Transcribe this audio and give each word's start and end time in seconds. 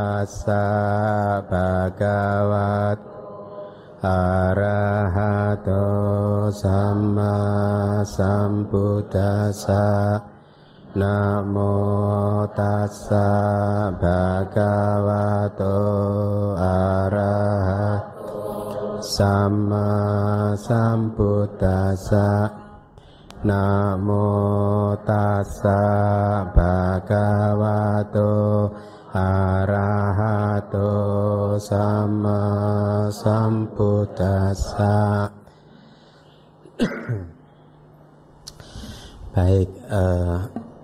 tassa 0.00 1.44
bhagavato 1.44 3.04
arahato 4.00 5.84
sama 6.48 7.36
sambuddhassa 8.16 9.84
namo 10.96 12.48
tassa 12.56 13.92
bhagavato 14.00 15.76
arahato 16.56 18.24
sama 19.04 20.56
sambuddhassa 20.56 22.26
Namo 23.40 25.00
tassa 25.00 26.44
bhagavato 26.52 28.28
arahato 29.16 29.89
sama 31.60 32.40
sambuddhasa 33.12 34.96
Baik, 39.36 39.68
eh, 39.68 40.38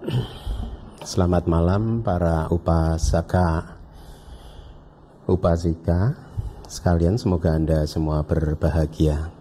selamat 1.17 1.49
malam 1.49 2.05
para 2.05 2.53
upasaka, 2.53 3.81
upasika 5.25 6.15
sekalian. 6.69 7.17
Semoga 7.17 7.57
anda 7.57 7.89
semua 7.89 8.23
berbahagia. 8.23 9.33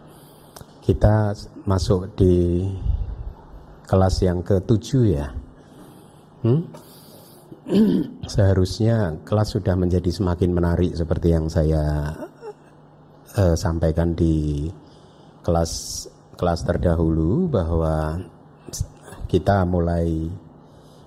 Kita 0.79 1.35
masuk 1.67 2.15
di 2.15 2.65
kelas 3.83 4.23
yang 4.23 4.39
ketujuh 4.41 5.03
ya. 5.11 5.35
Hmm? 6.41 6.65
Seharusnya 8.33 9.25
kelas 9.25 9.57
sudah 9.57 9.73
menjadi 9.73 10.13
semakin 10.13 10.53
menarik 10.53 10.93
seperti 10.93 11.33
yang 11.33 11.49
saya 11.49 12.13
uh, 13.33 13.55
sampaikan 13.57 14.13
di 14.13 14.69
kelas 15.41 16.05
kelas 16.37 16.61
terdahulu 16.61 17.49
bahwa 17.49 18.21
kita 19.25 19.65
mulai 19.65 20.29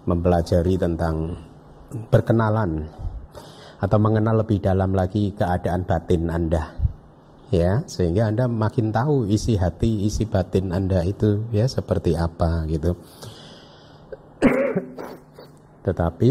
mempelajari 0.02 0.74
tentang 0.74 1.38
perkenalan 2.10 2.90
atau 3.78 3.98
mengenal 4.02 4.42
lebih 4.42 4.58
dalam 4.58 4.90
lagi 4.90 5.30
keadaan 5.38 5.86
batin 5.86 6.26
Anda 6.26 6.74
ya. 7.54 7.86
Sehingga 7.86 8.34
anda 8.34 8.50
makin 8.50 8.90
tahu 8.90 9.30
isi 9.30 9.54
hati 9.54 10.10
isi 10.10 10.26
batin 10.26 10.74
anda 10.74 11.06
itu 11.06 11.46
ya 11.54 11.70
seperti 11.70 12.18
apa 12.18 12.66
gitu 12.66 12.98
tetapi 15.89 16.31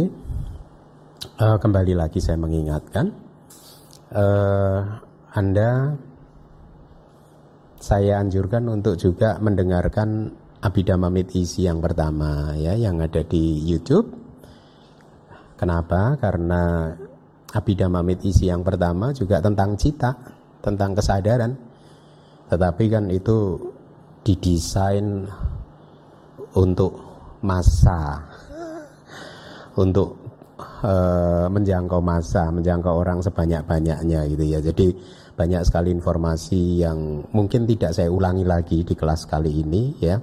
uh, 1.42 1.58
kembali 1.58 1.98
lagi 1.98 2.22
saya 2.22 2.38
mengingatkan 2.38 3.10
uh, 4.14 5.02
anda 5.34 5.98
saya 7.82 8.22
anjurkan 8.22 8.70
untuk 8.70 9.02
juga 9.02 9.42
mendengarkan 9.42 10.30
Abhidhamma 10.62 11.10
isi 11.34 11.66
yang 11.66 11.82
pertama 11.82 12.58
ya 12.58 12.74
yang 12.74 12.98
ada 12.98 13.22
di 13.22 13.62
YouTube. 13.62 14.10
Kenapa? 15.54 16.18
Karena 16.18 16.94
Abhidhamma 17.54 18.02
isi 18.22 18.50
yang 18.50 18.62
pertama 18.62 19.14
juga 19.14 19.42
tentang 19.42 19.74
cita 19.78 20.14
tentang 20.62 20.94
kesadaran 20.98 21.54
tetapi 22.50 22.84
kan 22.94 23.10
itu 23.10 23.58
didesain 24.22 25.26
untuk 26.58 26.98
masa 27.42 28.26
untuk 29.78 30.18
e, 30.82 30.94
menjangkau 31.48 32.02
masa 32.02 32.50
menjangkau 32.50 32.94
orang 33.06 33.22
sebanyak-banyaknya 33.22 34.20
gitu 34.34 34.46
ya. 34.46 34.60
Jadi 34.60 34.88
banyak 35.38 35.62
sekali 35.62 35.94
informasi 35.94 36.82
yang 36.82 37.22
mungkin 37.30 37.70
tidak 37.70 37.94
saya 37.94 38.10
ulangi 38.10 38.42
lagi 38.42 38.82
di 38.82 38.94
kelas 38.98 39.30
kali 39.30 39.62
ini 39.62 39.94
ya. 40.02 40.18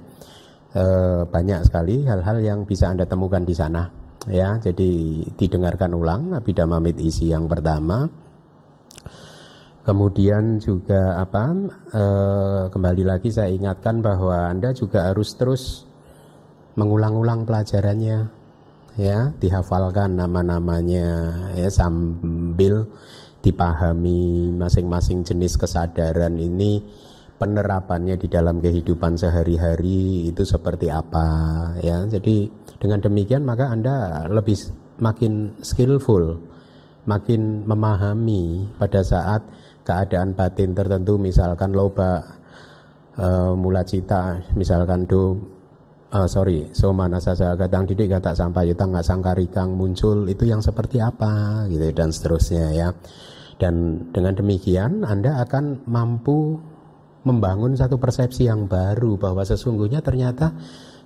E, 0.75 0.83
banyak 1.23 1.63
sekali 1.63 2.03
hal-hal 2.03 2.37
yang 2.43 2.59
bisa 2.67 2.91
anda 2.91 3.07
temukan 3.07 3.41
di 3.47 3.55
sana 3.55 3.87
ya. 4.27 4.59
Jadi 4.59 5.23
didengarkan 5.39 5.95
ulang 5.95 6.35
Abhidhamma 6.35 6.83
isi 6.99 7.31
yang 7.31 7.47
pertama. 7.47 8.05
Kemudian 9.85 10.57
juga 10.57 11.21
apa? 11.21 11.53
E, 11.93 12.03
kembali 12.73 13.03
lagi 13.05 13.29
saya 13.29 13.53
ingatkan 13.53 14.01
bahwa 14.01 14.49
Anda 14.49 14.73
juga 14.73 15.13
harus 15.13 15.37
terus 15.37 15.85
mengulang-ulang 16.73 17.45
pelajarannya 17.45 18.44
ya, 18.99 19.31
dihafalkan 19.39 20.15
nama-namanya 20.19 21.07
ya 21.55 21.69
sambil 21.71 22.87
dipahami 23.45 24.49
masing-masing 24.57 25.21
jenis 25.21 25.53
kesadaran 25.59 26.33
ini 26.41 26.81
penerapannya 27.35 28.15
di 28.17 28.31
dalam 28.31 28.63
kehidupan 28.63 29.19
sehari-hari 29.19 30.31
itu 30.31 30.41
seperti 30.47 30.89
apa 30.89 31.27
ya. 31.83 32.07
Jadi 32.09 32.49
dengan 32.79 33.03
demikian 33.03 33.43
maka 33.45 33.69
Anda 33.69 34.25
lebih 34.31 34.57
makin 34.97 35.59
skillful, 35.61 36.39
makin 37.05 37.67
memahami 37.67 38.71
pada 38.79 39.03
saat 39.05 39.45
keadaan 39.85 40.33
batin 40.33 40.73
tertentu 40.73 41.21
misalkan 41.21 41.77
loba 41.77 42.25
uh, 43.21 43.53
mula 43.53 43.85
cita 43.85 44.41
misalkan 44.57 45.05
do 45.05 45.37
uh, 46.11 46.27
sorry. 46.29 46.69
So 46.75 46.91
mana 46.91 47.17
saja 47.17 47.55
kadang 47.57 47.89
didik 47.89 48.11
kata 48.11 48.35
sampai 48.35 48.69
yutang 48.69 48.93
nggak 48.93 49.05
sangkarikang 49.05 49.73
muncul 49.73 50.27
itu 50.29 50.45
yang 50.45 50.61
seperti 50.61 51.01
apa 51.01 51.65
gitu 51.71 51.89
dan 51.95 52.09
seterusnya 52.11 52.65
ya. 52.75 52.89
Dan 53.55 54.07
dengan 54.11 54.35
demikian 54.35 55.07
anda 55.07 55.39
akan 55.41 55.87
mampu 55.87 56.59
membangun 57.25 57.73
satu 57.73 57.97
persepsi 57.97 58.45
yang 58.45 58.67
baru 58.67 59.17
bahwa 59.17 59.41
sesungguhnya 59.41 60.03
ternyata 60.03 60.53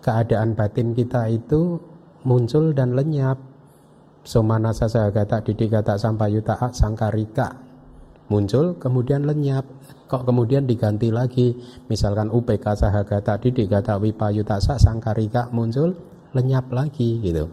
keadaan 0.04 0.58
batin 0.58 0.92
kita 0.98 1.30
itu 1.30 1.80
muncul 2.26 2.74
dan 2.74 2.98
lenyap. 2.98 3.38
Somana 4.20 4.76
saja 4.76 5.08
kata 5.14 5.46
didik 5.48 5.72
kata 5.72 5.96
sampai 5.96 6.36
yuta 6.36 6.60
sangkarika 6.76 7.70
muncul 8.30 8.78
kemudian 8.78 9.26
lenyap 9.26 9.66
kok 10.10 10.26
kemudian 10.26 10.66
diganti 10.66 11.14
lagi? 11.14 11.54
Misalkan 11.86 12.34
UPK 12.34 12.66
sahagata 12.74 13.38
didik 13.38 13.70
kata 13.70 14.02
wipayutasa 14.02 14.82
sangkarika 14.82 15.54
muncul 15.54 15.94
lenyap 16.34 16.74
lagi 16.74 17.22
gitu. 17.22 17.46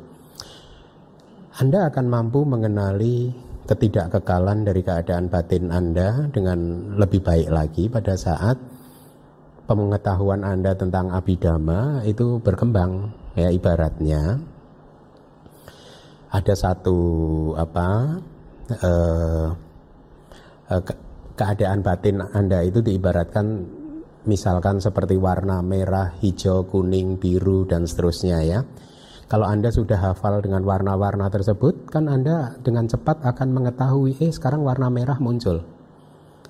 Anda 1.61 1.93
akan 1.93 2.07
mampu 2.09 2.49
mengenali 2.49 3.33
ketidakkekalan 3.69 4.65
dari 4.65 4.81
keadaan 4.81 5.29
batin 5.29 5.69
Anda 5.69 6.33
dengan 6.33 6.93
lebih 6.97 7.21
baik 7.21 7.49
lagi 7.53 7.85
pada 7.93 8.17
saat 8.17 8.57
pengetahuan 9.69 10.41
Anda 10.41 10.73
tentang 10.73 11.13
abidama 11.13 12.01
itu 12.09 12.41
berkembang 12.41 13.13
ya 13.37 13.53
ibaratnya. 13.53 14.41
Ada 16.33 16.53
satu 16.57 16.99
apa 17.57 18.21
eh, 18.69 19.49
Eh, 20.67 20.83
keadaan 21.37 21.85
batin 21.85 22.25
Anda 22.25 22.65
itu 22.65 22.81
diibaratkan 22.81 23.47
misalkan 24.27 24.83
seperti 24.83 25.15
warna 25.15 25.63
merah, 25.63 26.17
hijau, 26.19 26.67
kuning, 26.67 27.21
biru 27.21 27.69
dan 27.69 27.87
seterusnya 27.87 28.43
ya. 28.43 28.61
Kalau 29.27 29.47
Anda 29.47 29.75
sudah 29.75 29.99
hafal 29.99 30.39
dengan 30.39 30.63
warna-warna 30.63 31.27
tersebut, 31.31 31.91
kan 31.91 32.07
Anda 32.07 32.59
dengan 32.63 32.87
cepat 32.87 33.27
akan 33.27 33.49
mengetahui, 33.55 34.23
eh 34.23 34.31
sekarang 34.31 34.63
warna 34.63 34.87
merah 34.87 35.19
muncul. 35.19 35.67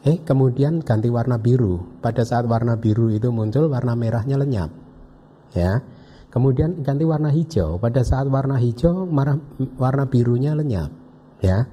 Eh 0.05 0.21
kemudian 0.21 0.85
ganti 0.85 1.09
warna 1.09 1.41
biru. 1.41 1.81
Pada 2.05 2.21
saat 2.23 2.45
warna 2.45 2.77
biru 2.77 3.09
itu 3.09 3.33
muncul, 3.33 3.73
warna 3.73 3.97
merahnya 3.97 4.37
lenyap. 4.37 4.71
Ya. 5.57 5.81
Kemudian 6.29 6.85
ganti 6.85 7.09
warna 7.09 7.33
hijau. 7.33 7.81
Pada 7.81 8.05
saat 8.05 8.29
warna 8.29 8.61
hijau, 8.61 9.09
warna 9.81 10.05
birunya 10.05 10.53
lenyap. 10.53 10.93
Ya. 11.41 11.65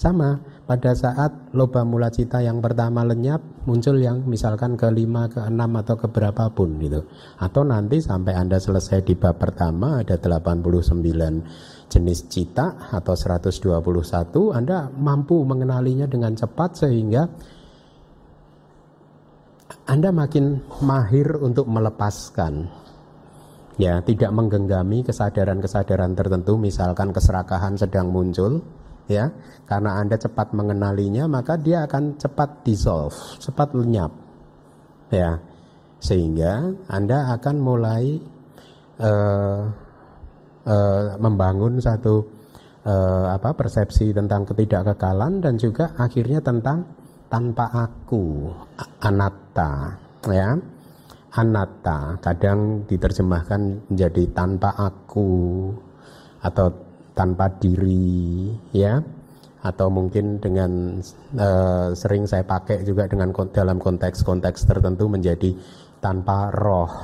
Sama, 0.00 0.40
pada 0.68 0.92
saat 0.92 1.56
loba 1.56 1.80
mula 1.80 2.12
cita 2.12 2.44
yang 2.44 2.60
pertama 2.60 3.00
lenyap 3.00 3.40
muncul 3.64 3.96
yang 3.96 4.20
misalkan 4.28 4.76
ke 4.76 4.84
lima 4.92 5.24
ke 5.32 5.40
enam 5.40 5.80
atau 5.80 5.96
ke 5.96 6.12
berapapun 6.12 6.76
gitu. 6.84 7.08
Atau 7.40 7.64
nanti 7.64 8.04
sampai 8.04 8.36
anda 8.36 8.60
selesai 8.60 9.00
di 9.00 9.16
bab 9.16 9.40
pertama 9.40 10.04
ada 10.04 10.20
89 10.20 11.88
jenis 11.88 12.20
cita 12.28 12.92
atau 12.92 13.16
121 13.16 13.80
anda 14.52 14.92
mampu 14.92 15.40
mengenalinya 15.40 16.04
dengan 16.04 16.36
cepat 16.36 16.84
sehingga 16.84 17.24
anda 19.88 20.12
makin 20.12 20.60
mahir 20.84 21.40
untuk 21.40 21.64
melepaskan. 21.64 22.68
Ya 23.80 24.04
tidak 24.04 24.36
menggenggami 24.36 25.00
kesadaran-kesadaran 25.00 26.12
tertentu 26.12 26.60
misalkan 26.60 27.08
keserakahan 27.16 27.80
sedang 27.80 28.12
muncul 28.12 28.60
ya 29.08 29.32
karena 29.64 29.98
anda 29.98 30.20
cepat 30.20 30.52
mengenalinya 30.52 31.24
maka 31.26 31.56
dia 31.56 31.88
akan 31.88 32.20
cepat 32.20 32.62
dissolve 32.62 33.16
cepat 33.40 33.72
lenyap 33.72 34.12
ya 35.08 35.40
sehingga 35.98 36.68
anda 36.92 37.34
akan 37.34 37.56
mulai 37.58 38.20
uh, 39.00 39.60
uh, 40.68 41.04
membangun 41.18 41.80
satu 41.82 42.38
eh, 42.88 43.26
apa 43.28 43.52
persepsi 43.52 44.16
tentang 44.16 44.48
ketidakkekalan 44.48 45.44
dan 45.44 45.60
juga 45.60 45.92
akhirnya 45.98 46.40
tentang 46.40 46.88
tanpa 47.28 47.68
aku, 47.68 48.48
anatta, 49.04 50.00
ya. 50.32 50.56
Anatta 51.28 52.16
kadang 52.24 52.88
diterjemahkan 52.88 53.92
menjadi 53.92 54.24
tanpa 54.32 54.72
aku 54.72 55.68
atau 56.40 56.87
tanpa 57.18 57.50
diri, 57.58 58.54
ya. 58.70 59.02
Atau 59.58 59.90
mungkin 59.90 60.38
dengan 60.38 61.02
uh, 61.34 61.90
sering 61.90 62.30
saya 62.30 62.46
pakai 62.46 62.86
juga 62.86 63.10
dengan 63.10 63.34
dalam 63.50 63.82
konteks-konteks 63.82 64.70
tertentu 64.70 65.10
menjadi 65.10 65.50
tanpa 65.98 66.54
roh. 66.54 66.94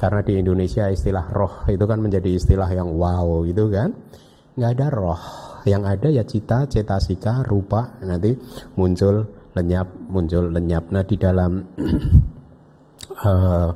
Karena 0.00 0.24
di 0.24 0.40
Indonesia 0.40 0.88
istilah 0.88 1.28
roh 1.28 1.68
itu 1.68 1.84
kan 1.84 2.00
menjadi 2.00 2.32
istilah 2.32 2.72
yang 2.72 2.96
wow 2.96 3.44
gitu 3.44 3.68
kan. 3.68 3.92
Nggak 4.56 4.72
ada 4.80 4.86
roh 4.88 5.22
yang 5.66 5.82
ada 5.82 6.08
ya 6.08 6.22
cita, 6.22 6.64
cetasika, 6.64 7.42
rupa 7.42 7.98
nanti 8.00 8.32
muncul 8.78 9.26
lenyap, 9.52 9.88
muncul 10.08 10.48
lenyap. 10.48 10.88
Nah 10.94 11.02
di 11.02 11.16
dalam 11.18 11.52
uh, 13.26 13.70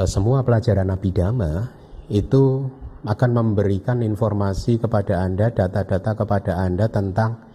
semua 0.10 0.40
pelajaran 0.40 0.88
Abhidhamma 0.88 1.68
itu 2.08 2.66
akan 3.00 3.30
memberikan 3.32 4.04
informasi 4.04 4.76
kepada 4.76 5.24
Anda, 5.24 5.48
data-data 5.48 6.12
kepada 6.12 6.52
Anda 6.60 6.84
tentang 6.92 7.50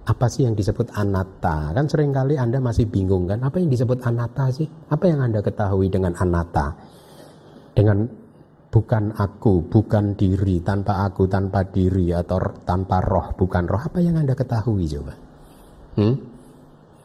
apa 0.00 0.26
sih 0.26 0.42
yang 0.42 0.58
disebut 0.58 0.90
anatta. 0.98 1.70
Kan 1.70 1.86
sering 1.86 2.10
kali 2.10 2.34
Anda 2.34 2.58
masih 2.58 2.90
bingung 2.90 3.30
kan, 3.30 3.38
apa 3.46 3.62
yang 3.62 3.70
disebut 3.70 4.02
anatta 4.02 4.50
sih? 4.50 4.66
Apa 4.90 5.06
yang 5.06 5.22
Anda 5.22 5.38
ketahui 5.44 5.86
dengan 5.86 6.18
anatta? 6.18 6.74
Dengan 7.70 8.02
bukan 8.70 9.14
aku, 9.14 9.70
bukan 9.70 10.18
diri, 10.18 10.58
tanpa 10.58 11.06
aku, 11.06 11.30
tanpa 11.30 11.62
diri, 11.70 12.10
atau 12.10 12.42
tanpa 12.66 12.98
roh, 12.98 13.30
bukan 13.38 13.70
roh. 13.70 13.82
Apa 13.82 14.02
yang 14.02 14.18
Anda 14.18 14.34
ketahui 14.34 14.90
coba? 14.90 15.14
Hmm? 15.98 16.14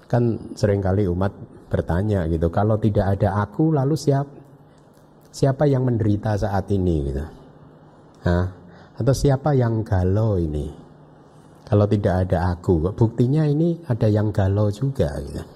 Kan 0.09 0.53
sering 0.57 0.81
kali 0.81 1.05
umat 1.05 1.33
bertanya 1.69 2.25
gitu, 2.29 2.49
kalau 2.49 2.81
tidak 2.81 3.17
ada 3.17 3.45
aku, 3.45 3.73
lalu 3.73 3.93
siap, 3.93 4.25
siapa 5.29 5.69
yang 5.69 5.85
menderita 5.85 6.33
saat 6.37 6.65
ini 6.73 6.95
gitu? 7.13 7.25
Atau 8.95 9.11
siapa 9.13 9.53
yang 9.53 9.85
galau 9.85 10.41
ini? 10.41 10.85
Kalau 11.65 11.89
tidak 11.89 12.29
ada 12.29 12.53
aku, 12.53 12.93
buktinya 12.93 13.41
ini 13.49 13.81
ada 13.89 14.05
yang 14.05 14.29
galau 14.29 14.69
juga 14.69 15.17
gitu. 15.17 15.41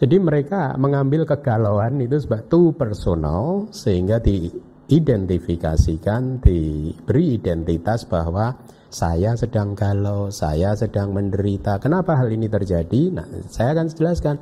Jadi 0.00 0.16
mereka 0.16 0.72
mengambil 0.80 1.28
kegalauan 1.28 2.00
itu 2.00 2.24
sebagai 2.24 2.72
personal 2.72 3.68
sehingga 3.68 4.16
diidentifikasikan, 4.22 6.40
diberi 6.40 7.36
identitas 7.36 8.08
bahwa 8.08 8.56
saya 8.88 9.36
sedang 9.36 9.76
galau, 9.76 10.32
saya 10.32 10.72
sedang 10.72 11.12
menderita. 11.12 11.76
Kenapa 11.76 12.16
hal 12.16 12.32
ini 12.32 12.48
terjadi? 12.48 13.12
Nah, 13.12 13.28
saya 13.52 13.76
akan 13.76 13.92
jelaskan. 13.92 14.40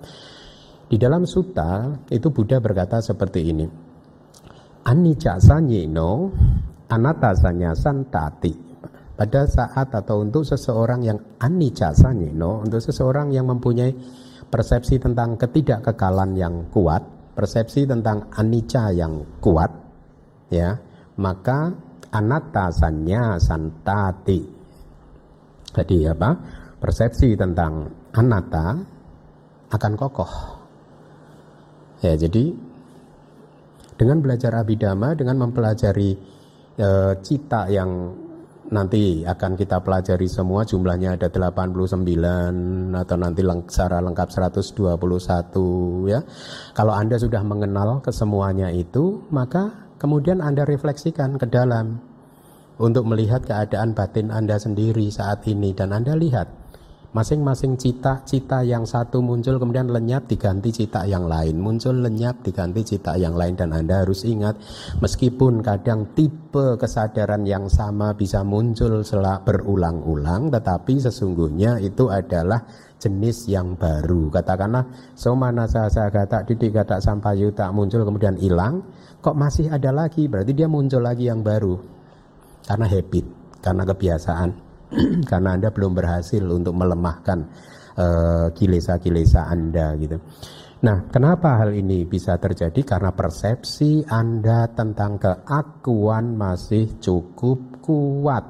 Di 0.87 0.95
dalam 1.03 1.27
sutta 1.27 1.99
itu 2.15 2.31
Buddha 2.31 2.63
berkata 2.63 3.03
seperti 3.03 3.51
ini. 3.51 3.86
Anicca 4.87 5.43
sanyino 5.43 6.31
anatta 6.87 7.35
santati. 7.75 8.55
Pada 9.17 9.43
saat 9.49 9.91
atau 9.91 10.23
untuk 10.23 10.45
seseorang 10.45 11.01
yang 11.03 11.19
anicca 11.41 11.91
sanyino, 11.97 12.63
untuk 12.63 12.79
seseorang 12.85 13.33
yang 13.33 13.49
mempunyai 13.49 13.91
persepsi 14.47 15.01
tentang 15.01 15.41
ketidakkekalan 15.41 16.37
yang 16.37 16.69
kuat, 16.69 17.01
persepsi 17.33 17.89
tentang 17.89 18.29
anicca 18.37 18.93
yang 18.93 19.41
kuat, 19.41 19.73
ya, 20.53 20.77
maka 21.17 21.73
anattasannya 22.13 23.41
santati. 23.41 24.41
Jadi 25.73 25.99
apa? 26.07 26.31
Persepsi 26.77 27.35
tentang 27.35 27.89
anatta 28.13 28.77
akan 29.73 29.93
kokoh. 29.97 30.33
Ya, 32.05 32.15
jadi 32.21 32.53
dengan 33.97 34.21
belajar 34.21 34.53
abidama, 34.57 35.17
dengan 35.17 35.41
mempelajari 35.41 36.13
e, 36.77 36.89
cita 37.25 37.69
yang 37.73 38.13
nanti 38.67 39.23
akan 39.23 39.55
kita 39.55 39.79
pelajari 39.79 40.27
semua 40.27 40.67
jumlahnya 40.67 41.15
ada 41.15 41.31
89 41.31 42.03
atau 42.93 43.17
nanti 43.17 43.43
leng, 43.47 43.63
secara 43.71 44.03
lengkap 44.03 44.29
121 44.29 46.13
ya. 46.13 46.21
Kalau 46.75 46.93
Anda 46.95 47.17
sudah 47.17 47.43
mengenal 47.47 48.03
kesemuanya 48.03 48.75
itu, 48.75 49.23
maka 49.31 49.91
kemudian 50.03 50.43
Anda 50.43 50.67
refleksikan 50.67 51.39
ke 51.39 51.47
dalam 51.47 51.99
untuk 52.77 53.09
melihat 53.09 53.41
keadaan 53.47 53.97
batin 53.97 54.29
Anda 54.29 54.61
sendiri 54.61 55.09
saat 55.09 55.49
ini 55.49 55.73
dan 55.73 55.97
Anda 55.97 56.13
lihat 56.13 56.66
Masing-masing 57.15 57.79
cita-cita 57.79 58.67
yang 58.67 58.83
satu 58.83 59.23
muncul 59.23 59.63
kemudian 59.63 59.87
lenyap 59.87 60.27
diganti 60.27 60.75
cita 60.75 61.07
yang 61.07 61.31
lain. 61.31 61.59
Muncul 61.63 62.03
lenyap 62.03 62.43
diganti 62.43 62.83
cita 62.83 63.15
yang 63.15 63.39
lain 63.39 63.55
dan 63.55 63.71
Anda 63.71 64.03
harus 64.03 64.27
ingat 64.27 64.59
meskipun 64.99 65.63
kadang 65.63 66.13
tipe 66.19 66.75
kesadaran 66.75 67.47
yang 67.47 67.71
sama 67.71 68.13
bisa 68.19 68.43
muncul 68.43 69.07
setelah 69.07 69.39
berulang-ulang 69.45 70.51
tetapi 70.51 70.99
sesungguhnya 70.99 71.79
itu 71.79 72.11
adalah 72.11 72.67
jenis 72.99 73.47
yang 73.47 73.79
baru. 73.79 74.33
Katakanlah 74.33 75.15
somana 75.15 75.69
sasa 75.69 76.09
kata 76.11 76.43
didik 76.49 76.75
kata 76.75 76.99
tak 76.99 77.71
muncul 77.71 78.03
kemudian 78.03 78.35
hilang, 78.41 78.83
kok 79.23 79.37
masih 79.37 79.71
ada 79.71 79.93
lagi? 79.93 80.27
Berarti 80.27 80.53
dia 80.57 80.67
muncul 80.67 81.05
lagi 81.05 81.29
yang 81.29 81.45
baru. 81.45 81.79
Karena 82.67 82.87
habit, 82.91 83.25
karena 83.63 83.87
kebiasaan. 83.87 84.66
karena 85.31 85.59
Anda 85.59 85.69
belum 85.75 85.93
berhasil 85.95 86.43
untuk 86.43 86.75
melemahkan 86.75 87.39
uh, 87.99 88.47
kilesa-kilesa 88.55 89.51
Anda 89.51 89.97
gitu. 89.99 90.19
Nah, 90.77 91.09
kenapa 91.09 91.57
hal 91.65 91.73
ini 91.73 92.05
bisa 92.05 92.37
terjadi? 92.37 92.85
Karena 92.85 93.11
persepsi 93.11 94.05
Anda 94.05 94.69
tentang 94.71 95.17
keakuan 95.17 96.37
masih 96.37 97.01
cukup 97.01 97.81
kuat. 97.81 98.45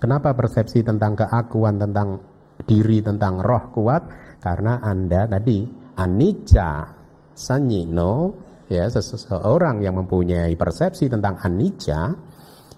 Kenapa 0.00 0.32
persepsi 0.32 0.80
tentang 0.80 1.14
keakuan, 1.14 1.76
tentang 1.76 2.18
diri, 2.64 3.04
tentang 3.04 3.44
roh 3.44 3.70
kuat? 3.70 4.02
Karena 4.40 4.80
Anda 4.80 5.28
tadi 5.28 5.68
anicca 5.94 6.90
sanyino 7.36 8.32
ya 8.68 8.88
seseorang 8.88 9.84
yang 9.84 10.00
mempunyai 10.00 10.56
persepsi 10.56 11.12
tentang 11.12 11.38
anicca 11.44 12.16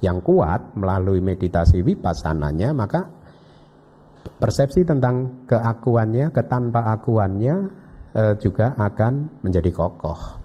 yang 0.05 0.21
kuat 0.21 0.77
melalui 0.77 1.25
meditasi 1.25 1.81
wipassananya 1.81 2.77
maka 2.77 3.09
persepsi 4.37 4.83
tentang 4.83 5.47
keakuannya, 5.49 6.35
ketanpa 6.35 6.93
akuannya 6.93 7.55
e, 8.13 8.23
juga 8.43 8.75
akan 8.77 9.43
menjadi 9.47 9.71
kokoh. 9.73 10.45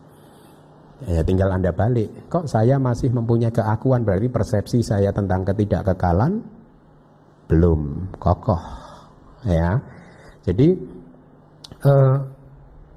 Ya, 1.10 1.26
tinggal 1.26 1.50
Anda 1.50 1.74
balik. 1.74 2.30
Kok 2.30 2.46
saya 2.46 2.78
masih 2.78 3.10
mempunyai 3.10 3.50
keakuan 3.50 4.06
berarti 4.06 4.30
persepsi 4.30 4.86
saya 4.86 5.10
tentang 5.10 5.42
ketidakkekalan 5.42 6.46
belum 7.50 8.14
kokoh. 8.22 8.62
Ya. 9.50 9.82
Jadi 10.46 10.78
e, 11.82 11.94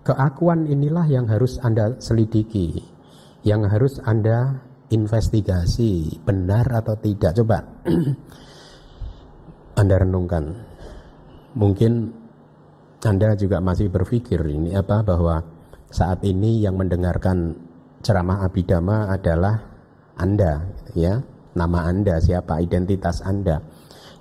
keakuan 0.04 0.68
inilah 0.68 1.08
yang 1.08 1.24
harus 1.32 1.56
Anda 1.64 1.96
selidiki, 1.96 2.84
yang 3.40 3.64
harus 3.64 3.96
Anda 4.04 4.60
investigasi 4.92 6.20
benar 6.24 6.68
atau 6.68 6.96
tidak? 6.98 7.36
Coba 7.38 7.64
Anda 9.80 9.96
renungkan. 10.00 10.54
Mungkin 11.54 12.12
Anda 13.04 13.36
juga 13.38 13.60
masih 13.60 13.92
berpikir 13.92 14.40
ini 14.48 14.74
apa 14.74 15.04
bahwa 15.04 15.44
saat 15.94 16.26
ini 16.26 16.58
yang 16.58 16.74
mendengarkan 16.74 17.54
ceramah 18.02 18.42
abidama 18.44 19.08
adalah 19.08 19.62
Anda 20.18 20.66
ya. 20.92 21.22
Nama 21.54 21.86
Anda 21.86 22.18
siapa 22.18 22.58
identitas 22.58 23.22
Anda. 23.22 23.62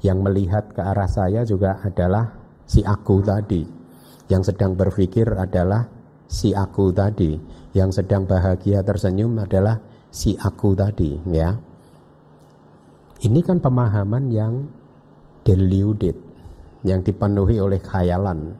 Yang 0.05 0.19
melihat 0.21 0.63
ke 0.69 0.81
arah 0.85 1.09
saya 1.09 1.41
juga 1.41 1.81
adalah 1.81 2.29
si 2.69 2.85
aku 2.85 3.25
tadi. 3.25 3.65
Yang 4.29 4.53
sedang 4.53 4.77
berpikir 4.77 5.25
adalah 5.33 5.89
si 6.29 6.53
aku 6.53 6.93
tadi. 6.93 7.33
Yang 7.73 8.03
sedang 8.03 8.29
bahagia 8.29 8.85
tersenyum 8.85 9.41
adalah 9.41 9.81
si 10.13 10.37
aku 10.37 10.77
tadi 10.77 11.17
ya. 11.33 11.57
Ini 13.23 13.39
kan 13.41 13.57
pemahaman 13.57 14.29
yang 14.29 14.53
deluded, 15.41 16.13
yang 16.85 17.01
dipenuhi 17.01 17.57
oleh 17.57 17.79
khayalan, 17.81 18.53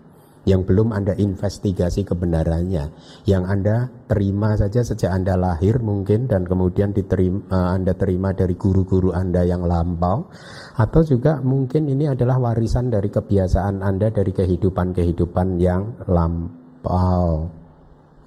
yang 0.48 0.64
belum 0.64 0.96
Anda 0.96 1.14
investigasi 1.20 2.08
kebenarannya, 2.08 2.90
yang 3.28 3.44
Anda 3.44 3.92
terima 4.08 4.56
saja 4.56 4.82
sejak 4.82 5.12
Anda 5.12 5.36
lahir 5.36 5.84
mungkin 5.84 6.32
dan 6.32 6.48
kemudian 6.48 6.96
diterima, 6.96 7.44
eh, 7.52 7.70
Anda 7.76 7.92
terima 7.94 8.32
dari 8.32 8.56
guru-guru 8.56 9.12
Anda 9.12 9.44
yang 9.44 9.68
lampau, 9.68 10.32
atau 10.80 11.02
juga 11.04 11.44
mungkin 11.44 11.92
ini 11.92 12.08
adalah 12.08 12.40
warisan 12.40 12.88
dari 12.88 13.12
kebiasaan 13.12 13.84
Anda 13.84 14.10
dari 14.16 14.32
kehidupan-kehidupan 14.32 15.60
yang 15.60 16.08
lampau. 16.08 17.52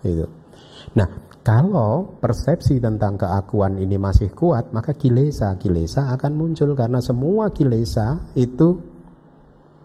Itu. 0.05 0.29
Nah, 0.97 1.26
Kalau 1.47 2.19
persepsi 2.19 2.83
tentang 2.83 3.15
keakuan 3.15 3.79
ini 3.79 3.95
masih 3.95 4.35
kuat, 4.35 4.75
maka 4.75 4.91
kilesa-kilesa 4.99 6.11
akan 6.19 6.35
muncul 6.35 6.75
karena 6.75 6.99
semua 6.99 7.55
kilesa 7.55 8.19
itu 8.35 8.75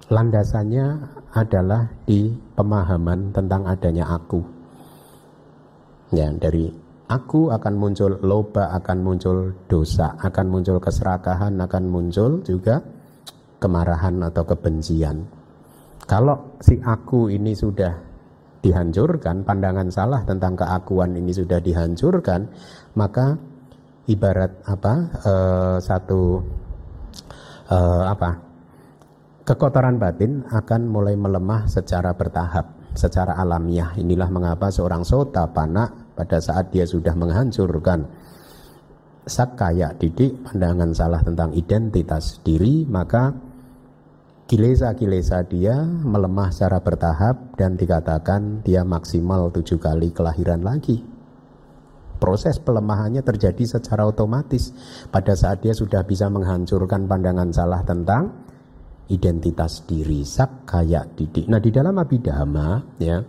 landasannya 0.09 1.05
adalah 1.37 1.85
di 2.09 2.33
pemahaman 2.57 3.29
tentang 3.29 3.69
adanya 3.69 4.09
aku. 4.09 4.41
Ya, 6.09 6.33
dari 6.33 6.73
aku 7.13 7.53
akan 7.53 7.73
muncul 7.77 8.17
loba, 8.25 8.73
akan 8.81 8.97
muncul 9.05 9.53
dosa, 9.69 10.17
akan 10.17 10.49
muncul 10.49 10.81
keserakahan, 10.81 11.61
akan 11.61 11.83
muncul 11.85 12.41
juga 12.41 12.81
kemarahan 13.61 14.17
atau 14.17 14.49
kebencian. 14.49 15.29
Kalau 16.09 16.57
si 16.57 16.81
aku 16.81 17.29
ini 17.29 17.53
sudah 17.53 18.10
dihancurkan, 18.61 19.41
pandangan 19.41 19.89
salah 19.89 20.21
tentang 20.23 20.53
keakuan 20.53 21.17
ini 21.17 21.33
sudah 21.33 21.57
dihancurkan, 21.57 22.45
maka 22.93 23.35
ibarat 24.05 24.53
apa 24.65 24.93
uh, 25.25 25.77
satu 25.81 26.41
uh, 27.69 28.05
apa 28.09 28.37
kekotoran 29.45 29.97
batin 29.97 30.45
akan 30.47 30.87
mulai 30.87 31.17
melemah 31.17 31.65
secara 31.65 32.13
bertahap, 32.13 32.93
secara 32.93 33.35
alamiah. 33.37 33.93
Inilah 33.97 34.29
mengapa 34.29 34.69
seorang 34.69 35.01
sota 35.01 35.49
panak 35.49 36.13
pada 36.13 36.37
saat 36.37 36.69
dia 36.69 36.85
sudah 36.85 37.17
menghancurkan 37.17 38.05
sakaya 39.25 39.93
didik 39.97 40.33
pandangan 40.45 40.93
salah 40.93 41.21
tentang 41.21 41.53
identitas 41.53 42.41
diri, 42.41 42.85
maka 42.89 43.33
kilesa-kilesa 44.51 45.47
dia 45.47 45.79
melemah 45.79 46.51
secara 46.51 46.83
bertahap 46.83 47.55
dan 47.55 47.79
dikatakan 47.79 48.59
dia 48.67 48.83
maksimal 48.83 49.47
tujuh 49.47 49.79
kali 49.79 50.11
kelahiran 50.11 50.59
lagi. 50.59 50.99
Proses 52.19 52.59
pelemahannya 52.59 53.23
terjadi 53.23 53.79
secara 53.79 54.03
otomatis 54.03 54.75
pada 55.07 55.39
saat 55.39 55.63
dia 55.63 55.71
sudah 55.71 56.03
bisa 56.03 56.27
menghancurkan 56.27 57.07
pandangan 57.07 57.47
salah 57.55 57.79
tentang 57.87 58.43
identitas 59.07 59.87
diri, 59.87 60.27
sak 60.27 60.67
kayak 60.67 61.15
didik. 61.15 61.47
Nah 61.47 61.63
di 61.63 61.71
dalam 61.71 61.95
abidama 61.95 62.83
ya 62.99 63.23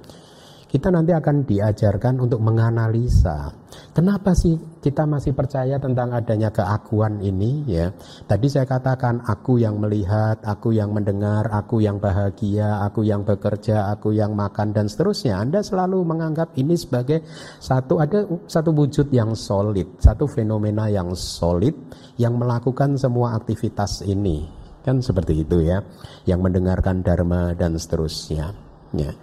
kita 0.66 0.90
nanti 0.90 1.14
akan 1.14 1.46
diajarkan 1.46 2.18
untuk 2.18 2.42
menganalisa 2.42 3.62
kenapa 3.92 4.32
sih 4.32 4.56
kita 4.80 5.04
masih 5.04 5.32
percaya 5.36 5.78
tentang 5.78 6.12
adanya 6.12 6.52
keakuan 6.52 7.20
ini 7.20 7.64
ya. 7.66 7.92
Tadi 8.24 8.46
saya 8.48 8.66
katakan 8.68 9.24
aku 9.24 9.58
yang 9.58 9.78
melihat, 9.78 10.40
aku 10.44 10.74
yang 10.74 10.92
mendengar, 10.94 11.48
aku 11.50 11.82
yang 11.82 12.00
bahagia, 12.00 12.82
aku 12.84 13.04
yang 13.06 13.22
bekerja, 13.22 13.92
aku 13.92 14.14
yang 14.14 14.32
makan 14.32 14.72
dan 14.72 14.86
seterusnya. 14.88 15.38
Anda 15.40 15.60
selalu 15.64 16.02
menganggap 16.04 16.54
ini 16.58 16.74
sebagai 16.74 17.24
satu 17.58 18.00
ada 18.00 18.24
satu 18.48 18.70
wujud 18.72 19.08
yang 19.12 19.36
solid, 19.36 20.00
satu 20.00 20.28
fenomena 20.28 20.86
yang 20.92 21.12
solid 21.16 21.74
yang 22.16 22.36
melakukan 22.36 22.96
semua 22.96 23.36
aktivitas 23.36 24.04
ini. 24.04 24.48
Kan 24.82 24.98
seperti 24.98 25.46
itu 25.46 25.62
ya. 25.62 25.78
Yang 26.26 26.40
mendengarkan 26.50 27.06
dharma 27.06 27.54
dan 27.54 27.78
seterusnya. 27.78 28.50
Ya. 28.92 29.14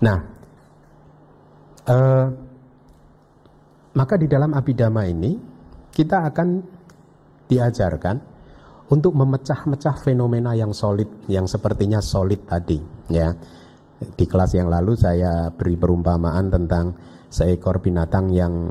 Nah, 0.00 0.40
Uh, 1.88 2.28
maka 3.94 4.14
di 4.14 4.30
dalam 4.30 4.54
abidama 4.54 5.06
ini 5.06 5.34
kita 5.90 6.30
akan 6.30 6.48
diajarkan 7.50 8.16
untuk 8.90 9.14
memecah-mecah 9.14 10.02
fenomena 10.02 10.54
yang 10.54 10.74
solid, 10.74 11.06
yang 11.30 11.46
sepertinya 11.46 12.02
solid 12.02 12.42
tadi. 12.46 12.78
Ya, 13.10 13.34
di 14.14 14.24
kelas 14.26 14.54
yang 14.54 14.70
lalu 14.70 14.98
saya 14.98 15.50
beri 15.54 15.78
perumpamaan 15.78 16.50
tentang 16.50 16.94
seekor 17.30 17.78
binatang 17.82 18.30
yang 18.34 18.70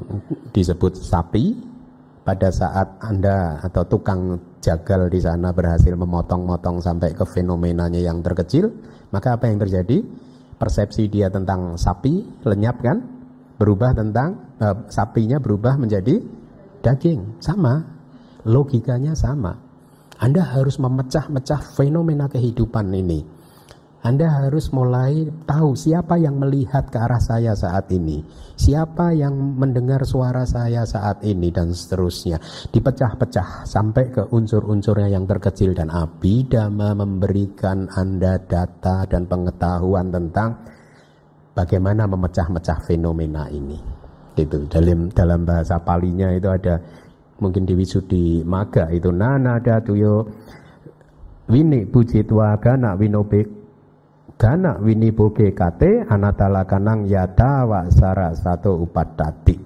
disebut 0.51 0.95
sapi. 0.99 1.71
Pada 2.19 2.53
saat 2.53 3.01
anda 3.01 3.57
atau 3.57 3.89
tukang 3.89 4.37
jagal 4.61 5.09
di 5.09 5.17
sana 5.17 5.49
berhasil 5.49 5.97
memotong-motong 5.97 6.77
sampai 6.77 7.17
ke 7.17 7.25
fenomenanya 7.25 7.97
yang 7.97 8.21
terkecil, 8.21 8.69
maka 9.09 9.33
apa 9.33 9.49
yang 9.49 9.57
terjadi? 9.57 10.05
persepsi 10.59 11.07
dia 11.07 11.31
tentang 11.31 11.79
sapi 11.79 12.43
lenyap 12.43 12.83
kan 12.83 12.99
berubah 13.59 13.91
tentang 13.91 14.57
uh, 14.63 14.87
sapinya 14.87 15.37
berubah 15.37 15.75
menjadi 15.75 16.23
daging. 16.79 17.43
Sama. 17.43 17.83
Logikanya 18.47 19.13
sama. 19.19 19.59
Anda 20.19 20.47
harus 20.47 20.79
memecah-mecah 20.79 21.75
fenomena 21.75 22.31
kehidupan 22.31 22.91
ini. 22.95 23.39
Anda 23.99 24.31
harus 24.31 24.71
mulai 24.71 25.27
tahu 25.43 25.75
siapa 25.75 26.15
yang 26.15 26.39
melihat 26.39 26.87
ke 26.87 26.95
arah 26.95 27.19
saya 27.19 27.51
saat 27.51 27.91
ini, 27.91 28.23
siapa 28.55 29.11
yang 29.11 29.35
mendengar 29.59 30.07
suara 30.07 30.47
saya 30.47 30.87
saat 30.87 31.19
ini 31.27 31.51
dan 31.51 31.75
seterusnya. 31.75 32.39
Dipecah-pecah 32.71 33.67
sampai 33.67 34.07
ke 34.07 34.23
unsur-unsurnya 34.31 35.11
yang 35.11 35.27
terkecil 35.27 35.75
dan 35.75 35.91
abidama 35.91 36.95
memberikan 36.95 37.91
Anda 37.91 38.39
data 38.39 39.03
dan 39.03 39.27
pengetahuan 39.27 40.15
tentang 40.15 40.63
bagaimana 41.53 42.09
memecah-mecah 42.09 42.85
fenomena 42.85 43.47
ini. 43.49 43.77
Itu 44.39 44.67
dalam 44.71 45.11
dalam 45.11 45.43
bahasa 45.43 45.79
palinya 45.83 46.31
itu 46.31 46.47
ada 46.47 46.79
mungkin 47.43 47.67
di 47.67 47.75
Wisudi 47.75 48.41
Maga 48.47 48.87
itu 48.91 49.11
nana 49.11 49.59
tuyo 49.83 50.27
wini 51.51 51.83
puji 51.87 52.23
tuaga 52.23 52.79
nak 52.79 52.99
winobek 53.03 53.59
Gana 54.39 54.79
wini 54.79 55.11
boge 55.11 55.51
kate 55.51 56.07
anatala 56.07 56.63
kanang 56.63 57.03
yata 57.03 57.67
wa 57.67 57.83
sara 57.91 58.31
satu 58.31 58.87
upatati. 58.87 59.59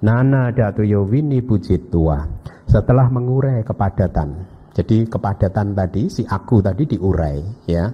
Nana 0.00 0.48
datuyo 0.48 1.04
wini 1.04 1.44
tua. 1.92 2.24
Setelah 2.64 3.12
mengurai 3.12 3.60
kepadatan. 3.60 4.48
Jadi 4.72 5.04
kepadatan 5.12 5.76
tadi 5.76 6.08
si 6.08 6.24
aku 6.24 6.64
tadi 6.64 6.88
diurai 6.88 7.68
ya. 7.68 7.92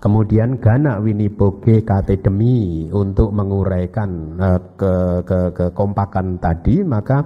Kemudian 0.00 0.56
gana 0.56 0.96
wini 0.96 1.28
boge 1.28 1.84
kate 1.84 2.16
demi 2.24 2.88
untuk 2.88 3.36
menguraikan 3.36 4.10
uh, 4.40 4.60
ke, 4.74 4.92
ke 5.28 5.38
kekompakan 5.52 6.40
tadi 6.40 6.80
maka 6.80 7.20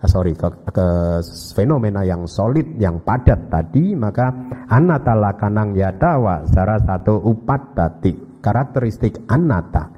Ah, 0.00 0.08
sorry 0.08 0.32
ke, 0.32 0.48
ke 0.72 1.20
fenomena 1.52 2.00
yang 2.00 2.24
solid 2.24 2.64
yang 2.80 3.04
padat 3.04 3.52
tadi 3.52 3.92
maka 3.92 4.32
anatala 4.72 5.36
kanang 5.36 5.76
yadawa 5.76 6.40
salah 6.48 6.80
satu 6.80 7.20
upat 7.20 7.76
tadi 7.76 8.40
karakteristik 8.40 9.20
anata 9.28 9.92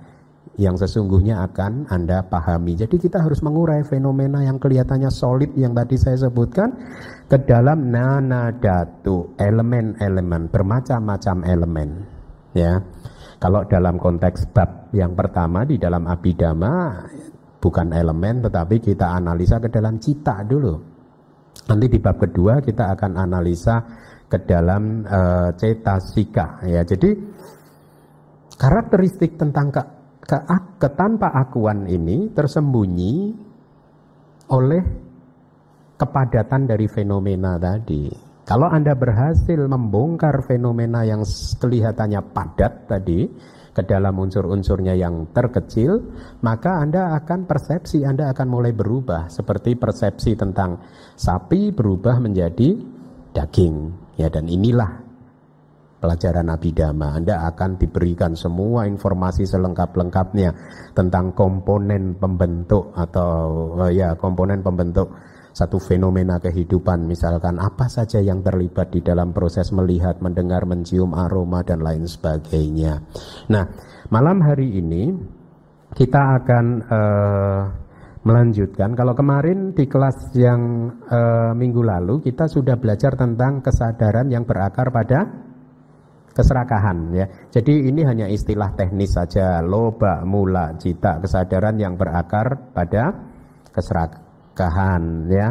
yang 0.59 0.75
sesungguhnya 0.75 1.47
akan 1.47 1.87
Anda 1.87 2.27
pahami. 2.27 2.75
Jadi 2.75 2.99
kita 2.99 3.23
harus 3.23 3.47
mengurai 3.47 3.87
fenomena 3.87 4.43
yang 4.43 4.59
kelihatannya 4.59 5.09
solid 5.09 5.55
yang 5.55 5.71
tadi 5.71 5.95
saya 5.95 6.27
sebutkan 6.27 6.75
ke 7.31 7.39
dalam 7.47 7.95
nana 7.95 8.51
datu 8.51 9.39
elemen-elemen 9.39 10.51
bermacam-macam 10.51 11.47
elemen 11.47 12.12
ya. 12.57 12.81
Kalau 13.43 13.67
dalam 13.67 13.99
konteks 13.99 14.55
bab 14.55 14.95
yang 14.95 15.19
pertama 15.19 15.67
di 15.67 15.75
dalam 15.75 16.07
abidama 16.07 17.03
bukan 17.59 17.91
elemen 17.91 18.39
tetapi 18.47 18.79
kita 18.79 19.19
analisa 19.19 19.59
ke 19.59 19.67
dalam 19.67 19.99
cita 19.99 20.47
dulu. 20.47 20.75
Nanti 21.67 21.87
di 21.91 21.99
bab 21.99 22.23
kedua 22.23 22.63
kita 22.63 22.95
akan 22.95 23.13
analisa 23.19 23.83
ke 24.31 24.39
dalam 24.47 25.03
uh, 25.05 25.51
cetasika 25.59 26.63
ya. 26.65 26.87
Jadi 26.87 27.11
karakteristik 28.57 29.35
tentang 29.35 29.75
ke, 29.75 29.83
ke, 30.23 30.39
ke 30.79 30.89
tanpa 30.95 31.35
akuan 31.35 31.91
ini 31.91 32.31
tersembunyi 32.31 33.15
oleh 34.55 34.83
kepadatan 35.99 36.67
dari 36.67 36.87
fenomena 36.87 37.59
tadi. 37.59 38.32
Kalau 38.53 38.69
Anda 38.69 38.93
berhasil 38.93 39.65
membongkar 39.65 40.45
fenomena 40.45 41.09
yang 41.09 41.25
kelihatannya 41.57 42.21
padat 42.37 42.85
tadi, 42.85 43.25
ke 43.73 43.81
dalam 43.81 44.13
unsur-unsurnya 44.21 44.93
yang 44.93 45.33
terkecil, 45.33 46.05
maka 46.45 46.85
Anda 46.85 47.17
akan 47.17 47.49
persepsi 47.49 48.05
Anda 48.05 48.29
akan 48.37 48.53
mulai 48.53 48.77
berubah 48.77 49.33
seperti 49.33 49.81
persepsi 49.81 50.37
tentang 50.37 50.85
sapi 51.17 51.73
berubah 51.73 52.21
menjadi 52.21 52.77
daging. 53.33 53.77
Ya 54.21 54.29
dan 54.29 54.45
inilah 54.45 55.01
pelajaran 56.05 56.53
abidama. 56.53 57.17
Anda 57.17 57.49
akan 57.49 57.81
diberikan 57.81 58.37
semua 58.37 58.85
informasi 58.85 59.49
selengkap-lengkapnya 59.49 60.53
tentang 60.93 61.33
komponen 61.33 62.21
pembentuk 62.21 62.93
atau 62.93 63.33
uh, 63.81 63.89
ya 63.89 64.13
komponen 64.21 64.61
pembentuk 64.61 65.32
satu 65.53 65.77
fenomena 65.77 66.41
kehidupan 66.41 67.05
misalkan 67.05 67.61
apa 67.61 67.87
saja 67.87 68.19
yang 68.25 68.41
terlibat 68.41 68.89
di 68.89 69.05
dalam 69.05 69.37
proses 69.37 69.69
melihat, 69.71 70.19
mendengar, 70.25 70.65
mencium 70.65 71.13
aroma 71.13 71.61
dan 71.61 71.85
lain 71.85 72.09
sebagainya. 72.09 73.05
Nah, 73.53 73.65
malam 74.09 74.41
hari 74.41 74.81
ini 74.81 75.13
kita 75.93 76.41
akan 76.41 76.65
uh, 76.89 77.63
melanjutkan. 78.25 78.97
Kalau 78.97 79.13
kemarin 79.13 79.77
di 79.77 79.85
kelas 79.85 80.33
yang 80.39 80.89
uh, 81.11 81.53
minggu 81.53 81.85
lalu 81.85 82.25
kita 82.25 82.49
sudah 82.49 82.81
belajar 82.81 83.13
tentang 83.13 83.61
kesadaran 83.61 84.33
yang 84.33 84.49
berakar 84.49 84.89
pada 84.89 85.29
keserakahan 86.33 87.13
ya. 87.13 87.27
Jadi 87.53 87.93
ini 87.93 88.01
hanya 88.09 88.25
istilah 88.25 88.73
teknis 88.73 89.13
saja 89.13 89.61
loba 89.61 90.25
mula 90.25 90.81
cita 90.81 91.21
kesadaran 91.21 91.77
yang 91.77 92.01
berakar 92.01 92.73
pada 92.73 93.13
keserakahan 94.53 95.33
ya. 95.33 95.49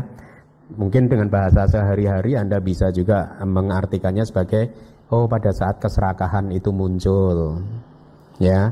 Mungkin 0.72 1.12
dengan 1.12 1.28
bahasa 1.28 1.68
sehari-hari 1.68 2.40
Anda 2.40 2.64
bisa 2.64 2.96
juga 2.96 3.36
mengartikannya 3.44 4.24
sebagai 4.24 4.72
oh 5.12 5.28
pada 5.28 5.52
saat 5.52 5.84
keserakahan 5.84 6.54
itu 6.56 6.72
muncul 6.72 7.60
ya. 8.40 8.72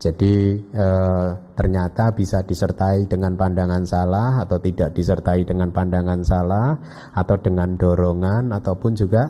Jadi 0.00 0.56
eh, 0.56 1.28
ternyata 1.52 2.08
bisa 2.16 2.40
disertai 2.40 3.04
dengan 3.04 3.36
pandangan 3.36 3.84
salah 3.84 4.40
atau 4.40 4.56
tidak 4.56 4.96
disertai 4.96 5.44
dengan 5.44 5.68
pandangan 5.74 6.24
salah 6.24 6.72
atau 7.12 7.36
dengan 7.36 7.76
dorongan 7.76 8.48
ataupun 8.54 8.96
juga 8.96 9.28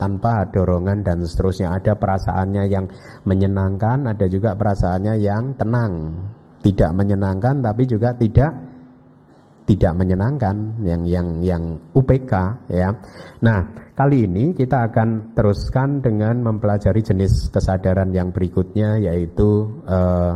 tanpa 0.00 0.50
dorongan 0.50 1.06
dan 1.06 1.22
seterusnya. 1.22 1.78
Ada 1.78 1.94
perasaannya 1.94 2.64
yang 2.66 2.90
menyenangkan, 3.22 4.10
ada 4.10 4.26
juga 4.26 4.56
perasaannya 4.56 5.14
yang 5.20 5.54
tenang. 5.54 6.16
Tidak 6.64 6.90
menyenangkan 6.90 7.62
tapi 7.62 7.86
juga 7.86 8.10
tidak 8.16 8.69
tidak 9.70 9.94
menyenangkan 9.94 10.82
yang 10.82 11.06
yang 11.06 11.28
yang 11.46 11.62
UPK 11.94 12.32
ya. 12.74 12.90
Nah, 13.38 13.70
kali 13.94 14.26
ini 14.26 14.50
kita 14.50 14.90
akan 14.90 15.30
teruskan 15.38 16.02
dengan 16.02 16.42
mempelajari 16.42 17.06
jenis 17.06 17.54
kesadaran 17.54 18.10
yang 18.10 18.34
berikutnya 18.34 18.98
yaitu 18.98 19.70
eh, 19.86 20.34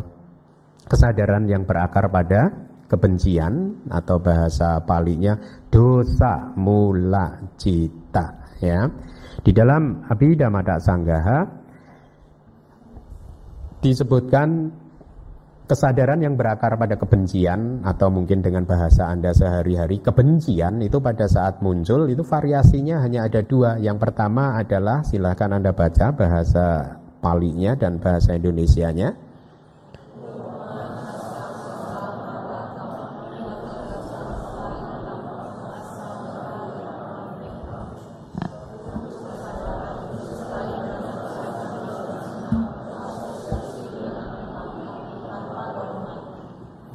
kesadaran 0.87 1.50
yang 1.50 1.67
berakar 1.67 2.07
pada 2.14 2.55
kebencian 2.87 3.83
atau 3.91 4.23
bahasa 4.23 4.79
palinya 4.87 5.35
dosa 5.67 6.55
mula 6.55 7.59
cita 7.59 8.55
ya. 8.62 8.87
Di 9.43 9.50
dalam 9.50 10.07
Abhidhamma 10.07 10.62
Sanggaha 10.79 11.43
disebutkan 13.83 14.71
kesadaran 15.64 16.21
yang 16.21 16.37
berakar 16.37 16.76
pada 16.76 17.00
kebencian 17.00 17.80
atau 17.88 18.12
mungkin 18.12 18.44
dengan 18.44 18.68
bahasa 18.68 19.09
Anda 19.09 19.33
sehari-hari 19.33 20.04
kebencian 20.04 20.85
itu 20.85 21.00
pada 21.00 21.25
saat 21.25 21.64
muncul 21.64 22.04
itu 22.12 22.21
variasinya 22.21 23.00
hanya 23.00 23.25
ada 23.25 23.40
dua. 23.40 23.80
Yang 23.80 24.04
pertama 24.04 24.61
adalah 24.61 25.00
silahkan 25.00 25.56
Anda 25.56 25.73
baca 25.73 26.12
bahasa 26.12 27.00
palinya 27.25 27.73
dan 27.73 27.97
bahasa 27.97 28.37
Indonesianya. 28.37 29.16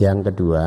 Yang 0.10 0.34
kedua, 0.34 0.64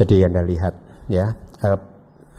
Jadi 0.00 0.24
Anda 0.24 0.40
lihat 0.40 0.74
ya, 1.12 1.28
eh, 1.60 1.78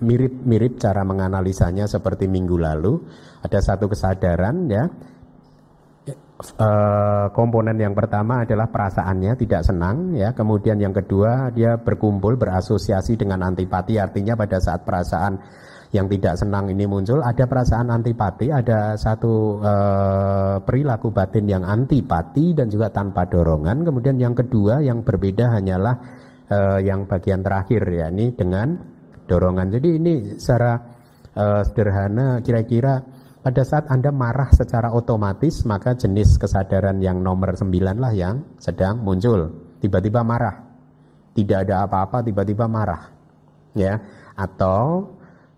mirip-mirip 0.02 0.82
cara 0.82 1.06
menganalisanya 1.06 1.86
seperti 1.92 2.26
minggu 2.26 2.58
lalu. 2.58 3.04
Ada 3.44 3.60
satu 3.62 3.86
kesadaran 3.92 4.66
ya, 4.72 4.88
uh, 6.58 7.30
komponen 7.32 7.78
yang 7.78 7.94
pertama 7.94 8.44
adalah 8.44 8.68
perasaannya 8.68 9.34
tidak 9.38 9.62
senang 9.64 10.18
ya. 10.18 10.34
Kemudian 10.34 10.82
yang 10.82 10.92
kedua 10.92 11.54
dia 11.54 11.78
berkumpul 11.78 12.36
berasosiasi 12.36 13.16
dengan 13.16 13.46
antipati 13.46 14.02
artinya 14.02 14.34
pada 14.34 14.58
saat 14.58 14.82
perasaan 14.82 15.38
yang 15.92 16.08
tidak 16.08 16.40
senang 16.40 16.72
ini 16.72 16.88
muncul 16.88 17.20
ada 17.20 17.44
perasaan 17.44 17.92
antipati 17.92 18.48
ada 18.48 18.96
satu 18.96 19.60
uh, 19.60 20.64
perilaku 20.64 21.12
batin 21.12 21.52
yang 21.52 21.68
antipati 21.68 22.56
dan 22.56 22.72
juga 22.72 22.90
tanpa 22.90 23.28
dorongan. 23.28 23.84
Kemudian 23.84 24.16
yang 24.16 24.32
kedua 24.32 24.80
yang 24.80 25.04
berbeda 25.04 25.52
hanyalah 25.52 25.96
uh, 26.48 26.80
yang 26.80 27.06
bagian 27.06 27.44
terakhir 27.44 27.84
ya 27.92 28.08
ini 28.08 28.32
dengan 28.32 28.80
dorongan. 29.28 29.68
Jadi 29.68 29.90
ini 30.00 30.14
secara 30.40 30.80
uh, 31.36 31.62
sederhana 31.68 32.40
kira-kira 32.40 33.21
pada 33.42 33.66
saat 33.66 33.90
Anda 33.90 34.14
marah 34.14 34.54
secara 34.54 34.94
otomatis, 34.94 35.66
maka 35.66 35.98
jenis 35.98 36.38
kesadaran 36.38 37.02
yang 37.02 37.26
nomor 37.26 37.58
9 37.58 37.74
lah 37.98 38.14
yang 38.14 38.46
sedang 38.62 39.02
muncul. 39.02 39.50
Tiba-tiba 39.82 40.22
marah. 40.22 40.62
Tidak 41.34 41.66
ada 41.66 41.90
apa-apa, 41.90 42.22
tiba-tiba 42.22 42.70
marah. 42.70 43.10
Ya, 43.74 43.98
atau 44.38 45.10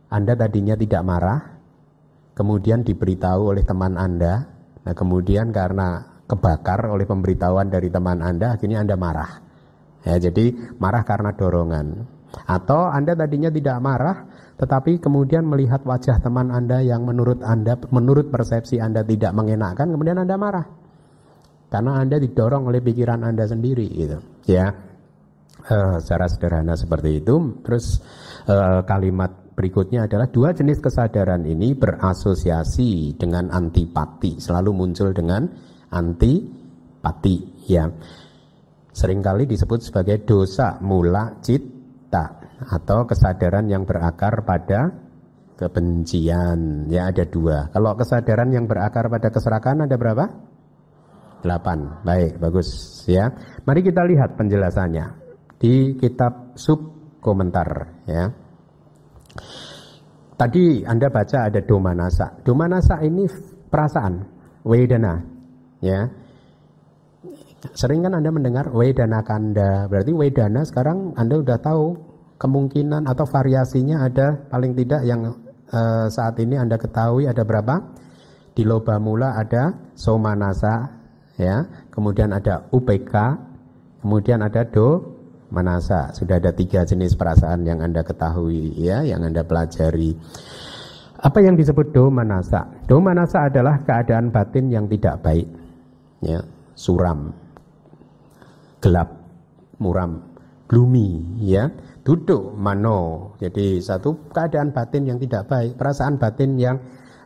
Anda 0.08 0.38
tadinya 0.38 0.80
tidak 0.80 1.04
marah, 1.04 1.40
kemudian 2.38 2.88
diberitahu 2.88 3.52
oleh 3.52 3.68
teman 3.68 4.00
Anda. 4.00 4.48
Nah, 4.84 4.94
kemudian 4.96 5.52
karena 5.52 6.08
kebakar 6.24 6.88
oleh 6.88 7.04
pemberitahuan 7.04 7.68
dari 7.68 7.92
teman 7.92 8.24
Anda, 8.24 8.56
akhirnya 8.56 8.80
Anda 8.80 8.96
marah. 8.96 9.32
Ya, 10.08 10.16
jadi 10.24 10.56
marah 10.80 11.04
karena 11.04 11.36
dorongan. 11.36 12.06
Atau 12.48 12.88
Anda 12.88 13.12
tadinya 13.18 13.52
tidak 13.52 13.78
marah, 13.84 14.18
tetapi 14.64 15.04
kemudian 15.04 15.44
melihat 15.44 15.84
wajah 15.84 16.24
teman 16.24 16.48
Anda 16.48 16.80
yang 16.80 17.04
menurut 17.04 17.44
Anda, 17.44 17.76
menurut 17.92 18.32
persepsi 18.32 18.80
Anda 18.80 19.04
tidak 19.04 19.36
mengenakan, 19.36 19.92
kemudian 19.92 20.24
Anda 20.24 20.40
marah. 20.40 20.64
Karena 21.68 22.00
Anda 22.00 22.16
didorong 22.16 22.72
oleh 22.72 22.80
pikiran 22.80 23.28
Anda 23.28 23.44
sendiri 23.44 23.92
gitu. 23.92 24.24
Ya. 24.48 24.72
Uh, 25.64 26.00
secara 26.00 26.32
sederhana 26.32 26.80
seperti 26.80 27.20
itu. 27.20 27.60
Terus 27.60 28.00
uh, 28.48 28.88
kalimat 28.88 29.52
berikutnya 29.52 30.08
adalah 30.08 30.32
dua 30.32 30.56
jenis 30.56 30.80
kesadaran 30.80 31.44
ini 31.44 31.76
berasosiasi 31.76 33.20
dengan 33.20 33.52
antipati, 33.52 34.40
selalu 34.40 34.72
muncul 34.72 35.12
dengan 35.12 35.44
antipati 35.92 37.68
ya. 37.68 37.92
Seringkali 38.94 39.44
disebut 39.44 39.80
sebagai 39.84 40.24
dosa 40.24 40.80
mula 40.80 41.42
cita 41.44 42.43
atau 42.68 43.06
kesadaran 43.08 43.68
yang 43.68 43.84
berakar 43.84 44.44
pada 44.48 44.94
kebencian. 45.58 46.90
Ya 46.90 47.10
ada 47.10 47.24
dua. 47.24 47.70
Kalau 47.72 47.94
kesadaran 47.96 48.50
yang 48.52 48.66
berakar 48.66 49.08
pada 49.08 49.30
keserakahan 49.30 49.86
ada 49.86 49.96
berapa? 49.96 50.26
Delapan. 51.44 52.04
Baik, 52.04 52.40
bagus 52.40 52.70
ya. 53.08 53.32
Mari 53.68 53.84
kita 53.84 54.04
lihat 54.08 54.40
penjelasannya 54.40 55.06
di 55.60 55.96
kitab 56.00 56.56
sub 56.60 56.80
komentar 57.24 58.04
ya. 58.08 58.32
Tadi 60.34 60.84
Anda 60.84 61.08
baca 61.08 61.48
ada 61.48 61.62
domanasa. 61.64 62.44
Domanasa 62.44 63.00
ini 63.06 63.24
perasaan, 63.70 64.14
wedana 64.66 65.24
ya. 65.80 66.10
Sering 67.72 68.04
kan 68.04 68.20
Anda 68.20 68.28
mendengar 68.28 68.68
wedana 68.76 69.24
kanda. 69.24 69.88
Berarti 69.88 70.12
wedana 70.12 70.68
sekarang 70.68 71.16
Anda 71.16 71.40
udah 71.40 71.58
tahu 71.64 72.13
kemungkinan 72.44 73.08
atau 73.08 73.24
variasinya 73.24 74.04
ada 74.04 74.36
paling 74.52 74.76
tidak 74.76 75.08
yang 75.08 75.32
uh, 75.72 76.12
saat 76.12 76.36
ini 76.44 76.60
Anda 76.60 76.76
ketahui 76.76 77.24
ada 77.24 77.48
berapa? 77.48 77.80
Di 78.52 78.68
loba 78.68 79.00
mula 79.00 79.40
ada 79.40 79.72
somanasa 79.96 80.92
ya, 81.40 81.88
kemudian 81.88 82.36
ada 82.36 82.68
UPK, 82.68 83.16
kemudian 84.04 84.44
ada 84.44 84.68
do 84.68 85.16
manasa. 85.56 86.12
Sudah 86.12 86.44
ada 86.44 86.52
tiga 86.52 86.84
jenis 86.84 87.16
perasaan 87.16 87.64
yang 87.64 87.80
Anda 87.80 88.04
ketahui 88.04 88.76
ya, 88.76 89.08
yang 89.08 89.24
Anda 89.24 89.48
pelajari. 89.48 90.12
Apa 91.24 91.40
yang 91.40 91.56
disebut 91.56 91.96
do 91.96 92.12
manasa? 92.12 92.68
Do 92.84 93.00
manasa 93.00 93.48
adalah 93.48 93.80
keadaan 93.88 94.36
batin 94.36 94.68
yang 94.68 94.92
tidak 94.92 95.24
baik. 95.24 95.48
Ya, 96.20 96.44
suram, 96.76 97.32
gelap, 98.84 99.10
muram, 99.80 100.34
gloomy 100.68 101.24
ya 101.40 101.72
duduk 102.04 102.52
mano. 102.54 103.32
Jadi 103.40 103.80
satu 103.80 104.30
keadaan 104.30 104.76
batin 104.76 105.08
yang 105.08 105.18
tidak 105.18 105.48
baik, 105.48 105.80
perasaan 105.80 106.20
batin 106.20 106.60
yang 106.60 106.78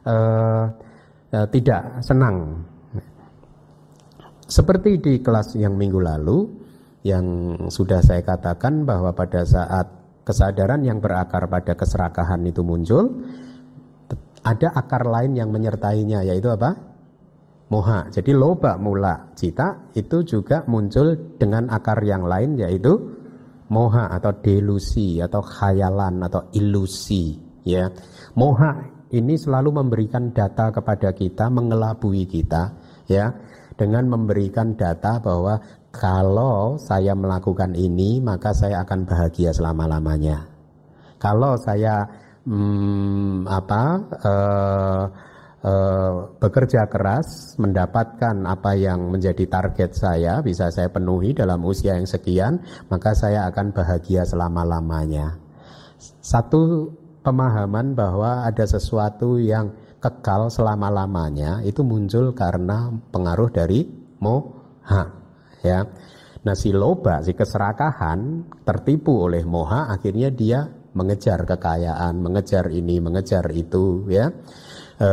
uh, 0.05 0.69
uh, 1.33 1.47
tidak 1.49 2.01
senang. 2.05 2.63
Seperti 4.47 5.01
di 5.03 5.13
kelas 5.19 5.59
yang 5.59 5.75
minggu 5.75 5.99
lalu 5.99 6.47
yang 7.03 7.25
sudah 7.67 7.99
saya 7.99 8.23
katakan 8.23 8.87
bahwa 8.87 9.11
pada 9.11 9.43
saat 9.43 9.91
kesadaran 10.23 10.87
yang 10.87 11.03
berakar 11.03 11.51
pada 11.51 11.75
keserakahan 11.75 12.39
itu 12.47 12.63
muncul, 12.63 13.27
ada 14.47 14.71
akar 14.71 15.03
lain 15.03 15.35
yang 15.35 15.51
menyertainya 15.51 16.23
yaitu 16.23 16.47
apa? 16.47 16.79
Moha. 17.67 18.07
Jadi 18.07 18.31
loba 18.31 18.79
mula 18.79 19.35
cita 19.35 19.91
itu 19.91 20.23
juga 20.23 20.63
muncul 20.71 21.35
dengan 21.35 21.67
akar 21.67 21.99
yang 22.07 22.23
lain 22.23 22.55
yaitu 22.55 23.16
moha 23.67 24.11
atau 24.11 24.31
delusi 24.39 25.19
atau 25.19 25.43
khayalan 25.43 26.23
atau 26.23 26.47
ilusi 26.55 27.35
ya 27.67 27.91
moha 28.33 28.97
ini 29.11 29.39
selalu 29.39 29.71
memberikan 29.71 30.35
data 30.35 30.67
kepada 30.71 31.15
kita, 31.15 31.47
mengelabui 31.47 32.27
kita, 32.27 32.75
ya, 33.07 33.31
dengan 33.79 34.11
memberikan 34.11 34.75
data 34.75 35.23
bahwa 35.23 35.61
kalau 35.95 36.75
saya 36.75 37.15
melakukan 37.15 37.71
ini 37.77 38.19
maka 38.19 38.51
saya 38.51 38.83
akan 38.83 39.07
bahagia 39.07 39.55
selama-lamanya. 39.55 40.51
Kalau 41.17 41.55
saya 41.57 42.05
hmm, 42.45 43.47
apa 43.47 43.83
uh, 44.21 45.03
bekerja 46.39 46.87
keras 46.87 47.57
mendapatkan 47.59 48.35
apa 48.47 48.77
yang 48.77 49.11
menjadi 49.11 49.43
target 49.49 49.91
saya 49.97 50.39
bisa 50.39 50.71
saya 50.71 50.87
penuhi 50.87 51.35
dalam 51.35 51.63
usia 51.65 51.97
yang 51.97 52.07
sekian, 52.07 52.63
maka 52.87 53.11
saya 53.17 53.49
akan 53.51 53.75
bahagia 53.75 54.23
selama-lamanya. 54.23 55.35
Satu 56.21 56.93
pemahaman 57.25 57.97
bahwa 57.97 58.47
ada 58.47 58.63
sesuatu 58.63 59.35
yang 59.41 59.75
kekal 59.97 60.47
selama-lamanya 60.53 61.65
itu 61.65 61.81
muncul 61.81 62.31
karena 62.31 62.93
pengaruh 63.11 63.49
dari 63.49 63.89
moha 64.21 65.03
ya. 65.65 65.83
Nah 66.45 66.55
si 66.55 66.71
loba, 66.71 67.19
si 67.25 67.35
keserakahan 67.35 68.47
tertipu 68.63 69.27
oleh 69.27 69.43
moha 69.43 69.91
akhirnya 69.91 70.31
dia 70.31 70.69
mengejar 70.95 71.43
kekayaan, 71.43 72.23
mengejar 72.23 72.71
ini, 72.71 73.03
mengejar 73.03 73.45
itu 73.51 74.07
ya. 74.07 74.31
E, 74.97 75.09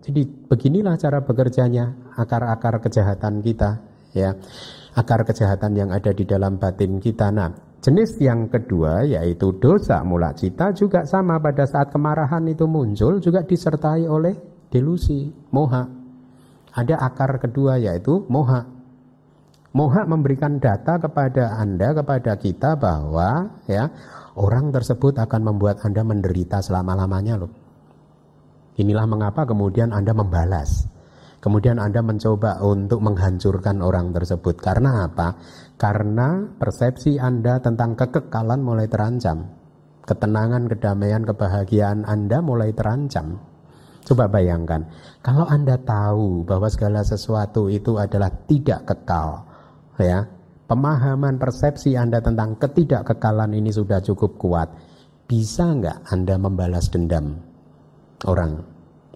jadi 0.00 0.22
beginilah 0.48 0.96
cara 0.96 1.20
bekerjanya 1.20 2.16
akar-akar 2.16 2.80
kejahatan 2.80 3.44
kita 3.44 3.80
ya. 4.16 4.32
Akar 4.96 5.28
kejahatan 5.28 5.76
yang 5.76 5.90
ada 5.92 6.08
di 6.16 6.24
dalam 6.24 6.56
batin 6.56 6.96
kita. 6.96 7.28
Nah, 7.28 7.52
Jenis 7.86 8.18
yang 8.18 8.50
kedua 8.50 9.06
yaitu 9.06 9.54
dosa 9.62 10.02
mula 10.02 10.34
cita 10.34 10.74
juga 10.74 11.06
sama 11.06 11.38
pada 11.38 11.62
saat 11.70 11.94
kemarahan 11.94 12.42
itu 12.50 12.66
muncul 12.66 13.22
juga 13.22 13.46
disertai 13.46 14.10
oleh 14.10 14.34
delusi, 14.74 15.30
moha. 15.54 15.86
Ada 16.74 16.98
akar 16.98 17.38
kedua 17.38 17.78
yaitu 17.78 18.26
moha. 18.26 18.66
Moha 19.70 20.02
memberikan 20.02 20.58
data 20.58 20.98
kepada 20.98 21.62
Anda, 21.62 21.94
kepada 21.94 22.34
kita 22.40 22.74
bahwa 22.74 23.54
ya 23.70 23.86
orang 24.34 24.74
tersebut 24.74 25.22
akan 25.22 25.52
membuat 25.52 25.84
Anda 25.86 26.02
menderita 26.02 26.58
selama-lamanya 26.64 27.38
loh. 27.38 27.65
Inilah 28.76 29.08
mengapa 29.08 29.48
kemudian 29.48 29.96
Anda 29.96 30.12
membalas. 30.12 30.84
Kemudian 31.40 31.80
Anda 31.80 32.04
mencoba 32.04 32.60
untuk 32.60 33.00
menghancurkan 33.00 33.80
orang 33.80 34.12
tersebut. 34.12 34.60
Karena 34.60 35.08
apa? 35.08 35.40
Karena 35.80 36.44
persepsi 36.44 37.16
Anda 37.16 37.56
tentang 37.64 37.96
kekekalan 37.96 38.60
mulai 38.60 38.84
terancam. 38.84 39.48
Ketenangan, 40.04 40.68
kedamaian, 40.68 41.24
kebahagiaan 41.24 42.04
Anda 42.04 42.44
mulai 42.44 42.76
terancam. 42.76 43.40
Coba 44.06 44.30
bayangkan, 44.30 44.86
kalau 45.18 45.48
Anda 45.50 45.80
tahu 45.82 46.46
bahwa 46.46 46.70
segala 46.70 47.02
sesuatu 47.02 47.66
itu 47.66 47.98
adalah 47.98 48.30
tidak 48.46 48.86
kekal, 48.86 49.42
ya, 49.98 50.30
pemahaman 50.70 51.42
persepsi 51.42 51.98
Anda 51.98 52.22
tentang 52.22 52.54
ketidakkekalan 52.54 53.50
ini 53.58 53.74
sudah 53.74 53.98
cukup 53.98 54.38
kuat, 54.38 54.70
bisa 55.26 55.74
nggak 55.74 56.06
Anda 56.06 56.38
membalas 56.38 56.86
dendam 56.86 57.45
orang 58.24 58.64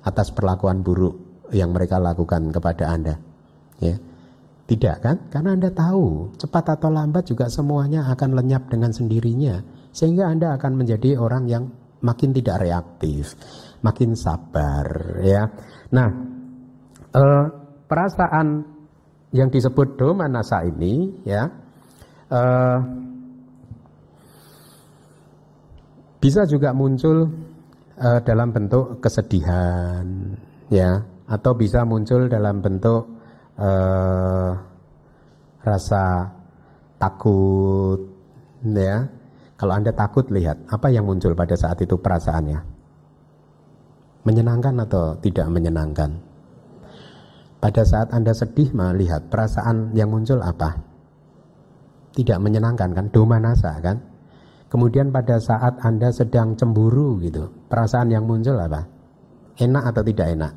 atas 0.05 0.29
perlakuan 0.33 0.85
buruk 0.85 1.49
yang 1.55 1.73
mereka 1.73 1.97
lakukan 1.97 2.53
kepada 2.53 2.93
Anda. 2.93 3.15
Ya. 3.81 3.97
Tidak 4.71 4.97
kan? 5.03 5.17
Karena 5.35 5.59
Anda 5.59 5.75
tahu, 5.75 6.37
cepat 6.39 6.79
atau 6.79 6.95
lambat 6.95 7.27
juga 7.27 7.51
semuanya 7.51 8.07
akan 8.07 8.39
lenyap 8.39 8.71
dengan 8.71 8.95
sendirinya. 8.95 9.59
Sehingga 9.91 10.31
Anda 10.31 10.55
akan 10.55 10.79
menjadi 10.79 11.19
orang 11.19 11.51
yang 11.51 11.67
makin 12.07 12.31
tidak 12.31 12.63
reaktif, 12.63 13.35
makin 13.83 14.15
sabar, 14.15 14.87
ya. 15.27 15.51
Nah, 15.91 16.09
eh, 17.11 17.47
perasaan 17.91 18.63
yang 19.35 19.51
disebut 19.51 19.99
domanasa 19.99 20.63
ini, 20.63 21.19
ya, 21.27 21.51
eh, 22.31 22.79
bisa 26.23 26.47
juga 26.47 26.71
muncul 26.71 27.27
eh, 28.01 28.21
dalam 28.25 28.49
bentuk 28.51 29.05
kesedihan, 29.05 30.05
ya, 30.73 31.05
atau 31.31 31.53
bisa 31.55 31.87
muncul 31.87 32.27
dalam 32.27 32.59
bentuk 32.59 33.07
uh, 33.55 34.51
rasa 35.63 36.27
takut 36.99 38.03
ya. 38.67 39.07
Kalau 39.55 39.77
anda 39.77 39.93
takut 39.93 40.27
lihat 40.33 40.67
apa 40.73 40.89
yang 40.89 41.05
muncul 41.05 41.37
pada 41.37 41.55
saat 41.55 41.79
itu 41.85 41.95
perasaannya. 42.01 42.59
Menyenangkan 44.25 44.75
atau 44.89 45.17
tidak 45.21 45.47
menyenangkan? 45.53 46.11
Pada 47.61 47.85
saat 47.85 48.09
anda 48.17 48.33
sedih 48.33 48.73
melihat 48.73 49.29
perasaan 49.29 49.93
yang 49.93 50.09
muncul 50.09 50.41
apa? 50.41 50.81
Tidak 52.17 52.41
menyenangkan 52.41 52.97
kan? 52.97 53.07
Domanasa 53.13 53.77
kan? 53.85 54.01
Kemudian 54.73 55.13
pada 55.13 55.37
saat 55.37 55.77
anda 55.85 56.09
sedang 56.09 56.57
cemburu 56.57 57.21
gitu 57.21 57.60
perasaan 57.71 58.11
yang 58.11 58.27
muncul 58.27 58.59
apa 58.59 58.83
enak 59.63 59.95
atau 59.95 60.03
tidak 60.03 60.27
enak 60.35 60.53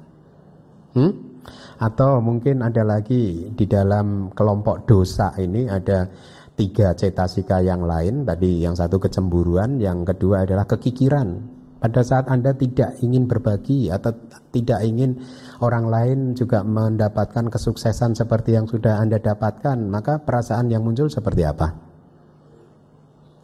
Hmm? 0.94 1.42
Atau 1.82 2.22
mungkin 2.22 2.62
ada 2.64 2.86
lagi 2.86 3.50
di 3.52 3.66
dalam 3.66 4.32
kelompok 4.32 4.86
dosa 4.88 5.34
ini 5.42 5.68
ada 5.68 6.08
tiga 6.54 6.94
cetasika 6.94 7.60
yang 7.60 7.84
lain. 7.84 8.24
Tadi 8.24 8.62
yang 8.64 8.78
satu 8.78 9.02
kecemburuan, 9.02 9.82
yang 9.82 10.06
kedua 10.06 10.46
adalah 10.48 10.70
kekikiran. 10.70 11.60
Pada 11.84 12.00
saat 12.00 12.32
Anda 12.32 12.56
tidak 12.56 13.04
ingin 13.04 13.28
berbagi 13.28 13.92
atau 13.92 14.16
tidak 14.56 14.88
ingin 14.88 15.20
orang 15.60 15.92
lain 15.92 16.20
juga 16.32 16.64
mendapatkan 16.64 17.52
kesuksesan 17.52 18.16
seperti 18.16 18.56
yang 18.56 18.72
sudah 18.72 19.04
Anda 19.04 19.20
dapatkan, 19.20 19.84
maka 19.92 20.24
perasaan 20.24 20.72
yang 20.72 20.88
muncul 20.88 21.12
seperti 21.12 21.44
apa? 21.44 21.93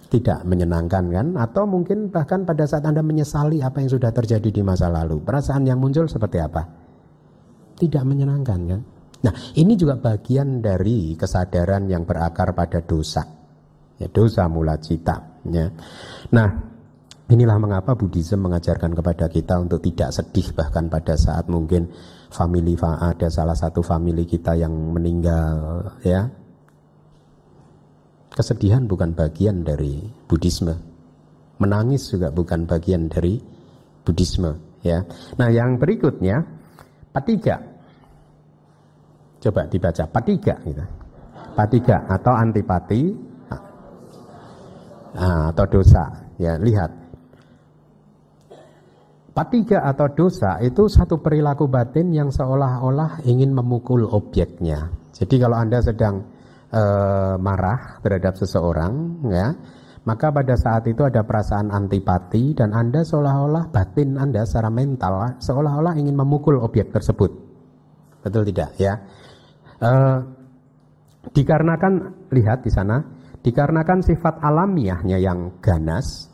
Tidak 0.10 0.42
menyenangkan 0.42 1.06
kan? 1.14 1.28
Atau 1.38 1.70
mungkin 1.70 2.10
bahkan 2.10 2.42
pada 2.44 2.66
saat 2.66 2.82
Anda 2.84 3.06
menyesali 3.06 3.62
apa 3.62 3.78
yang 3.80 3.94
sudah 3.94 4.10
terjadi 4.10 4.50
di 4.50 4.62
masa 4.66 4.90
lalu, 4.90 5.22
perasaan 5.22 5.70
yang 5.70 5.78
muncul 5.78 6.10
seperti 6.10 6.42
apa? 6.42 6.90
tidak 7.80 8.04
menyenangkan 8.04 8.60
kan? 8.68 8.82
Nah, 9.20 9.34
ini 9.56 9.74
juga 9.80 9.96
bagian 9.96 10.60
dari 10.60 11.16
kesadaran 11.16 11.88
yang 11.88 12.04
berakar 12.04 12.52
pada 12.52 12.84
dosa. 12.84 13.24
Ya, 14.00 14.08
dosa 14.08 14.48
mula 14.48 14.80
cita, 14.80 15.44
ya. 15.48 15.68
Nah, 16.32 16.48
inilah 17.28 17.60
mengapa 17.60 18.00
Buddhism 18.00 18.48
mengajarkan 18.48 18.96
kepada 18.96 19.28
kita 19.28 19.60
untuk 19.60 19.84
tidak 19.84 20.16
sedih 20.16 20.56
bahkan 20.56 20.88
pada 20.88 21.20
saat 21.20 21.52
mungkin 21.52 21.92
family 22.32 22.80
ada 22.80 23.28
salah 23.28 23.60
satu 23.60 23.84
family 23.84 24.24
kita 24.24 24.56
yang 24.56 24.72
meninggal, 24.72 25.84
ya. 26.00 26.32
Kesedihan 28.34 28.86
bukan 28.86 29.14
bagian 29.18 29.66
dari 29.66 30.06
Buddhisme. 30.30 30.76
Menangis 31.60 32.08
juga 32.12 32.32
bukan 32.32 32.64
bagian 32.64 33.12
dari 33.12 33.36
Buddhisme, 34.06 34.56
ya. 34.80 35.04
Nah, 35.36 35.50
yang 35.52 35.76
berikutnya 35.76 36.40
patiga 37.12 37.70
Coba 39.40 39.64
dibaca 39.72 40.04
patiga 40.12 40.56
gitu. 40.68 40.84
Patiga 41.56 42.04
atau 42.12 42.34
antipati 42.36 43.02
atau 45.16 45.66
dosa. 45.68 46.04
Ya, 46.36 46.60
lihat. 46.60 46.92
Patiga 49.32 49.88
atau 49.88 50.12
dosa 50.12 50.60
itu 50.60 50.92
satu 50.92 51.24
perilaku 51.24 51.72
batin 51.72 52.12
yang 52.12 52.28
seolah-olah 52.28 53.24
ingin 53.24 53.56
memukul 53.56 54.04
objeknya. 54.12 54.92
Jadi 55.16 55.40
kalau 55.40 55.56
Anda 55.56 55.80
sedang 55.80 56.28
e, 56.70 56.84
marah 57.38 58.00
terhadap 58.02 58.38
seseorang, 58.38 59.26
ya, 59.30 59.54
maka 60.08 60.34
pada 60.34 60.56
saat 60.56 60.88
itu 60.90 61.06
ada 61.06 61.22
perasaan 61.22 61.70
antipati 61.70 62.58
dan 62.58 62.74
Anda 62.74 63.06
seolah-olah 63.06 63.70
batin 63.70 64.18
Anda 64.18 64.48
secara 64.48 64.72
mental 64.74 65.38
seolah-olah 65.38 65.94
ingin 66.00 66.16
memukul 66.18 66.58
objek 66.64 66.90
tersebut. 66.90 67.30
Betul 68.26 68.50
tidak 68.50 68.74
ya? 68.80 68.98
Uh, 69.80 70.20
dikarenakan 71.36 72.26
lihat 72.34 72.66
di 72.66 72.72
sana, 72.72 73.04
dikarenakan 73.44 74.02
sifat 74.04 74.42
alamiahnya 74.42 75.20
yang 75.20 75.60
ganas, 75.62 76.32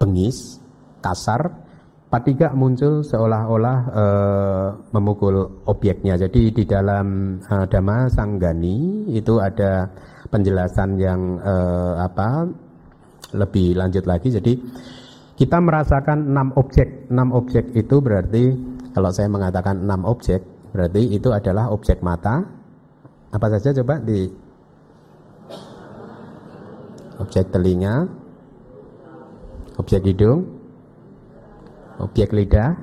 bengis, 0.00 0.62
kasar, 1.04 1.67
patiga 2.08 2.56
muncul 2.56 3.04
seolah-olah 3.04 3.78
uh, 3.92 4.68
memukul 4.96 5.64
objeknya. 5.68 6.16
Jadi 6.16 6.52
di 6.52 6.64
dalam 6.64 7.38
uh, 7.44 7.64
Dhamma 7.68 8.08
Sanggani 8.08 9.08
itu 9.12 9.36
ada 9.40 9.88
penjelasan 10.32 10.96
yang 11.00 11.40
uh, 11.40 12.00
apa 12.00 12.48
lebih 13.36 13.76
lanjut 13.76 14.08
lagi. 14.08 14.32
Jadi 14.32 14.56
kita 15.36 15.60
merasakan 15.60 16.32
enam 16.32 16.50
objek. 16.56 17.08
Enam 17.12 17.30
objek 17.36 17.70
itu 17.76 18.00
berarti 18.00 18.56
kalau 18.96 19.12
saya 19.12 19.28
mengatakan 19.28 19.84
enam 19.84 20.02
objek 20.08 20.58
Berarti 20.72 21.16
itu 21.16 21.32
adalah 21.32 21.72
objek 21.72 22.04
mata. 22.04 22.44
Apa 23.32 23.46
saja 23.52 23.76
coba 23.82 24.00
di 24.00 24.28
objek 27.20 27.50
telinga, 27.52 28.08
objek 29.76 30.06
hidung, 30.06 30.57
Objek 31.98 32.30
lidah, 32.30 32.78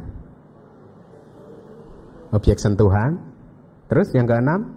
objek 2.35 2.59
sentuhan. 2.59 3.15
Terus 3.87 4.11
yang 4.11 4.27
keenam, 4.27 4.75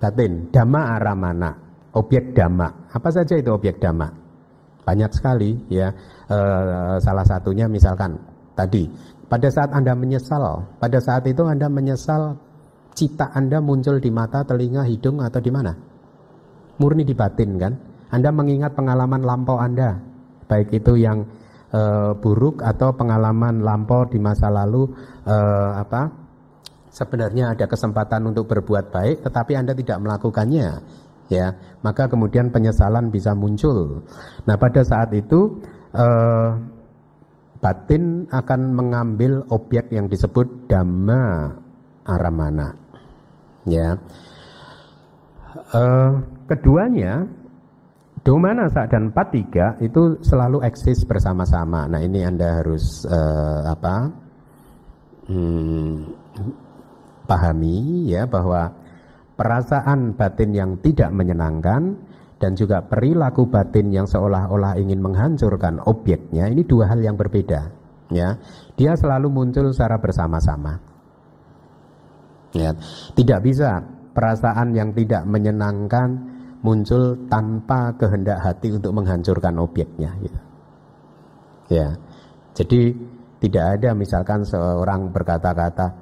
batin, 0.00 0.48
dhamma 0.48 0.96
aramana, 0.96 1.50
objek 1.92 2.32
dhamma. 2.32 2.88
Apa 2.94 3.08
saja 3.12 3.36
itu 3.36 3.52
objek 3.52 3.82
dhamma? 3.82 4.08
Banyak 4.86 5.12
sekali 5.12 5.60
ya. 5.68 5.92
E, 6.24 6.38
salah 7.04 7.26
satunya 7.26 7.68
misalkan 7.68 8.16
tadi, 8.56 8.88
pada 9.28 9.52
saat 9.52 9.76
Anda 9.76 9.92
menyesal, 9.92 10.64
pada 10.80 10.98
saat 11.02 11.28
itu 11.28 11.44
Anda 11.44 11.68
menyesal 11.68 12.40
cita 12.96 13.28
Anda 13.36 13.60
muncul 13.60 14.00
di 14.00 14.08
mata, 14.08 14.40
telinga, 14.42 14.88
hidung 14.88 15.20
atau 15.20 15.38
di 15.42 15.52
mana? 15.52 15.76
Murni 16.80 17.04
di 17.04 17.12
batin 17.12 17.60
kan? 17.60 17.72
Anda 18.08 18.32
mengingat 18.32 18.72
pengalaman 18.72 19.20
lampau 19.20 19.60
Anda, 19.60 20.00
baik 20.48 20.72
itu 20.72 20.96
yang 20.96 21.28
e, 21.68 21.80
buruk 22.18 22.60
atau 22.64 22.92
pengalaman 22.96 23.64
lampau 23.64 24.08
di 24.08 24.20
masa 24.20 24.48
lalu 24.52 24.88
e, 25.24 25.36
apa? 25.78 26.28
sebenarnya 26.98 27.54
ada 27.54 27.70
kesempatan 27.70 28.26
untuk 28.26 28.50
berbuat 28.50 28.90
baik 28.90 29.22
tetapi 29.22 29.52
Anda 29.54 29.76
tidak 29.76 30.02
melakukannya 30.02 30.82
ya 31.28 31.46
maka 31.84 32.08
kemudian 32.08 32.48
penyesalan 32.50 33.12
bisa 33.12 33.36
muncul 33.36 34.02
nah 34.48 34.56
pada 34.56 34.82
saat 34.82 35.12
itu 35.12 35.60
eh, 35.92 36.50
batin 37.62 38.26
akan 38.32 38.60
mengambil 38.72 39.44
objek 39.52 39.92
yang 39.92 40.08
disebut 40.08 40.66
dhamma 40.66 41.52
aramana 42.08 42.72
ya 43.68 44.00
keduanya 46.48 47.28
Domanasa 48.28 48.84
dan 48.92 49.08
Patiga 49.08 49.80
itu 49.80 50.20
selalu 50.20 50.60
eksis 50.60 51.08
bersama-sama. 51.08 51.88
Nah 51.88 51.96
ini 51.96 52.20
anda 52.28 52.60
harus 52.60 53.08
uh, 53.08 53.72
apa? 53.72 54.04
Hmm, 55.32 56.12
pahami 57.24 58.04
ya 58.04 58.28
bahwa 58.28 58.68
perasaan 59.32 60.12
batin 60.12 60.52
yang 60.52 60.76
tidak 60.84 61.08
menyenangkan 61.08 61.96
dan 62.36 62.52
juga 62.52 62.84
perilaku 62.84 63.48
batin 63.48 63.96
yang 63.96 64.04
seolah-olah 64.04 64.76
ingin 64.76 65.00
menghancurkan 65.00 65.80
objeknya 65.88 66.52
ini 66.52 66.68
dua 66.68 66.92
hal 66.92 67.00
yang 67.00 67.16
berbeda 67.16 67.72
ya 68.12 68.36
dia 68.76 68.92
selalu 68.96 69.28
muncul 69.28 69.68
secara 69.72 70.00
bersama-sama 70.00 70.80
ya 72.56 72.72
tidak 73.16 73.40
bisa 73.44 73.84
perasaan 74.16 74.72
yang 74.72 74.96
tidak 74.96 75.28
menyenangkan 75.28 76.37
muncul 76.62 77.14
tanpa 77.30 77.94
kehendak 77.94 78.38
hati 78.42 78.74
untuk 78.74 78.90
menghancurkan 78.94 79.54
objeknya 79.62 80.10
gitu. 80.22 80.40
ya. 81.70 81.88
Jadi 82.54 82.90
tidak 83.38 83.78
ada 83.78 83.94
misalkan 83.94 84.42
seorang 84.42 85.14
berkata-kata 85.14 85.94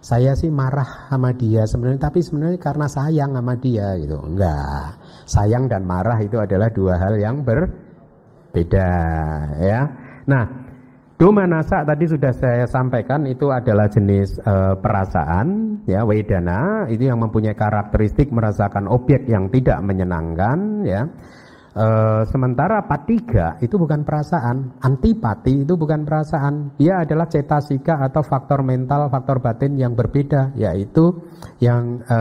saya 0.00 0.32
sih 0.32 0.48
marah 0.48 1.12
sama 1.12 1.30
dia 1.36 1.68
sebenarnya 1.68 2.08
tapi 2.08 2.24
sebenarnya 2.24 2.56
karena 2.56 2.88
sayang 2.88 3.30
sama 3.36 3.54
dia 3.60 3.94
gitu. 4.00 4.16
Enggak. 4.16 4.96
Sayang 5.28 5.68
dan 5.68 5.84
marah 5.84 6.18
itu 6.24 6.40
adalah 6.40 6.72
dua 6.72 6.96
hal 6.96 7.20
yang 7.20 7.44
berbeda 7.44 8.90
ya. 9.60 9.80
Nah 10.24 10.44
Domanasa 11.20 11.84
tadi 11.84 12.08
sudah 12.08 12.32
saya 12.32 12.64
sampaikan 12.64 13.28
itu 13.28 13.52
adalah 13.52 13.92
jenis 13.92 14.40
e, 14.40 14.54
perasaan 14.80 15.76
ya 15.84 16.00
wedana. 16.00 16.88
Itu 16.88 17.12
yang 17.12 17.20
mempunyai 17.20 17.52
karakteristik 17.52 18.32
merasakan 18.32 18.88
objek 18.88 19.28
yang 19.28 19.52
tidak 19.52 19.84
menyenangkan 19.84 20.80
ya. 20.80 21.04
E, 21.76 21.86
sementara 22.24 22.88
patiga 22.88 23.60
itu 23.60 23.76
bukan 23.76 24.00
perasaan, 24.00 24.80
antipati 24.80 25.60
itu 25.60 25.76
bukan 25.76 26.08
perasaan, 26.08 26.80
dia 26.80 27.04
adalah 27.04 27.28
cetasika 27.28 28.00
atau 28.00 28.24
faktor 28.24 28.64
mental, 28.64 29.12
faktor 29.12 29.44
batin 29.44 29.76
yang 29.76 29.92
berbeda, 29.92 30.56
yaitu 30.56 31.20
yang 31.60 32.00
e, 32.00 32.18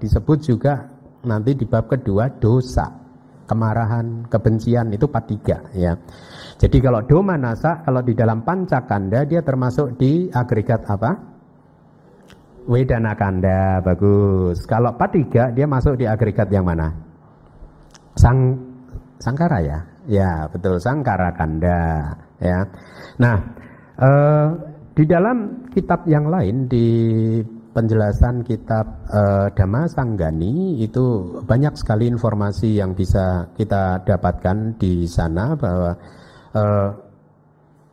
disebut 0.00 0.40
juga 0.40 0.88
nanti 1.28 1.52
di 1.52 1.68
bab 1.68 1.84
kedua 1.84 2.32
dosa, 2.40 2.96
kemarahan, 3.44 4.24
kebencian 4.32 4.88
itu 4.88 5.04
patiga 5.04 5.68
ya. 5.76 6.00
Jadi 6.62 6.78
kalau 6.78 7.02
doma 7.02 7.34
nasa, 7.34 7.82
kalau 7.82 8.06
di 8.06 8.14
dalam 8.14 8.46
pancakanda 8.46 9.26
dia 9.26 9.42
termasuk 9.42 9.98
di 9.98 10.30
agregat 10.30 10.86
apa? 10.86 11.10
Wedana 12.70 13.18
kanda, 13.18 13.82
bagus. 13.82 14.62
Kalau 14.70 14.94
patiga 14.94 15.50
dia 15.50 15.66
masuk 15.66 15.98
di 15.98 16.06
agregat 16.06 16.46
yang 16.54 16.62
mana? 16.62 16.94
Sang 18.14 18.54
Sangkara 19.18 19.58
ya? 19.58 19.78
Ya, 20.06 20.46
betul 20.46 20.78
Sangkara 20.78 21.34
Kanda 21.34 22.14
ya. 22.38 22.62
Nah, 23.18 23.36
eh, 23.98 24.48
di 24.94 25.04
dalam 25.06 25.66
kitab 25.70 26.06
yang 26.06 26.30
lain 26.30 26.70
di 26.70 26.86
penjelasan 27.74 28.46
kitab 28.46 28.86
eh, 29.10 29.46
Dhamma 29.54 29.90
Sanggani 29.90 30.78
itu 30.78 31.38
banyak 31.42 31.74
sekali 31.74 32.06
informasi 32.06 32.78
yang 32.78 32.94
bisa 32.94 33.50
kita 33.58 34.06
dapatkan 34.06 34.78
di 34.78 35.10
sana 35.10 35.58
bahwa 35.58 35.98
eh, 36.52 36.90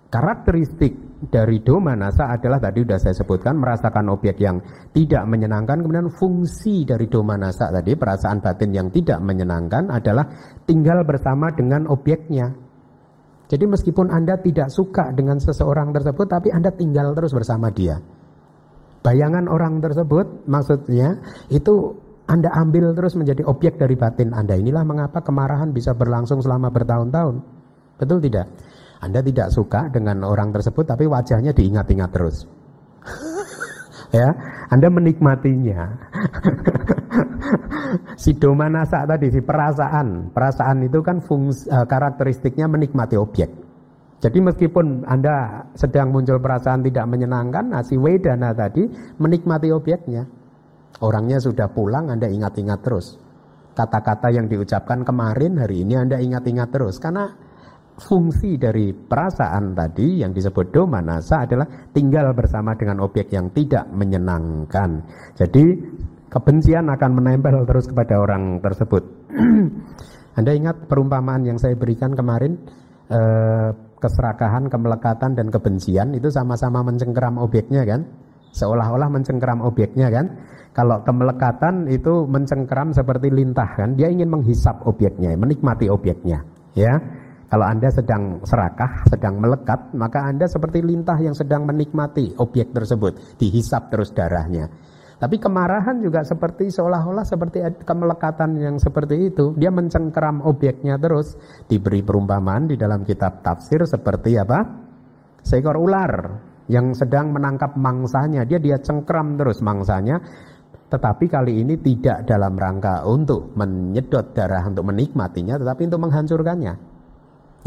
karakteristik 0.10 0.94
dari 1.30 1.62
doma 1.62 1.94
nasa 1.94 2.34
adalah 2.34 2.58
tadi 2.58 2.82
sudah 2.82 2.98
saya 2.98 3.14
sebutkan 3.14 3.60
merasakan 3.62 4.10
objek 4.10 4.42
yang 4.42 4.58
tidak 4.96 5.22
menyenangkan 5.30 5.86
kemudian 5.86 6.10
fungsi 6.10 6.88
dari 6.88 7.06
doma 7.06 7.38
nasa 7.38 7.70
tadi 7.70 7.94
perasaan 7.94 8.42
batin 8.42 8.72
yang 8.74 8.88
tidak 8.90 9.22
menyenangkan 9.22 9.92
adalah 9.94 10.26
tinggal 10.66 11.06
bersama 11.06 11.54
dengan 11.54 11.86
objeknya 11.92 12.56
jadi 13.50 13.66
meskipun 13.66 14.10
Anda 14.10 14.38
tidak 14.42 14.70
suka 14.74 15.14
dengan 15.14 15.38
seseorang 15.38 15.94
tersebut 15.94 16.26
tapi 16.26 16.50
Anda 16.50 16.74
tinggal 16.74 17.14
terus 17.14 17.36
bersama 17.36 17.70
dia 17.70 18.02
bayangan 19.06 19.46
orang 19.46 19.78
tersebut 19.84 20.50
maksudnya 20.50 21.22
itu 21.54 21.94
anda 22.30 22.54
ambil 22.54 22.94
terus 22.94 23.18
menjadi 23.18 23.42
objek 23.50 23.82
dari 23.82 23.98
batin 23.98 24.38
Anda. 24.38 24.54
Inilah 24.54 24.86
mengapa 24.86 25.26
kemarahan 25.26 25.74
bisa 25.74 25.98
berlangsung 25.98 26.46
selama 26.46 26.70
bertahun-tahun. 26.70 27.42
Betul 28.00 28.24
tidak? 28.24 28.48
Anda 29.00 29.20
tidak 29.20 29.52
suka 29.52 29.92
dengan 29.92 30.24
orang 30.24 30.56
tersebut 30.56 30.88
tapi 30.88 31.08
wajahnya 31.08 31.52
diingat-ingat 31.52 32.10
terus. 32.12 32.48
ya, 34.16 34.32
Anda 34.72 34.88
menikmatinya. 34.88 35.80
si 38.24 38.36
domanasa 38.36 39.08
tadi, 39.08 39.32
si 39.32 39.40
perasaan. 39.44 40.32
Perasaan 40.32 40.84
itu 40.84 41.00
kan 41.04 41.24
fungsi, 41.24 41.68
uh, 41.72 41.88
karakteristiknya 41.88 42.68
menikmati 42.68 43.16
objek. 43.16 43.50
Jadi 44.20 44.40
meskipun 44.44 45.08
Anda 45.08 45.64
sedang 45.80 46.12
muncul 46.12 46.44
perasaan 46.44 46.84
tidak 46.84 47.08
menyenangkan, 47.08 47.72
nah 47.72 47.80
si 47.80 47.96
wedana 47.96 48.52
tadi 48.52 48.84
menikmati 49.16 49.72
objeknya. 49.72 50.28
Orangnya 51.00 51.40
sudah 51.40 51.72
pulang, 51.72 52.12
Anda 52.12 52.28
ingat-ingat 52.28 52.80
terus. 52.84 53.16
Kata-kata 53.80 54.28
yang 54.36 54.52
diucapkan 54.52 55.08
kemarin, 55.08 55.56
hari 55.56 55.88
ini 55.88 55.96
Anda 55.96 56.20
ingat-ingat 56.20 56.68
terus. 56.68 57.00
Karena 57.00 57.32
fungsi 58.00 58.56
dari 58.56 58.96
perasaan 58.96 59.76
tadi 59.76 60.24
yang 60.24 60.32
disebut 60.32 60.72
domanasa 60.72 61.46
adalah 61.46 61.68
tinggal 61.92 62.32
bersama 62.34 62.74
dengan 62.74 63.04
objek 63.04 63.30
yang 63.36 63.52
tidak 63.52 63.86
menyenangkan. 63.92 65.04
Jadi 65.36 65.66
kebencian 66.32 66.88
akan 66.88 67.12
menempel 67.14 67.68
terus 67.68 67.92
kepada 67.92 68.18
orang 68.18 68.64
tersebut. 68.64 69.04
Anda 70.40 70.56
ingat 70.56 70.88
perumpamaan 70.88 71.44
yang 71.44 71.60
saya 71.60 71.76
berikan 71.76 72.16
kemarin 72.16 72.56
eh, 73.12 73.70
keserakahan, 74.00 74.72
kemelekatan 74.72 75.36
dan 75.36 75.52
kebencian 75.52 76.16
itu 76.16 76.32
sama-sama 76.32 76.80
mencengkeram 76.82 77.36
objeknya 77.38 77.84
kan? 77.84 78.08
Seolah-olah 78.56 79.12
mencengkeram 79.12 79.62
objeknya 79.62 80.10
kan? 80.10 80.26
Kalau 80.72 81.04
kemelekatan 81.04 81.92
itu 81.92 82.24
mencengkeram 82.24 82.96
seperti 82.96 83.28
lintah 83.30 83.68
kan? 83.76 84.00
Dia 84.00 84.08
ingin 84.08 84.32
menghisap 84.32 84.86
objeknya, 84.88 85.36
menikmati 85.36 85.92
objeknya, 85.92 86.46
ya. 86.78 86.98
Kalau 87.50 87.66
Anda 87.66 87.90
sedang 87.90 88.46
serakah, 88.46 89.10
sedang 89.10 89.42
melekat, 89.42 89.90
maka 89.98 90.30
Anda 90.30 90.46
seperti 90.46 90.86
lintah 90.86 91.18
yang 91.18 91.34
sedang 91.34 91.66
menikmati 91.66 92.38
objek 92.38 92.70
tersebut, 92.78 93.42
dihisap 93.42 93.90
terus 93.90 94.14
darahnya. 94.14 94.70
Tapi 95.20 95.36
kemarahan 95.36 96.00
juga 96.00 96.24
seperti 96.24 96.72
seolah-olah 96.72 97.28
seperti 97.28 97.60
kemelekatan 97.84 98.56
yang 98.56 98.78
seperti 98.80 99.34
itu. 99.34 99.52
Dia 99.58 99.68
mencengkeram 99.68 100.46
objeknya 100.48 100.96
terus. 100.96 101.36
Diberi 101.68 102.00
perumpamaan 102.00 102.72
di 102.72 102.80
dalam 102.80 103.04
kitab 103.04 103.44
tafsir 103.44 103.84
seperti 103.84 104.40
apa? 104.40 104.64
Seekor 105.44 105.76
ular 105.76 106.40
yang 106.72 106.96
sedang 106.96 107.36
menangkap 107.36 107.76
mangsanya. 107.76 108.48
Dia 108.48 108.64
dia 108.64 108.80
cengkeram 108.80 109.36
terus 109.36 109.60
mangsanya. 109.60 110.24
Tetapi 110.88 111.26
kali 111.28 111.68
ini 111.68 111.76
tidak 111.84 112.24
dalam 112.24 112.56
rangka 112.56 113.04
untuk 113.04 113.52
menyedot 113.60 114.32
darah 114.32 114.64
untuk 114.64 114.88
menikmatinya, 114.88 115.60
tetapi 115.60 115.82
untuk 115.86 116.02
menghancurkannya. 116.08 116.99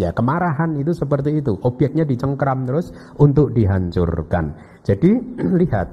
Ya, 0.01 0.09
kemarahan 0.11 0.73
itu 0.81 0.97
seperti 0.97 1.45
itu. 1.45 1.57
Objeknya 1.61 2.09
dicengkram 2.09 2.65
terus 2.65 2.93
untuk 3.21 3.53
dihancurkan. 3.53 4.57
Jadi 4.83 5.21
lihat 5.61 5.89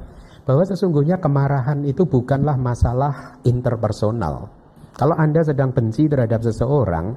bahwa 0.47 0.63
sesungguhnya 0.63 1.19
kemarahan 1.19 1.83
itu 1.83 2.07
bukanlah 2.07 2.55
masalah 2.55 3.37
interpersonal. 3.43 4.49
Kalau 4.95 5.15
Anda 5.15 5.43
sedang 5.43 5.75
benci 5.75 6.07
terhadap 6.07 6.43
seseorang, 6.43 7.15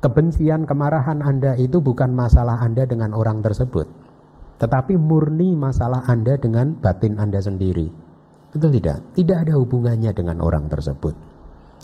kebencian 0.00 0.64
kemarahan 0.64 1.22
Anda 1.22 1.58
itu 1.58 1.82
bukan 1.82 2.14
masalah 2.14 2.62
Anda 2.62 2.86
dengan 2.86 3.14
orang 3.14 3.42
tersebut. 3.42 4.06
tetapi 4.56 4.96
murni 4.96 5.52
masalah 5.52 6.04
Anda 6.08 6.40
dengan 6.40 6.80
batin 6.80 7.20
Anda 7.20 7.44
sendiri. 7.44 7.92
Betul 8.52 8.72
tidak? 8.80 9.04
Tidak 9.12 9.36
ada 9.36 9.52
hubungannya 9.60 10.16
dengan 10.16 10.40
orang 10.40 10.72
tersebut. 10.72 11.12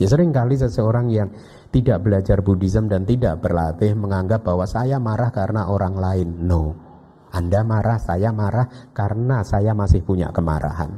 Ya 0.00 0.08
sering 0.08 0.32
kali 0.32 0.56
seseorang 0.56 1.12
yang 1.12 1.28
tidak 1.72 2.04
belajar 2.04 2.44
Buddhism 2.44 2.86
dan 2.86 3.08
tidak 3.08 3.40
berlatih 3.40 3.96
menganggap 3.96 4.44
bahwa 4.44 4.68
saya 4.68 5.00
marah 5.00 5.32
karena 5.32 5.72
orang 5.72 5.96
lain. 5.96 6.28
No. 6.44 6.76
Anda 7.32 7.64
marah, 7.64 7.96
saya 7.96 8.28
marah 8.28 8.92
karena 8.92 9.40
saya 9.40 9.72
masih 9.72 10.04
punya 10.04 10.28
kemarahan. 10.36 10.92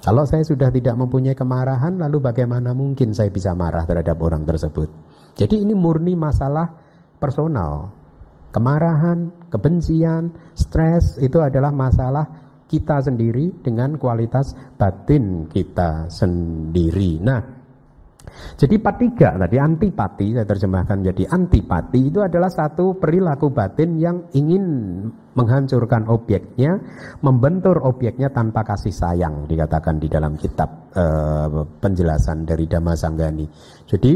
Kalau 0.00 0.24
saya 0.24 0.40
sudah 0.40 0.72
tidak 0.72 0.96
mempunyai 0.96 1.36
kemarahan, 1.36 2.00
lalu 2.00 2.24
bagaimana 2.24 2.72
mungkin 2.72 3.12
saya 3.12 3.28
bisa 3.28 3.52
marah 3.52 3.84
terhadap 3.84 4.16
orang 4.24 4.48
tersebut? 4.48 4.88
Jadi 5.36 5.68
ini 5.68 5.76
murni 5.76 6.16
masalah 6.16 6.72
personal. 7.20 7.92
Kemarahan, 8.48 9.52
kebencian, 9.52 10.32
stres 10.56 11.20
itu 11.20 11.44
adalah 11.44 11.68
masalah 11.68 12.24
kita 12.64 13.04
sendiri 13.04 13.60
dengan 13.60 14.00
kualitas 14.00 14.56
batin 14.80 15.44
kita 15.52 16.08
sendiri. 16.08 17.20
Nah, 17.20 17.57
jadi 18.56 18.76
patiga 18.80 19.36
tadi 19.36 19.56
antipati 19.56 20.26
saya 20.34 20.46
terjemahkan 20.46 20.98
jadi 21.12 21.24
antipati 21.28 22.00
itu 22.10 22.20
adalah 22.24 22.48
satu 22.48 22.96
perilaku 22.96 23.52
batin 23.52 23.98
yang 24.00 24.24
ingin 24.34 24.64
menghancurkan 25.38 26.10
objeknya, 26.10 26.82
membentur 27.22 27.78
objeknya 27.86 28.26
tanpa 28.34 28.66
kasih 28.66 28.90
sayang 28.90 29.46
dikatakan 29.46 30.02
di 30.02 30.10
dalam 30.10 30.34
kitab 30.34 30.90
eh, 30.98 31.62
penjelasan 31.78 32.42
dari 32.42 32.66
Dhammasanggani. 32.66 33.46
Jadi 33.86 34.12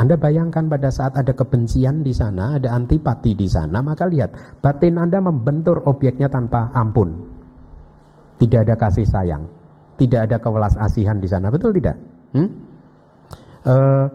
anda 0.00 0.16
bayangkan 0.16 0.66
pada 0.66 0.88
saat 0.88 1.14
ada 1.14 1.36
kebencian 1.36 2.00
di 2.00 2.16
sana, 2.16 2.56
ada 2.56 2.72
antipati 2.72 3.36
di 3.36 3.46
sana, 3.46 3.78
maka 3.84 4.08
lihat 4.10 4.58
batin 4.58 4.98
Anda 4.98 5.22
membentur 5.22 5.86
objeknya 5.86 6.26
tanpa 6.26 6.74
ampun. 6.74 7.14
Tidak 8.42 8.66
ada 8.66 8.74
kasih 8.74 9.06
sayang, 9.06 9.46
tidak 9.94 10.26
ada 10.26 10.42
kewelas 10.42 10.74
asihan 10.82 11.22
di 11.22 11.30
sana, 11.30 11.54
betul 11.54 11.70
tidak? 11.78 11.94
Hmm? 12.34 12.50
Uh, 13.64 14.06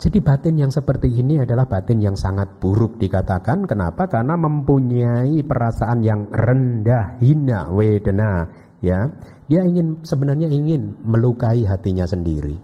jadi 0.00 0.16
batin 0.24 0.56
yang 0.56 0.72
seperti 0.72 1.12
ini 1.12 1.44
adalah 1.44 1.68
batin 1.68 2.00
yang 2.00 2.16
sangat 2.16 2.56
buruk 2.56 2.96
dikatakan. 2.96 3.68
Kenapa? 3.68 4.08
Karena 4.08 4.32
mempunyai 4.32 5.44
perasaan 5.44 6.00
yang 6.00 6.24
rendah, 6.32 7.20
hina, 7.20 7.68
wedena. 7.68 8.48
Ya, 8.80 9.12
dia 9.44 9.60
ingin 9.60 10.00
sebenarnya 10.00 10.48
ingin 10.48 10.96
melukai 11.04 11.68
hatinya 11.68 12.08
sendiri. 12.08 12.56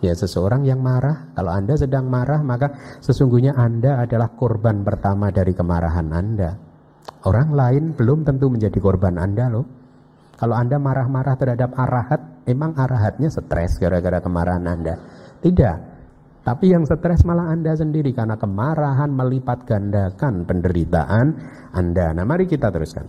Ya 0.00 0.16
seseorang 0.16 0.64
yang 0.64 0.80
marah, 0.80 1.30
kalau 1.36 1.52
Anda 1.52 1.76
sedang 1.76 2.08
marah 2.08 2.40
maka 2.40 2.98
sesungguhnya 3.04 3.52
Anda 3.52 4.02
adalah 4.02 4.32
korban 4.32 4.80
pertama 4.80 5.28
dari 5.30 5.52
kemarahan 5.52 6.08
Anda. 6.10 6.56
Orang 7.28 7.52
lain 7.52 7.92
belum 7.94 8.24
tentu 8.24 8.48
menjadi 8.48 8.80
korban 8.80 9.20
Anda 9.20 9.52
loh. 9.52 9.79
Kalau 10.40 10.56
Anda 10.56 10.80
marah-marah 10.80 11.36
terhadap 11.36 11.76
arahat, 11.76 12.48
emang 12.48 12.72
arahatnya 12.72 13.28
stres 13.28 13.76
gara-gara 13.76 14.24
kemarahan 14.24 14.64
Anda? 14.64 14.96
Tidak. 15.44 15.76
Tapi 16.40 16.72
yang 16.72 16.88
stres 16.88 17.28
malah 17.28 17.52
Anda 17.52 17.76
sendiri 17.76 18.16
karena 18.16 18.40
kemarahan 18.40 19.12
melipat 19.12 19.68
gandakan 19.68 20.48
penderitaan 20.48 21.36
Anda. 21.76 22.16
Nah 22.16 22.24
mari 22.24 22.48
kita 22.48 22.72
teruskan. 22.72 23.04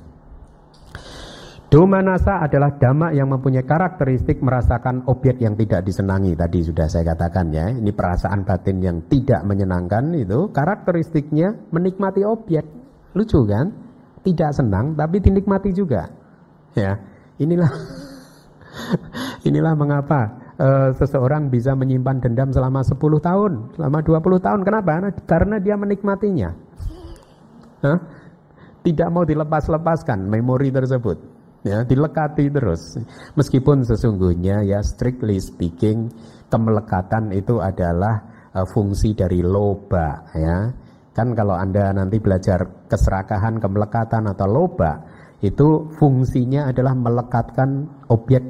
Domanasa 1.71 2.43
adalah 2.43 2.75
dhamma 2.75 3.15
yang 3.15 3.31
mempunyai 3.31 3.63
karakteristik 3.63 4.43
merasakan 4.43 5.07
objek 5.07 5.39
yang 5.39 5.55
tidak 5.55 5.87
disenangi. 5.87 6.35
Tadi 6.35 6.67
sudah 6.67 6.91
saya 6.91 7.15
katakan 7.15 7.47
ya, 7.55 7.71
ini 7.71 7.95
perasaan 7.95 8.43
batin 8.43 8.83
yang 8.83 9.07
tidak 9.07 9.39
menyenangkan 9.47 10.11
itu 10.19 10.51
karakteristiknya 10.51 11.55
menikmati 11.71 12.27
objek. 12.27 12.67
Lucu 13.15 13.47
kan? 13.47 13.71
Tidak 14.19 14.51
senang 14.51 14.99
tapi 14.99 15.23
dinikmati 15.23 15.71
juga. 15.71 16.11
Ya, 16.75 16.99
inilah 17.41 17.71
inilah 19.49 19.73
mengapa 19.73 20.54
uh, 20.62 20.89
seseorang 20.93 21.49
bisa 21.49 21.73
menyimpan 21.73 22.21
dendam 22.21 22.54
selama 22.54 22.86
10 22.86 22.95
tahun, 23.01 23.51
selama 23.75 23.97
20 24.06 24.45
tahun. 24.45 24.60
Kenapa? 24.62 24.89
Karena 25.25 25.58
dia 25.58 25.75
menikmatinya. 25.75 26.49
Huh? 27.82 27.99
Tidak 28.82 29.10
mau 29.10 29.25
dilepas-lepaskan 29.25 30.30
memori 30.30 30.69
tersebut 30.69 31.41
ya 31.62 31.86
dilekati 31.86 32.49
terus 32.49 32.97
meskipun 33.38 33.86
sesungguhnya 33.86 34.65
ya 34.65 34.82
strictly 34.82 35.38
speaking 35.38 36.10
kemelekatan 36.49 37.30
itu 37.30 37.62
adalah 37.62 38.49
uh, 38.58 38.65
fungsi 38.65 39.13
dari 39.13 39.45
loba 39.45 40.25
ya 40.34 40.73
kan 41.13 41.38
kalau 41.38 41.54
anda 41.54 41.93
nanti 41.93 42.17
belajar 42.17 42.89
keserakahan 42.89 43.62
kemelekatan 43.62 44.25
atau 44.32 44.47
loba 44.49 45.06
itu 45.41 45.89
fungsinya 45.97 46.69
adalah 46.69 46.93
melekatkan 46.93 47.89
objek 48.13 48.45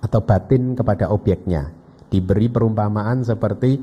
atau 0.00 0.20
batin 0.24 0.72
kepada 0.72 1.12
objeknya. 1.12 1.68
Diberi 2.08 2.48
perumpamaan 2.48 3.26
seperti 3.26 3.76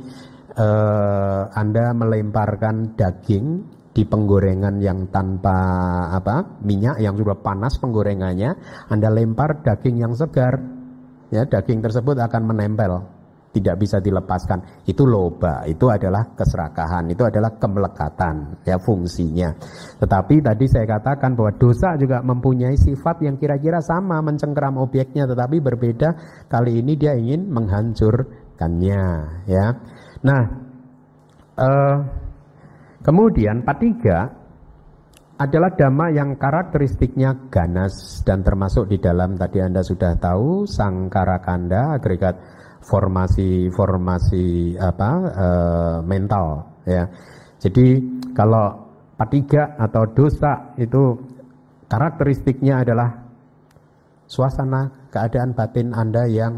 uh, 0.57 1.43
anda 1.53 1.93
melemparkan 1.93 2.97
daging 2.97 3.45
di 3.93 4.03
penggorengan 4.09 4.81
yang 4.81 5.05
tanpa 5.13 5.53
apa 6.09 6.57
minyak 6.65 6.97
yang 6.97 7.13
sudah 7.13 7.37
panas 7.37 7.77
penggorengannya 7.77 8.57
Anda 8.89 9.13
lempar 9.13 9.61
daging 9.61 10.01
yang 10.01 10.17
segar 10.17 10.57
ya 11.29 11.45
daging 11.45 11.85
tersebut 11.85 12.17
akan 12.17 12.41
menempel 12.41 13.05
tidak 13.53 13.79
bisa 13.79 14.01
dilepaskan. 14.01 14.83
Itu 14.89 15.05
loba 15.05 15.63
itu 15.69 15.87
adalah 15.87 16.33
keserakahan 16.33 17.07
itu 17.13 17.21
adalah 17.23 17.53
kemelekatan 17.55 18.65
ya 18.65 18.81
fungsinya. 18.81 19.53
Tetapi 20.01 20.41
tadi 20.41 20.65
saya 20.65 20.89
katakan 20.89 21.37
bahwa 21.37 21.53
dosa 21.55 21.93
juga 21.95 22.25
mempunyai 22.25 22.75
sifat 22.75 23.21
yang 23.21 23.37
kira-kira 23.37 23.79
sama 23.79 24.19
mencengkeram 24.25 24.81
objeknya 24.81 25.29
tetapi 25.29 25.61
berbeda 25.61 26.09
kali 26.49 26.81
ini 26.81 26.97
dia 26.97 27.13
ingin 27.13 27.47
menghancurkannya 27.53 29.05
ya. 29.45 29.65
Nah 30.25 30.43
uh, 31.61 31.97
Kemudian 33.03 33.67
patiga 33.67 34.31
adalah 35.35 35.75
dhamma 35.75 36.07
yang 36.15 36.39
karakteristiknya 36.39 37.51
ganas 37.51 38.23
dan 38.23 38.47
termasuk 38.47 38.87
di 38.87 38.95
dalam 38.95 39.35
tadi 39.35 39.59
Anda 39.59 39.83
sudah 39.83 40.15
tahu 40.15 40.63
sangkara 40.63 41.43
kanda 41.43 41.99
agregat 41.99 42.39
formasi-formasi 42.83 44.75
apa 44.77 45.11
e, 45.31 45.47
mental 46.03 46.47
ya. 46.83 47.07
Jadi 47.63 47.99
kalau 48.35 48.75
patiga 49.15 49.79
atau 49.79 50.03
dosa 50.11 50.75
itu 50.75 51.15
karakteristiknya 51.87 52.83
adalah 52.83 53.09
suasana 54.27 55.09
keadaan 55.09 55.55
batin 55.55 55.95
Anda 55.95 56.27
yang 56.27 56.53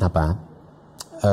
apa? 0.00 0.26
E, 1.20 1.32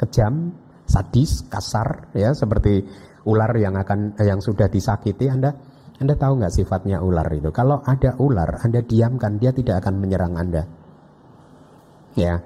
kejam, 0.00 0.54
sadis, 0.88 1.44
kasar 1.52 2.08
ya 2.16 2.32
seperti 2.32 2.82
ular 3.28 3.52
yang 3.60 3.76
akan 3.76 4.16
yang 4.24 4.40
sudah 4.40 4.72
disakiti 4.72 5.28
Anda 5.28 5.52
Anda 5.98 6.14
tahu 6.14 6.38
nggak 6.38 6.54
sifatnya 6.54 7.02
ular 7.02 7.26
itu? 7.34 7.50
Kalau 7.50 7.82
ada 7.82 8.14
ular, 8.22 8.62
Anda 8.62 8.86
diamkan, 8.86 9.42
dia 9.42 9.50
tidak 9.50 9.82
akan 9.82 9.98
menyerang 9.98 10.38
Anda. 10.38 10.62
Ya. 12.14 12.38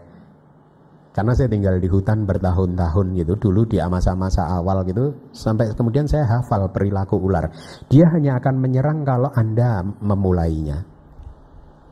Karena 1.13 1.37
saya 1.37 1.53
tinggal 1.53 1.77
di 1.77 1.93
hutan 1.93 2.25
bertahun-tahun 2.25 3.07
gitu, 3.21 3.37
dulu 3.37 3.69
di 3.69 3.77
masa-masa 3.85 4.49
awal 4.49 4.81
gitu, 4.89 5.13
sampai 5.37 5.77
kemudian 5.77 6.09
saya 6.09 6.25
hafal 6.25 6.73
perilaku 6.73 7.21
ular. 7.21 7.53
Dia 7.93 8.09
hanya 8.17 8.41
akan 8.41 8.57
menyerang 8.57 9.05
kalau 9.05 9.29
Anda 9.37 9.85
memulainya. 9.85 10.89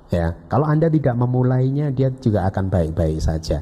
Ya, 0.08 0.34
kalau 0.48 0.64
Anda 0.64 0.88
tidak 0.88 1.20
memulainya, 1.20 1.92
dia 1.92 2.08
juga 2.16 2.48
akan 2.48 2.72
baik-baik 2.72 3.20
saja. 3.20 3.60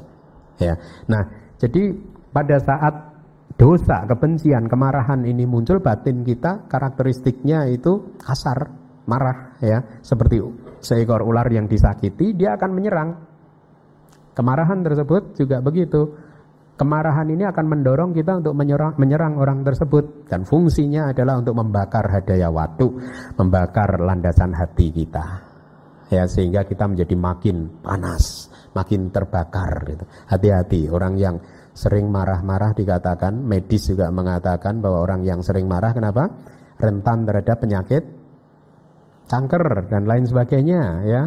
Ya. 0.62 0.78
Nah, 1.10 1.26
jadi 1.58 1.90
pada 2.30 2.56
saat 2.62 2.94
dosa, 3.58 4.06
kebencian, 4.06 4.70
kemarahan 4.70 5.26
ini 5.26 5.42
muncul 5.42 5.82
batin 5.82 6.22
kita 6.22 6.70
karakteristiknya 6.70 7.66
itu 7.66 8.14
kasar, 8.22 8.70
marah 9.10 9.58
ya, 9.58 9.82
seperti 10.06 10.38
seekor 10.78 11.26
ular 11.26 11.50
yang 11.50 11.66
disakiti 11.66 12.32
dia 12.38 12.54
akan 12.54 12.70
menyerang. 12.70 13.27
Kemarahan 14.38 14.86
tersebut 14.86 15.34
juga 15.34 15.58
begitu. 15.58 16.14
Kemarahan 16.78 17.26
ini 17.26 17.42
akan 17.42 17.74
mendorong 17.74 18.14
kita 18.14 18.38
untuk 18.38 18.54
menyerang, 18.54 18.94
menyerang 18.94 19.34
orang 19.34 19.66
tersebut 19.66 20.30
dan 20.30 20.46
fungsinya 20.46 21.10
adalah 21.10 21.42
untuk 21.42 21.58
membakar 21.58 22.06
hadaya 22.06 22.46
waktu, 22.46 22.86
membakar 23.34 23.98
landasan 23.98 24.54
hati 24.54 24.94
kita. 24.94 25.42
Ya 26.06 26.30
sehingga 26.30 26.62
kita 26.62 26.86
menjadi 26.86 27.18
makin 27.18 27.82
panas, 27.82 28.46
makin 28.78 29.10
terbakar 29.10 29.82
gitu. 29.90 30.06
Hati-hati 30.30 30.86
orang 30.86 31.18
yang 31.18 31.42
sering 31.74 32.06
marah-marah 32.06 32.78
dikatakan, 32.78 33.42
medis 33.42 33.90
juga 33.90 34.14
mengatakan 34.14 34.78
bahwa 34.78 35.02
orang 35.02 35.26
yang 35.26 35.42
sering 35.42 35.66
marah 35.66 35.90
kenapa? 35.90 36.30
Rentan 36.78 37.26
terhadap 37.26 37.58
penyakit 37.58 38.06
kanker 39.26 39.90
dan 39.90 40.06
lain 40.06 40.30
sebagainya 40.30 40.82
ya. 41.10 41.22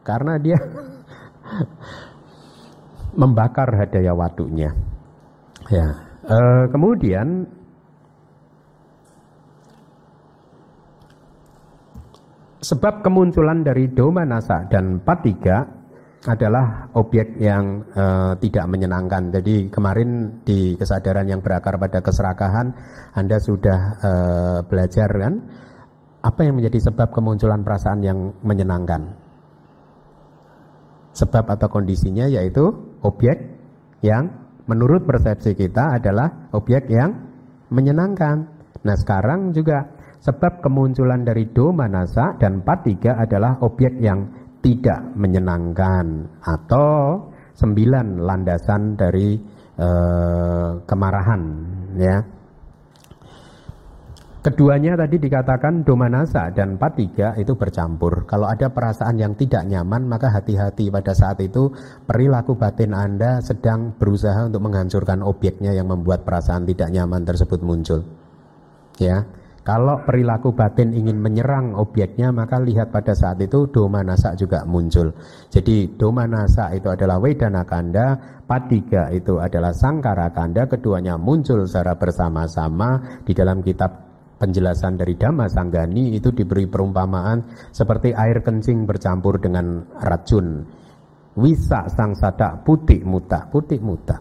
Karena 0.00 0.40
dia 0.40 0.56
membakar 3.18 3.66
hadaya 3.74 4.14
wadunya. 4.14 4.70
Ya. 5.66 5.86
E, 6.22 6.38
kemudian 6.70 7.50
sebab 12.62 13.02
kemunculan 13.02 13.66
dari 13.66 13.90
doma 13.90 14.22
nasa 14.22 14.66
dan 14.70 15.02
patiga 15.02 15.78
adalah 16.26 16.90
objek 16.98 17.38
yang 17.38 17.86
uh, 17.94 18.34
tidak 18.42 18.66
menyenangkan. 18.66 19.30
Jadi 19.30 19.70
kemarin 19.70 20.42
di 20.42 20.74
kesadaran 20.74 21.30
yang 21.30 21.38
berakar 21.38 21.78
pada 21.78 22.02
keserakahan 22.02 22.74
Anda 23.14 23.38
sudah 23.38 23.78
uh, 24.02 24.58
belajar 24.66 25.06
kan 25.14 25.34
apa 26.18 26.40
yang 26.42 26.58
menjadi 26.58 26.90
sebab 26.90 27.14
kemunculan 27.14 27.62
perasaan 27.62 28.02
yang 28.02 28.34
menyenangkan? 28.42 29.14
Sebab 31.14 31.46
atau 31.54 31.70
kondisinya 31.70 32.26
yaitu 32.26 32.87
objek 33.02 33.36
yang 34.02 34.30
menurut 34.68 35.04
persepsi 35.08 35.56
kita 35.56 35.98
adalah 35.98 36.50
objek 36.54 36.86
yang 36.92 37.14
menyenangkan. 37.72 38.46
Nah 38.84 38.96
sekarang 38.96 39.52
juga 39.56 39.84
sebab 40.22 40.60
kemunculan 40.62 41.24
dari 41.24 41.48
do 41.50 41.70
manasa 41.70 42.36
dan 42.36 42.62
patiga 42.62 43.18
adalah 43.18 43.58
objek 43.62 43.96
yang 43.98 44.28
tidak 44.60 45.00
menyenangkan 45.14 46.26
atau 46.42 47.26
sembilan 47.54 48.22
landasan 48.22 48.98
dari 48.98 49.38
uh, 49.78 50.82
kemarahan 50.82 51.42
ya 51.98 52.37
Keduanya 54.48 54.96
tadi 54.96 55.20
dikatakan 55.20 55.84
domanasa 55.84 56.48
dan 56.56 56.80
patiga 56.80 57.36
itu 57.36 57.52
bercampur. 57.52 58.24
Kalau 58.24 58.48
ada 58.48 58.72
perasaan 58.72 59.20
yang 59.20 59.36
tidak 59.36 59.68
nyaman, 59.68 60.08
maka 60.08 60.32
hati-hati 60.32 60.88
pada 60.88 61.12
saat 61.12 61.36
itu 61.44 61.68
perilaku 62.08 62.56
batin 62.56 62.96
Anda 62.96 63.44
sedang 63.44 63.92
berusaha 64.00 64.48
untuk 64.48 64.64
menghancurkan 64.64 65.20
objeknya 65.20 65.76
yang 65.76 65.92
membuat 65.92 66.24
perasaan 66.24 66.64
tidak 66.64 66.88
nyaman 66.88 67.28
tersebut 67.28 67.60
muncul. 67.60 68.08
Ya, 68.96 69.28
kalau 69.68 70.00
perilaku 70.08 70.56
batin 70.56 70.96
ingin 70.96 71.20
menyerang 71.20 71.76
objeknya, 71.76 72.32
maka 72.32 72.56
lihat 72.56 72.88
pada 72.88 73.12
saat 73.12 73.36
itu 73.44 73.68
doma 73.68 74.00
nasa 74.00 74.32
juga 74.32 74.64
muncul. 74.64 75.12
Jadi 75.52 75.92
doma 76.00 76.24
nasa 76.24 76.72
itu 76.72 76.88
adalah 76.88 77.20
wedana 77.20 77.68
kanda, 77.68 78.16
patiga 78.48 79.12
itu 79.12 79.36
adalah 79.36 79.76
sangkara 79.76 80.32
kanda, 80.32 80.64
keduanya 80.64 81.20
muncul 81.20 81.68
secara 81.68 82.00
bersama-sama 82.00 83.20
di 83.28 83.36
dalam 83.36 83.60
kitab 83.60 84.07
penjelasan 84.38 84.96
dari 84.96 85.18
Dhamma 85.18 85.50
Sanggani 85.50 86.14
itu 86.14 86.30
diberi 86.30 86.70
perumpamaan 86.70 87.70
seperti 87.74 88.14
air 88.14 88.40
kencing 88.40 88.86
bercampur 88.86 89.42
dengan 89.42 89.82
racun. 89.98 90.64
Wisa 91.38 91.86
sang 91.90 92.18
sadak 92.18 92.66
putih 92.66 93.02
muta, 93.06 93.46
putih 93.50 93.78
muta. 93.78 94.18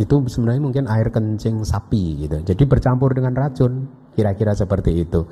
Itu 0.00 0.24
sebenarnya 0.24 0.62
mungkin 0.62 0.84
air 0.88 1.12
kencing 1.12 1.60
sapi 1.66 2.24
gitu. 2.24 2.40
Jadi 2.40 2.62
bercampur 2.64 3.12
dengan 3.12 3.36
racun. 3.36 3.88
Kira-kira 4.16 4.56
seperti 4.56 5.04
itu. 5.04 5.24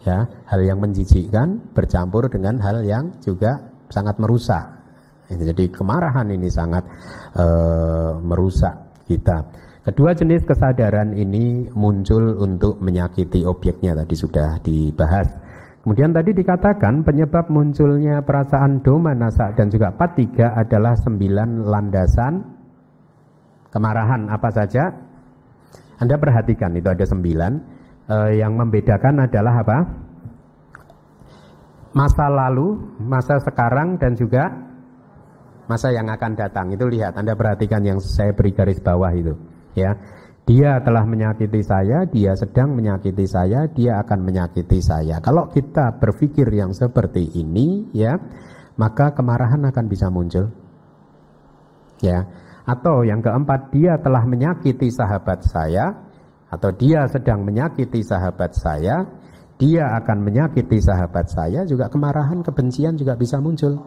Ya, 0.00 0.24
hal 0.48 0.64
yang 0.64 0.80
menjijikkan 0.80 1.76
bercampur 1.76 2.32
dengan 2.32 2.56
hal 2.64 2.80
yang 2.88 3.12
juga 3.20 3.60
sangat 3.92 4.16
merusak. 4.16 4.64
Jadi 5.28 5.68
kemarahan 5.68 6.26
ini 6.32 6.48
sangat 6.48 6.82
uh, 7.36 8.16
merusak 8.18 9.04
kita. 9.04 9.44
Kedua 9.80 10.12
jenis 10.12 10.44
kesadaran 10.44 11.16
ini 11.16 11.64
muncul 11.72 12.36
untuk 12.36 12.76
menyakiti 12.84 13.48
objeknya 13.48 13.96
tadi 13.96 14.12
sudah 14.12 14.60
dibahas. 14.60 15.28
Kemudian 15.80 16.12
tadi 16.12 16.36
dikatakan 16.36 17.00
penyebab 17.00 17.48
munculnya 17.48 18.20
perasaan 18.20 18.84
doma 18.84 19.16
nasa 19.16 19.56
dan 19.56 19.72
juga 19.72 19.88
patiga 19.96 20.52
adalah 20.52 20.92
sembilan 20.92 21.64
landasan 21.64 22.44
kemarahan 23.72 24.28
apa 24.28 24.48
saja? 24.52 24.92
Anda 25.96 26.20
perhatikan 26.20 26.76
itu 26.76 26.84
ada 26.92 27.06
sembilan 27.08 27.52
eh, 28.12 28.30
yang 28.36 28.60
membedakan 28.60 29.24
adalah 29.24 29.54
apa? 29.64 29.78
Masa 31.96 32.28
lalu, 32.28 32.76
masa 33.00 33.40
sekarang 33.40 33.96
dan 33.96 34.12
juga 34.12 34.52
masa 35.64 35.88
yang 35.90 36.12
akan 36.12 36.32
datang. 36.36 36.70
Itu 36.76 36.86
lihat, 36.86 37.16
Anda 37.16 37.32
perhatikan 37.32 37.82
yang 37.82 37.98
saya 37.98 38.36
beri 38.36 38.54
garis 38.54 38.78
bawah 38.78 39.10
itu, 39.10 39.34
ya. 39.74 39.94
Dia 40.50 40.82
telah 40.82 41.06
menyakiti 41.06 41.62
saya, 41.62 42.02
dia 42.10 42.34
sedang 42.34 42.74
menyakiti 42.74 43.22
saya, 43.22 43.70
dia 43.70 44.02
akan 44.02 44.18
menyakiti 44.26 44.82
saya. 44.82 45.22
Kalau 45.22 45.46
kita 45.46 45.94
berpikir 46.02 46.50
yang 46.50 46.74
seperti 46.74 47.22
ini, 47.38 47.86
ya, 47.94 48.18
maka 48.74 49.14
kemarahan 49.14 49.62
akan 49.70 49.84
bisa 49.86 50.10
muncul. 50.10 50.50
Ya. 52.02 52.26
Atau 52.66 53.06
yang 53.06 53.22
keempat, 53.22 53.70
dia 53.70 53.94
telah 54.02 54.26
menyakiti 54.26 54.90
sahabat 54.90 55.46
saya, 55.46 55.94
atau 56.50 56.74
dia 56.74 57.06
sedang 57.06 57.46
menyakiti 57.46 58.02
sahabat 58.02 58.50
saya, 58.58 59.06
dia 59.54 59.86
akan 60.02 60.18
menyakiti 60.18 60.82
sahabat 60.82 61.30
saya, 61.30 61.62
juga 61.62 61.86
kemarahan, 61.86 62.42
kebencian 62.42 62.98
juga 62.98 63.14
bisa 63.14 63.38
muncul. 63.38 63.78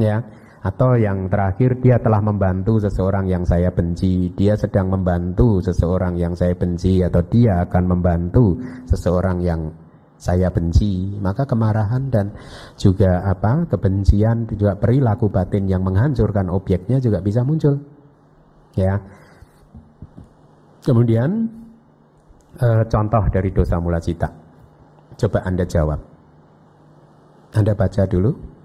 Ya. 0.00 0.24
Atau 0.58 0.98
yang 0.98 1.30
terakhir 1.30 1.78
dia 1.78 2.02
telah 2.02 2.18
membantu 2.18 2.82
seseorang 2.82 3.30
yang 3.30 3.46
saya 3.46 3.70
benci, 3.70 4.34
dia 4.34 4.58
sedang 4.58 4.90
membantu 4.90 5.62
seseorang 5.62 6.18
yang 6.18 6.34
saya 6.34 6.58
benci 6.58 6.98
atau 6.98 7.22
dia 7.22 7.62
akan 7.62 7.84
membantu 7.86 8.58
seseorang 8.90 9.38
yang 9.38 9.70
saya 10.18 10.50
benci, 10.50 11.14
maka 11.22 11.46
kemarahan 11.46 12.10
dan 12.10 12.34
juga 12.74 13.22
apa 13.22 13.70
kebencian 13.70 14.50
juga 14.50 14.74
perilaku 14.74 15.30
batin 15.30 15.70
yang 15.70 15.86
menghancurkan 15.86 16.50
objeknya 16.50 16.98
juga 16.98 17.22
bisa 17.22 17.46
muncul. 17.46 17.78
Ya. 18.74 18.98
Kemudian 20.82 21.46
uh, 22.58 22.82
contoh 22.90 23.22
dari 23.30 23.54
dosa 23.54 23.78
mula 23.78 24.02
cita? 24.02 24.26
Coba 25.14 25.46
Anda 25.46 25.62
jawab. 25.62 26.02
Anda 27.54 27.72
baca 27.78 28.02
dulu. 28.10 28.57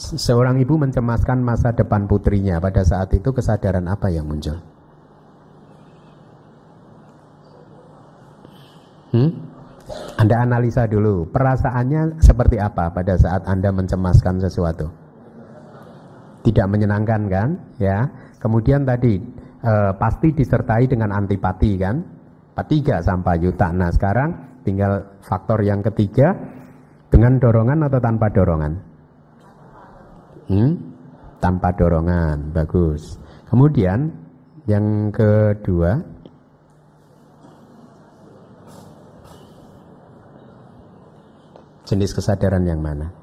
Seorang 0.00 0.56
ibu 0.56 0.80
mencemaskan 0.80 1.44
masa 1.44 1.76
depan 1.76 2.08
putrinya. 2.08 2.56
Pada 2.56 2.80
saat 2.80 3.12
itu 3.12 3.28
kesadaran 3.36 3.84
apa 3.84 4.08
yang 4.08 4.24
muncul? 4.24 4.56
Hmm? 9.12 9.30
Anda 10.16 10.46
analisa 10.46 10.88
dulu, 10.88 11.28
perasaannya 11.28 12.22
seperti 12.22 12.56
apa 12.62 12.88
pada 12.94 13.18
saat 13.18 13.44
Anda 13.44 13.74
mencemaskan 13.74 14.40
sesuatu? 14.40 14.88
tidak 16.44 16.66
menyenangkan 16.72 17.22
kan 17.28 17.48
ya 17.76 18.08
kemudian 18.40 18.88
tadi 18.88 19.20
e, 19.60 19.72
pasti 19.96 20.32
disertai 20.32 20.88
dengan 20.88 21.12
antipati 21.12 21.72
kan 21.76 21.96
tiga 22.68 23.00
sampai 23.00 23.40
yuta 23.40 23.72
nah 23.72 23.88
sekarang 23.88 24.60
tinggal 24.68 25.00
faktor 25.24 25.64
yang 25.64 25.80
ketiga 25.80 26.36
dengan 27.08 27.40
dorongan 27.40 27.88
atau 27.88 28.00
tanpa 28.04 28.28
dorongan 28.28 28.76
hmm? 30.50 30.72
tanpa 31.38 31.70
dorongan 31.78 32.50
bagus 32.50 33.16
kemudian 33.46 34.10
yang 34.66 35.14
kedua 35.14 36.02
jenis 41.86 42.10
kesadaran 42.10 42.66
yang 42.66 42.82
mana 42.82 43.20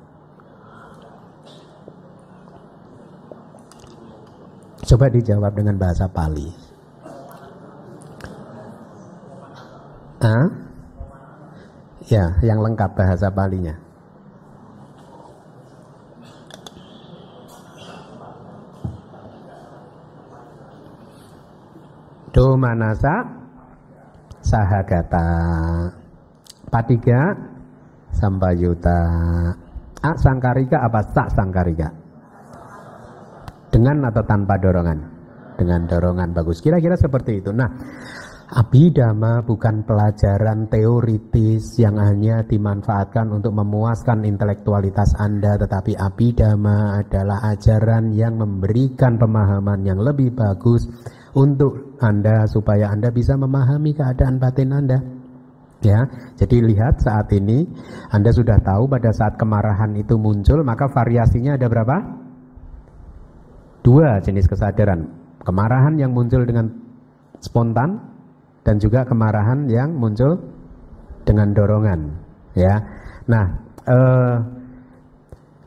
Coba 4.88 5.12
dijawab 5.12 5.52
dengan 5.52 5.76
bahasa 5.76 6.08
Pali. 6.08 6.48
Hah? 10.24 10.48
Ya, 12.08 12.40
yang 12.40 12.64
lengkap 12.64 12.96
bahasa 12.96 13.28
Palinya. 13.28 13.76
Do 22.38 22.54
manasa 22.54 23.26
sahagata. 24.46 25.26
Patiga 26.70 27.34
sambayuta. 28.14 29.02
A 30.06 30.12
sangkarika 30.14 30.86
apa 30.86 31.02
sak 31.02 31.34
sangkarika? 31.34 31.90
Dengan 33.74 34.14
atau 34.14 34.22
tanpa 34.22 34.54
dorongan? 34.62 35.00
Dengan 35.58 35.90
dorongan 35.90 36.38
bagus. 36.38 36.62
Kira-kira 36.62 36.94
seperti 36.94 37.42
itu. 37.42 37.50
Nah, 37.50 37.74
Abhidhamma 38.54 39.42
bukan 39.42 39.82
pelajaran 39.82 40.70
teoritis 40.70 41.74
yang 41.82 41.98
hanya 41.98 42.46
dimanfaatkan 42.46 43.34
untuk 43.34 43.58
memuaskan 43.58 44.30
intelektualitas 44.30 45.18
Anda, 45.18 45.58
tetapi 45.58 45.98
Abhidhamma 45.98 47.02
adalah 47.02 47.50
ajaran 47.50 48.14
yang 48.14 48.38
memberikan 48.38 49.18
pemahaman 49.18 49.82
yang 49.90 49.98
lebih 49.98 50.38
bagus 50.38 50.86
untuk 51.38 52.02
Anda 52.02 52.50
supaya 52.50 52.90
Anda 52.90 53.14
bisa 53.14 53.38
memahami 53.38 53.94
keadaan 53.94 54.42
batin 54.42 54.74
Anda. 54.74 54.98
Ya, 55.86 56.10
jadi 56.42 56.66
lihat 56.66 57.06
saat 57.06 57.30
ini 57.38 57.70
Anda 58.10 58.34
sudah 58.34 58.58
tahu 58.66 58.90
pada 58.90 59.14
saat 59.14 59.38
kemarahan 59.38 59.94
itu 59.94 60.18
muncul, 60.18 60.66
maka 60.66 60.90
variasinya 60.90 61.54
ada 61.54 61.70
berapa? 61.70 62.02
Dua 63.86 64.18
jenis 64.26 64.50
kesadaran, 64.50 65.06
kemarahan 65.46 66.02
yang 66.02 66.18
muncul 66.18 66.42
dengan 66.44 66.74
spontan 67.40 68.02
dan 68.68 68.82
juga 68.82 69.08
kemarahan 69.08 69.70
yang 69.72 69.96
muncul 69.96 70.36
dengan 71.24 71.56
dorongan 71.56 72.00
ya 72.52 72.84
nah 73.28 73.46
eh, 73.88 74.36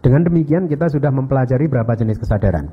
dengan 0.00 0.22
demikian 0.28 0.64
kita 0.68 0.88
sudah 0.88 1.12
mempelajari 1.12 1.68
berapa 1.68 1.92
jenis 1.96 2.20
kesadaran 2.20 2.68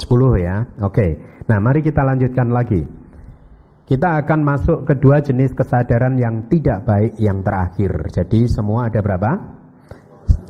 10 0.00 0.40
ya. 0.40 0.64
Oke. 0.80 1.20
Nah 1.44 1.58
mari 1.60 1.84
kita 1.84 2.00
lanjutkan 2.00 2.48
lagi. 2.48 2.80
Kita 3.84 4.22
akan 4.22 4.40
masuk 4.46 4.86
ke 4.86 4.94
dua 5.02 5.18
jenis 5.18 5.50
kesadaran 5.50 6.14
yang 6.14 6.46
tidak 6.46 6.86
baik 6.86 7.18
yang 7.18 7.42
terakhir. 7.42 7.90
Jadi 8.14 8.46
semua 8.46 8.86
ada 8.86 9.02
berapa? 9.02 9.60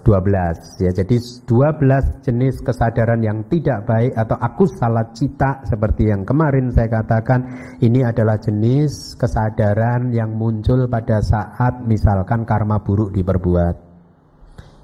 12 0.04 0.84
ya. 0.84 0.90
Jadi 0.92 1.16
12 1.48 2.24
jenis 2.24 2.60
kesadaran 2.60 3.20
yang 3.20 3.48
tidak 3.48 3.88
baik 3.88 4.12
atau 4.16 4.36
aku 4.36 4.64
salah 4.68 5.08
cita 5.12 5.64
seperti 5.64 6.08
yang 6.08 6.24
kemarin 6.24 6.72
saya 6.72 6.88
katakan 6.88 7.40
ini 7.80 8.04
adalah 8.04 8.40
jenis 8.40 9.16
kesadaran 9.16 10.12
yang 10.12 10.36
muncul 10.36 10.88
pada 10.88 11.20
saat 11.24 11.84
misalkan 11.84 12.44
karma 12.44 12.80
buruk 12.80 13.12
diperbuat. 13.12 13.88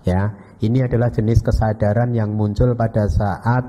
Ya, 0.07 0.33
ini 0.62 0.87
adalah 0.87 1.11
jenis 1.11 1.43
kesadaran 1.43 2.14
yang 2.14 2.33
muncul 2.33 2.73
pada 2.79 3.11
saat 3.11 3.67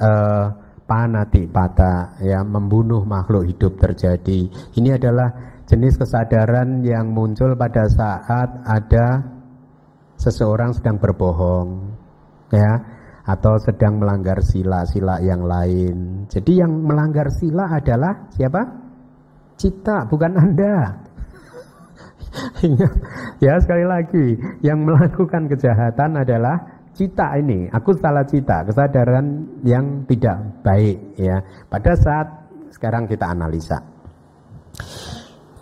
uh, 0.00 0.46
panati 0.86 1.50
pata 1.50 2.14
ya 2.22 2.46
membunuh 2.46 3.02
makhluk 3.02 3.44
hidup 3.50 3.76
terjadi. 3.76 4.48
Ini 4.78 4.96
adalah 4.96 5.60
jenis 5.66 5.98
kesadaran 5.98 6.86
yang 6.86 7.10
muncul 7.10 7.58
pada 7.58 7.90
saat 7.90 8.62
ada 8.62 9.26
seseorang 10.16 10.72
sedang 10.72 10.96
berbohong 10.96 11.92
ya 12.54 12.72
atau 13.26 13.58
sedang 13.58 13.98
melanggar 13.98 14.38
sila-sila 14.38 15.18
yang 15.18 15.42
lain. 15.42 16.30
Jadi 16.30 16.62
yang 16.62 16.70
melanggar 16.86 17.26
sila 17.34 17.74
adalah 17.74 18.30
siapa? 18.30 18.62
Cita, 19.58 20.06
bukan 20.06 20.32
Anda. 20.38 20.76
ya 23.44 23.54
sekali 23.58 23.82
lagi, 23.82 24.26
yang 24.62 24.84
melakukan 24.86 25.48
kejahatan 25.50 26.22
adalah 26.22 26.75
cita 26.96 27.36
ini. 27.36 27.68
Aku 27.68 27.92
salah 28.00 28.24
cita, 28.24 28.64
kesadaran 28.64 29.44
yang 29.62 30.08
tidak 30.08 30.64
baik 30.64 30.96
ya. 31.20 31.44
Pada 31.68 31.92
saat 31.92 32.26
sekarang 32.72 33.04
kita 33.04 33.28
analisa. 33.28 33.78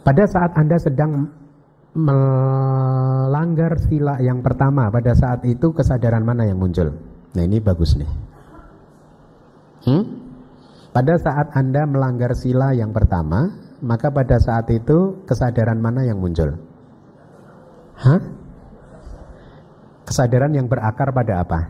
Pada 0.06 0.24
saat 0.30 0.54
Anda 0.54 0.78
sedang 0.78 1.26
melanggar 1.94 3.78
sila 3.86 4.18
yang 4.18 4.42
pertama 4.42 4.90
pada 4.90 5.14
saat 5.14 5.46
itu 5.46 5.70
kesadaran 5.70 6.26
mana 6.26 6.46
yang 6.46 6.58
muncul? 6.58 6.90
Nah 7.34 7.42
ini 7.42 7.58
bagus 7.62 7.94
nih. 7.94 8.10
Hmm? 9.86 10.04
Pada 10.94 11.14
saat 11.18 11.50
Anda 11.54 11.86
melanggar 11.86 12.34
sila 12.38 12.74
yang 12.74 12.94
pertama, 12.94 13.50
maka 13.82 14.10
pada 14.10 14.38
saat 14.38 14.70
itu 14.70 15.22
kesadaran 15.26 15.78
mana 15.82 16.06
yang 16.06 16.22
muncul? 16.22 16.54
Hah? 17.98 18.43
Kesadaran 20.04 20.52
yang 20.52 20.68
berakar 20.68 21.10
pada 21.10 21.40
apa? 21.40 21.60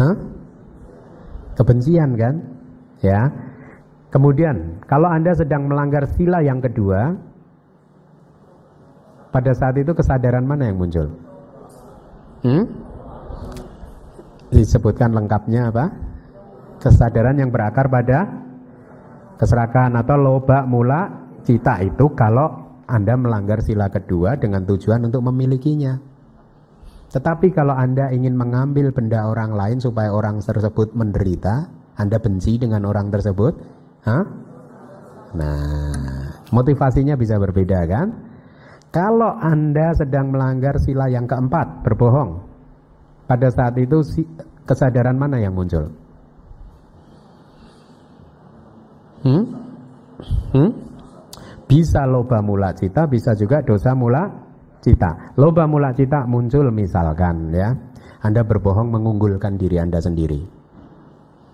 Hah? 0.00 0.16
Kebencian 1.54 2.18
kan? 2.18 2.34
Ya. 3.00 3.30
Kemudian, 4.10 4.82
kalau 4.90 5.06
Anda 5.06 5.30
sedang 5.38 5.70
melanggar 5.70 6.10
sila 6.18 6.42
yang 6.42 6.58
kedua, 6.58 7.14
pada 9.30 9.54
saat 9.54 9.78
itu 9.78 9.94
kesadaran 9.94 10.42
mana 10.42 10.66
yang 10.66 10.82
muncul? 10.82 11.06
Hmm? 12.42 12.66
Disebutkan 14.50 15.14
lengkapnya 15.14 15.70
apa? 15.70 15.94
Kesadaran 16.82 17.38
yang 17.38 17.54
berakar 17.54 17.86
pada 17.86 18.26
keserakahan 19.38 19.94
atau 19.94 20.18
loba 20.18 20.66
mula 20.66 21.30
cita 21.46 21.78
itu 21.86 22.10
kalau 22.18 22.82
Anda 22.90 23.14
melanggar 23.14 23.62
sila 23.62 23.86
kedua 23.86 24.34
dengan 24.34 24.66
tujuan 24.66 25.06
untuk 25.06 25.22
memilikinya. 25.30 26.09
Tetapi 27.10 27.50
kalau 27.50 27.74
Anda 27.74 28.14
ingin 28.14 28.38
mengambil 28.38 28.94
benda 28.94 29.26
orang 29.26 29.50
lain 29.50 29.78
supaya 29.82 30.14
orang 30.14 30.38
tersebut 30.38 30.94
menderita, 30.94 31.66
Anda 31.98 32.22
benci 32.22 32.54
dengan 32.56 32.86
orang 32.86 33.10
tersebut, 33.10 33.58
Hah? 34.06 34.24
Nah, 35.30 36.26
motivasinya 36.50 37.14
bisa 37.14 37.36
berbeda 37.36 37.86
kan? 37.86 38.08
Kalau 38.90 39.38
Anda 39.38 39.94
sedang 39.94 40.34
melanggar 40.34 40.78
sila 40.82 41.06
yang 41.06 41.30
keempat, 41.30 41.86
berbohong, 41.86 42.42
pada 43.30 43.46
saat 43.54 43.78
itu 43.78 44.02
kesadaran 44.66 45.14
mana 45.14 45.38
yang 45.38 45.54
muncul? 45.54 45.86
Hmm? 49.22 49.44
Hmm? 50.50 50.70
Bisa 51.70 52.02
loba 52.02 52.42
mula 52.42 52.74
cita, 52.74 53.06
bisa 53.06 53.38
juga 53.38 53.62
dosa 53.62 53.94
mula 53.94 54.49
cita. 54.80 55.36
Loba 55.36 55.68
mula 55.68 55.92
cita 55.92 56.24
muncul 56.24 56.68
misalkan 56.72 57.52
ya, 57.52 57.76
Anda 58.24 58.44
berbohong 58.44 58.88
mengunggulkan 58.92 59.60
diri 59.60 59.80
Anda 59.80 60.00
sendiri. 60.00 60.40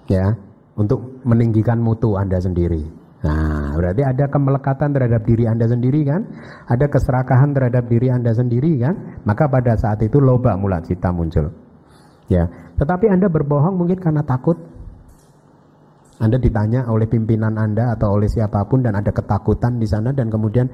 Ya, 0.07 0.39
untuk 0.79 1.23
meninggikan 1.27 1.83
mutu 1.83 2.15
Anda 2.15 2.39
sendiri. 2.39 2.87
Nah, 3.27 3.75
berarti 3.75 4.07
ada 4.07 4.31
kemelekatan 4.31 4.95
terhadap 4.95 5.27
diri 5.27 5.51
Anda 5.51 5.67
sendiri 5.67 6.07
kan? 6.07 6.31
Ada 6.71 6.87
keserakahan 6.87 7.51
terhadap 7.57 7.91
diri 7.91 8.07
Anda 8.13 8.31
sendiri 8.31 8.79
kan? 8.79 8.95
Maka 9.27 9.51
pada 9.51 9.75
saat 9.75 9.99
itu 10.07 10.23
loba 10.23 10.55
mula 10.55 10.79
cita 10.85 11.11
muncul. 11.11 11.51
Ya, 12.31 12.47
tetapi 12.79 13.11
Anda 13.11 13.27
berbohong 13.27 13.75
mungkin 13.75 13.99
karena 13.99 14.23
takut. 14.23 14.55
Anda 16.17 16.41
ditanya 16.41 16.89
oleh 16.89 17.05
pimpinan 17.05 17.61
Anda 17.61 17.93
atau 17.93 18.17
oleh 18.17 18.31
siapa 18.31 18.65
pun 18.71 18.81
dan 18.81 18.97
ada 18.97 19.13
ketakutan 19.13 19.77
di 19.77 19.85
sana 19.85 20.17
dan 20.17 20.33
kemudian 20.33 20.65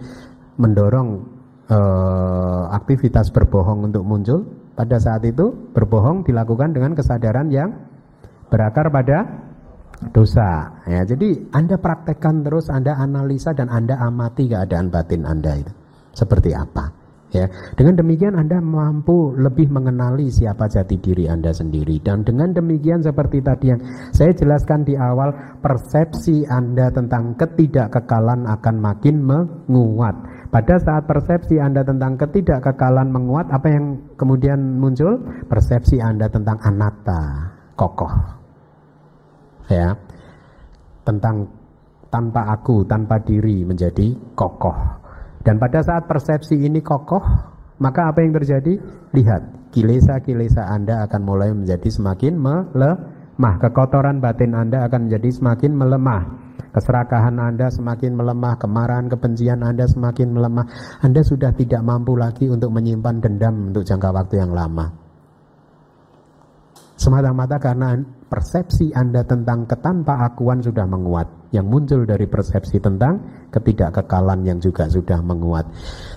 mendorong 0.55 1.42
uh, 1.73 2.69
aktivitas 2.77 3.33
berbohong 3.33 3.89
untuk 3.89 4.05
muncul. 4.05 4.45
Pada 4.73 4.97
saat 4.97 5.25
itu 5.29 5.53
berbohong 5.73 6.25
dilakukan 6.25 6.73
dengan 6.73 6.97
kesadaran 6.97 7.53
yang 7.53 7.73
berakar 8.49 8.89
pada 8.89 9.25
dosa. 10.13 10.81
Ya, 10.89 11.05
jadi 11.05 11.53
Anda 11.53 11.77
praktekkan 11.77 12.41
terus, 12.45 12.73
Anda 12.73 12.97
analisa 12.97 13.53
dan 13.53 13.69
Anda 13.69 14.01
amati 14.01 14.49
keadaan 14.49 14.89
batin 14.89 15.29
Anda 15.29 15.61
itu 15.61 15.73
seperti 16.17 16.57
apa. 16.57 17.03
Ya, 17.33 17.49
dengan 17.81 17.97
demikian 17.97 18.37
Anda 18.37 18.61
mampu 18.61 19.33
lebih 19.33 19.73
mengenali 19.73 20.29
siapa 20.29 20.69
jati 20.69 21.01
diri 21.01 21.33
Anda 21.33 21.49
sendiri 21.49 21.97
dan 22.05 22.29
dengan 22.29 22.53
demikian 22.53 23.01
seperti 23.01 23.41
tadi 23.41 23.73
yang 23.73 23.81
saya 24.13 24.37
jelaskan 24.37 24.85
di 24.85 25.01
awal 25.01 25.33
persepsi 25.65 26.45
Anda 26.45 26.93
tentang 26.93 27.33
ketidakkekalan 27.41 28.45
akan 28.45 28.77
makin 28.77 29.25
menguat. 29.65 30.42
Pada 30.53 30.77
saat 30.77 31.09
persepsi 31.09 31.57
Anda 31.57 31.81
tentang 31.81 32.21
ketidakkekalan 32.21 33.09
menguat, 33.09 33.49
apa 33.49 33.73
yang 33.73 34.13
kemudian 34.21 34.77
muncul? 34.77 35.17
Persepsi 35.49 35.97
Anda 35.97 36.29
tentang 36.29 36.61
anatta, 36.61 37.49
kokoh 37.73 38.43
ya 39.73 39.97
tentang 41.03 41.49
tanpa 42.13 42.53
aku, 42.53 42.85
tanpa 42.85 43.17
diri 43.25 43.65
menjadi 43.65 44.13
kokoh. 44.37 44.77
Dan 45.43 45.57
pada 45.59 45.81
saat 45.83 46.07
persepsi 46.07 46.55
ini 46.55 46.85
kokoh, 46.85 47.25
maka 47.81 48.13
apa 48.13 48.23
yang 48.23 48.37
terjadi? 48.37 48.79
Lihat, 49.17 49.73
kilesa-kilesa 49.75 50.69
Anda 50.69 51.03
akan 51.09 51.21
mulai 51.25 51.51
menjadi 51.51 51.89
semakin 51.89 52.37
melemah. 52.39 53.55
Kekotoran 53.59 54.23
batin 54.23 54.55
Anda 54.55 54.87
akan 54.87 55.09
menjadi 55.09 55.31
semakin 55.33 55.73
melemah. 55.75 56.23
Keserakahan 56.73 57.37
Anda 57.37 57.69
semakin 57.69 58.17
melemah, 58.17 58.57
kemarahan, 58.57 59.11
kebencian 59.13 59.61
Anda 59.61 59.85
semakin 59.85 60.33
melemah. 60.33 60.67
Anda 61.05 61.21
sudah 61.21 61.53
tidak 61.53 61.85
mampu 61.85 62.17
lagi 62.17 62.49
untuk 62.49 62.73
menyimpan 62.73 63.21
dendam 63.21 63.75
untuk 63.75 63.85
jangka 63.85 64.09
waktu 64.09 64.41
yang 64.41 64.57
lama. 64.57 65.02
Semata-mata 66.97 67.57
karena 67.57 67.97
persepsi 68.29 68.93
Anda 68.93 69.25
tentang 69.25 69.69
ketanpa 69.69 70.25
akuan 70.25 70.61
sudah 70.63 70.87
menguat. 70.87 71.53
Yang 71.53 71.67
muncul 71.69 72.01
dari 72.09 72.25
persepsi 72.25 72.81
tentang 72.81 73.49
ketidakkekalan 73.53 74.41
yang 74.49 74.57
juga 74.57 74.89
sudah 74.89 75.21
menguat. 75.21 75.69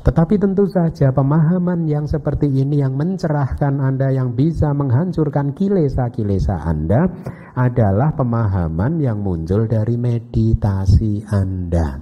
Tetapi 0.07 0.39
tentu 0.39 0.63
saja 0.71 1.11
pemahaman 1.11 1.83
yang 1.91 2.07
seperti 2.07 2.47
ini 2.47 2.79
yang 2.79 2.95
mencerahkan 2.95 3.83
Anda 3.83 4.15
yang 4.15 4.31
bisa 4.31 4.71
menghancurkan 4.71 5.51
kilesa-kilesa 5.51 6.63
Anda 6.63 7.11
adalah 7.55 8.15
pemahaman 8.15 9.03
yang 9.03 9.19
muncul 9.19 9.67
dari 9.67 9.99
meditasi 9.99 11.27
Anda. 11.27 11.99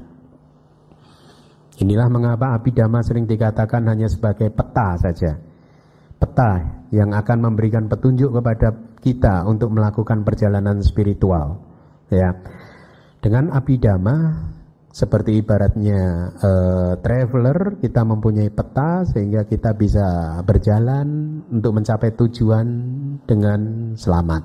Inilah 1.82 2.06
mengapa 2.06 2.54
abidama 2.54 3.02
sering 3.02 3.26
dikatakan 3.26 3.82
hanya 3.90 4.06
sebagai 4.06 4.54
peta 4.54 4.94
saja 5.02 5.53
peta 6.24 6.52
yang 6.96 7.12
akan 7.12 7.52
memberikan 7.52 7.92
petunjuk 7.92 8.32
kepada 8.32 8.72
kita 9.04 9.44
untuk 9.44 9.76
melakukan 9.76 10.24
perjalanan 10.24 10.80
spiritual. 10.80 11.60
Ya, 12.08 12.32
dengan 13.20 13.52
abidama 13.52 14.48
seperti 14.94 15.44
ibaratnya 15.44 16.32
uh, 16.40 16.94
traveler 17.04 17.82
kita 17.84 18.08
mempunyai 18.08 18.48
peta 18.48 19.04
sehingga 19.12 19.44
kita 19.44 19.76
bisa 19.76 20.40
berjalan 20.48 21.42
untuk 21.52 21.76
mencapai 21.76 22.16
tujuan 22.16 22.68
dengan 23.28 23.92
selamat. 24.00 24.44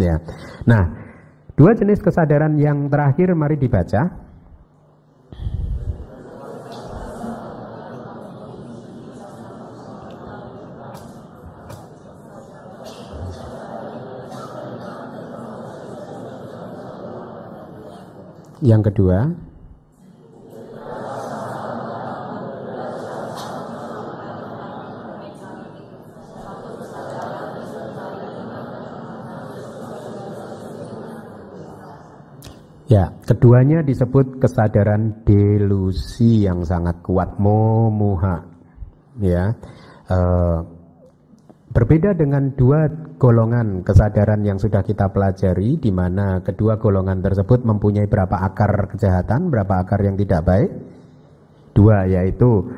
Ya, 0.00 0.18
nah 0.66 1.12
Dua 1.52 1.76
jenis 1.76 2.00
kesadaran 2.00 2.56
yang 2.56 2.88
terakhir 2.88 3.36
mari 3.36 3.60
dibaca. 3.60 4.31
Yang 18.62 18.94
kedua, 18.94 19.18
Ya, 32.92 33.08
keduanya 33.24 33.80
disebut 33.80 34.36
kesadaran 34.36 35.24
delusi 35.24 36.44
yang 36.44 36.60
sangat 36.60 37.00
kuat, 37.00 37.40
momuha. 37.40 38.44
Ya, 39.16 39.56
e, 40.12 40.18
berbeda 41.72 42.12
dengan 42.12 42.52
dua 42.52 42.86
golongan 43.16 43.80
kesadaran 43.80 44.44
yang 44.44 44.60
sudah 44.60 44.84
kita 44.84 45.08
pelajari, 45.08 45.80
di 45.80 45.88
mana 45.88 46.44
kedua 46.44 46.76
golongan 46.76 47.24
tersebut 47.24 47.64
mempunyai 47.64 48.04
berapa 48.04 48.44
akar 48.44 48.92
kejahatan, 48.92 49.48
berapa 49.48 49.80
akar 49.80 50.04
yang 50.04 50.14
tidak 50.20 50.44
baik. 50.44 50.70
Dua 51.72 52.04
yaitu 52.04 52.68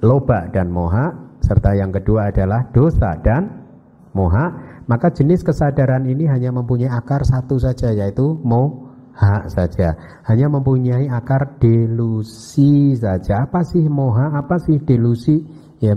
loba 0.00 0.46
dan 0.54 0.70
moha, 0.70 1.34
serta 1.42 1.74
yang 1.74 1.90
kedua 1.90 2.30
adalah 2.30 2.70
dosa 2.70 3.18
dan 3.18 3.66
moha. 4.14 4.70
Maka 4.86 5.10
jenis 5.10 5.42
kesadaran 5.42 6.06
ini 6.06 6.26
hanya 6.30 6.54
mempunyai 6.54 6.90
akar 6.90 7.26
satu 7.26 7.58
saja, 7.58 7.90
yaitu 7.90 8.38
mo 8.46 8.90
hak 9.14 9.50
saja. 9.50 9.94
Hanya 10.26 10.46
mempunyai 10.50 11.10
akar 11.10 11.58
delusi 11.58 12.94
saja. 12.94 13.46
Apa 13.46 13.66
sih 13.66 13.86
moha? 13.86 14.38
Apa 14.38 14.58
sih 14.62 14.78
delusi? 14.82 15.42
Ya, 15.80 15.96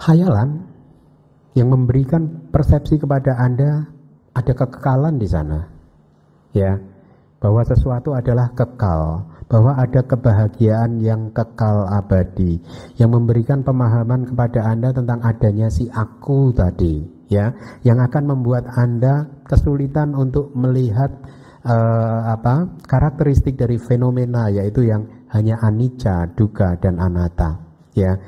hayalan 0.00 0.69
yang 1.54 1.68
memberikan 1.70 2.50
persepsi 2.50 3.00
kepada 3.00 3.36
Anda 3.38 3.88
ada 4.34 4.52
kekekalan 4.54 5.18
di 5.18 5.26
sana. 5.26 5.66
Ya, 6.50 6.78
bahwa 7.40 7.62
sesuatu 7.64 8.12
adalah 8.12 8.52
kekal, 8.52 9.24
bahwa 9.48 9.74
ada 9.78 10.04
kebahagiaan 10.04 11.00
yang 11.00 11.32
kekal 11.32 11.88
abadi, 11.88 12.60
yang 13.00 13.14
memberikan 13.14 13.64
pemahaman 13.64 14.28
kepada 14.28 14.66
Anda 14.66 14.92
tentang 14.92 15.24
adanya 15.24 15.72
si 15.72 15.88
aku 15.90 16.52
tadi, 16.52 17.02
ya, 17.32 17.54
yang 17.86 17.98
akan 18.02 18.36
membuat 18.36 18.68
Anda 18.76 19.26
kesulitan 19.48 20.12
untuk 20.12 20.52
melihat 20.52 21.10
uh, 21.64 22.34
apa 22.34 22.76
karakteristik 22.84 23.56
dari 23.56 23.80
fenomena 23.80 24.52
yaitu 24.52 24.86
yang 24.86 25.08
hanya 25.32 25.58
anicca, 25.64 26.28
duka 26.34 26.76
dan 26.76 27.00
anatta. 27.00 27.56
Ya, 27.96 28.20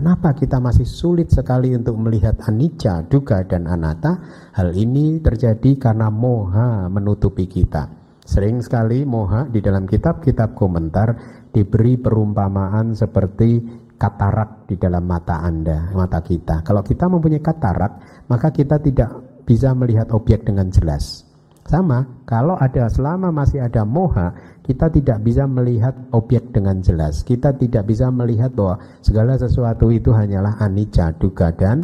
kenapa 0.00 0.32
kita 0.32 0.56
masih 0.56 0.88
sulit 0.88 1.28
sekali 1.28 1.76
untuk 1.76 2.00
melihat 2.00 2.40
anicca, 2.48 3.04
duka 3.04 3.44
dan 3.44 3.68
anatta? 3.68 4.16
Hal 4.56 4.72
ini 4.72 5.20
terjadi 5.20 5.76
karena 5.76 6.08
moha 6.08 6.88
menutupi 6.88 7.44
kita. 7.44 7.92
Sering 8.24 8.64
sekali 8.64 9.04
moha 9.04 9.44
di 9.52 9.60
dalam 9.60 9.84
kitab-kitab 9.84 10.56
komentar 10.56 11.12
diberi 11.52 12.00
perumpamaan 12.00 12.96
seperti 12.96 13.60
katarak 14.00 14.64
di 14.64 14.80
dalam 14.80 15.04
mata 15.04 15.44
Anda, 15.44 15.92
mata 15.92 16.24
kita. 16.24 16.64
Kalau 16.64 16.80
kita 16.80 17.04
mempunyai 17.04 17.44
katarak, 17.44 18.24
maka 18.32 18.48
kita 18.48 18.80
tidak 18.80 19.44
bisa 19.44 19.76
melihat 19.76 20.08
objek 20.16 20.48
dengan 20.48 20.72
jelas. 20.72 21.28
Sama, 21.68 22.24
kalau 22.24 22.56
ada 22.56 22.88
selama 22.88 23.28
masih 23.28 23.60
ada 23.60 23.84
moha, 23.84 24.32
kita 24.70 24.86
tidak 24.86 25.26
bisa 25.26 25.50
melihat 25.50 25.98
objek 26.14 26.54
dengan 26.54 26.78
jelas. 26.78 27.26
Kita 27.26 27.50
tidak 27.58 27.90
bisa 27.90 28.06
melihat 28.14 28.54
bahwa 28.54 28.78
segala 29.02 29.34
sesuatu 29.34 29.90
itu 29.90 30.14
hanyalah 30.14 30.62
anicca, 30.62 31.10
duga 31.18 31.50
dan 31.50 31.82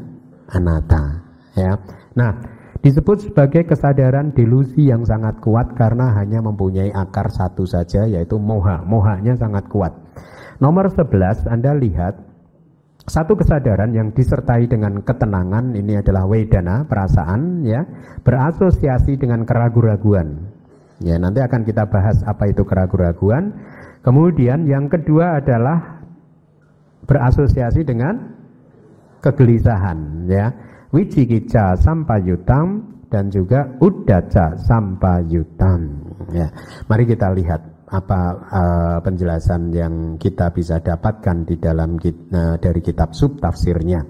anatta. 0.55 1.19
Ya. 1.59 1.83
Nah, 2.15 2.39
disebut 2.87 3.27
sebagai 3.27 3.67
kesadaran 3.67 4.31
delusi 4.31 4.87
yang 4.87 5.03
sangat 5.03 5.43
kuat 5.43 5.75
karena 5.75 6.15
hanya 6.15 6.39
mempunyai 6.39 6.95
akar 6.95 7.27
satu 7.27 7.67
saja 7.67 8.07
yaitu 8.07 8.39
moha. 8.39 8.87
Mohanya 8.87 9.35
sangat 9.35 9.67
kuat. 9.67 9.91
Nomor 10.63 10.87
11 10.87 11.43
Anda 11.51 11.75
lihat 11.75 12.23
satu 13.03 13.35
kesadaran 13.35 13.91
yang 13.99 14.15
disertai 14.15 14.71
dengan 14.71 15.03
ketenangan 15.03 15.75
ini 15.75 15.99
adalah 15.99 16.23
wedana, 16.31 16.87
perasaan 16.87 17.67
ya, 17.67 17.83
berasosiasi 18.23 19.19
dengan 19.19 19.43
keraguan-raguan. 19.43 20.56
Ya, 21.05 21.21
nanti 21.21 21.45
akan 21.45 21.61
kita 21.69 21.85
bahas 21.93 22.25
apa 22.25 22.49
itu 22.49 22.65
keraguan-raguan. 22.65 23.53
Kemudian 24.01 24.65
yang 24.65 24.89
kedua 24.89 25.43
adalah 25.45 26.01
berasosiasi 27.05 27.85
dengan 27.85 28.33
kegelisahan 29.21 30.25
ya. 30.31 30.47
Wicikica 30.95 31.77
sampayutam 31.77 32.97
dan 33.13 33.29
juga 33.29 33.69
udaca 33.83 34.57
sampayutam 34.57 35.81
ya. 36.33 36.49
Mari 36.89 37.05
kita 37.05 37.35
lihat 37.35 37.61
apa 37.87 38.21
uh, 38.51 38.99
penjelasan 39.03 39.71
yang 39.71 39.95
kita 40.19 40.51
bisa 40.51 40.83
dapatkan 40.83 41.47
di 41.47 41.55
dalam 41.61 41.99
uh, 42.01 42.57
dari 42.57 42.81
kitab 42.81 43.13
sub 43.13 43.37
tafsirnya. 43.39 44.03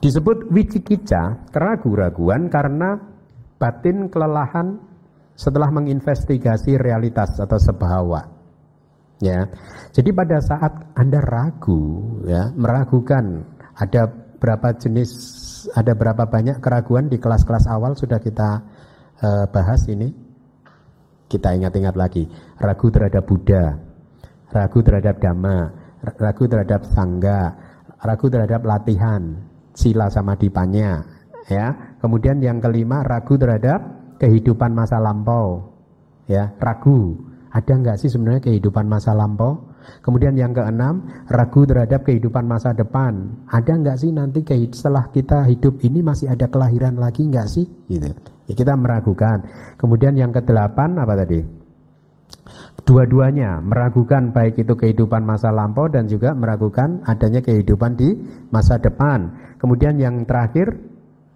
Disebut 0.00 0.48
wicikica, 0.48 1.44
keraguan-raguan 1.52 2.48
karena 2.48 2.96
batin 3.60 4.08
kelelahan 4.08 4.89
setelah 5.40 5.72
menginvestigasi 5.72 6.76
realitas 6.76 7.40
atau 7.40 7.56
sebahawa. 7.56 8.28
Ya. 9.24 9.48
Jadi 9.96 10.12
pada 10.12 10.36
saat 10.44 10.92
Anda 10.92 11.24
ragu 11.24 12.20
ya, 12.28 12.52
meragukan 12.52 13.48
ada 13.72 14.04
berapa 14.36 14.76
jenis 14.76 15.08
ada 15.72 15.96
berapa 15.96 16.28
banyak 16.28 16.60
keraguan 16.60 17.08
di 17.08 17.16
kelas-kelas 17.16 17.68
awal 17.68 17.96
sudah 17.96 18.20
kita 18.20 18.60
uh, 19.24 19.44
bahas 19.48 19.88
ini 19.88 20.12
kita 21.30 21.56
ingat-ingat 21.56 21.94
lagi, 21.94 22.26
ragu 22.58 22.90
terhadap 22.90 23.22
Buddha, 23.22 23.78
ragu 24.50 24.82
terhadap 24.82 25.22
Dhamma, 25.22 25.58
ragu 26.18 26.44
terhadap 26.50 26.82
Sangga, 26.90 27.54
ragu 28.02 28.26
terhadap 28.26 28.66
latihan, 28.66 29.38
sila 29.70 30.10
sama 30.10 30.34
dipanya, 30.34 31.06
ya. 31.46 31.94
Kemudian 32.02 32.42
yang 32.42 32.58
kelima, 32.58 33.06
ragu 33.06 33.38
terhadap 33.38 33.99
kehidupan 34.20 34.76
masa 34.76 35.00
lampau, 35.00 35.64
ya, 36.28 36.52
ragu. 36.60 37.16
Ada 37.50 37.72
nggak 37.82 37.96
sih 37.98 38.12
sebenarnya 38.12 38.46
kehidupan 38.46 38.86
masa 38.86 39.10
lampau? 39.10 39.66
Kemudian 40.04 40.38
yang 40.38 40.54
keenam, 40.54 41.08
ragu 41.26 41.66
terhadap 41.66 42.06
kehidupan 42.06 42.46
masa 42.46 42.70
depan. 42.76 43.32
Ada 43.50 43.74
nggak 43.80 43.96
sih 43.98 44.14
nanti 44.14 44.44
setelah 44.70 45.10
kita 45.10 45.48
hidup 45.50 45.82
ini 45.82 46.04
masih 46.04 46.30
ada 46.30 46.46
kelahiran 46.46 46.94
lagi 47.00 47.26
nggak 47.26 47.48
sih? 47.50 47.66
Gitu. 47.90 48.06
Ya, 48.46 48.54
kita 48.54 48.78
meragukan. 48.78 49.42
Kemudian 49.80 50.14
yang 50.14 50.30
kedelapan 50.30 50.94
apa 51.00 51.26
tadi? 51.26 51.42
Dua-duanya 52.86 53.58
meragukan 53.60 54.30
baik 54.30 54.62
itu 54.62 54.74
kehidupan 54.78 55.26
masa 55.26 55.50
lampau 55.50 55.90
dan 55.90 56.06
juga 56.06 56.32
meragukan 56.38 57.02
adanya 57.06 57.42
kehidupan 57.42 57.98
di 57.98 58.14
masa 58.54 58.78
depan. 58.78 59.30
Kemudian 59.58 59.98
yang 59.98 60.22
terakhir 60.24 60.78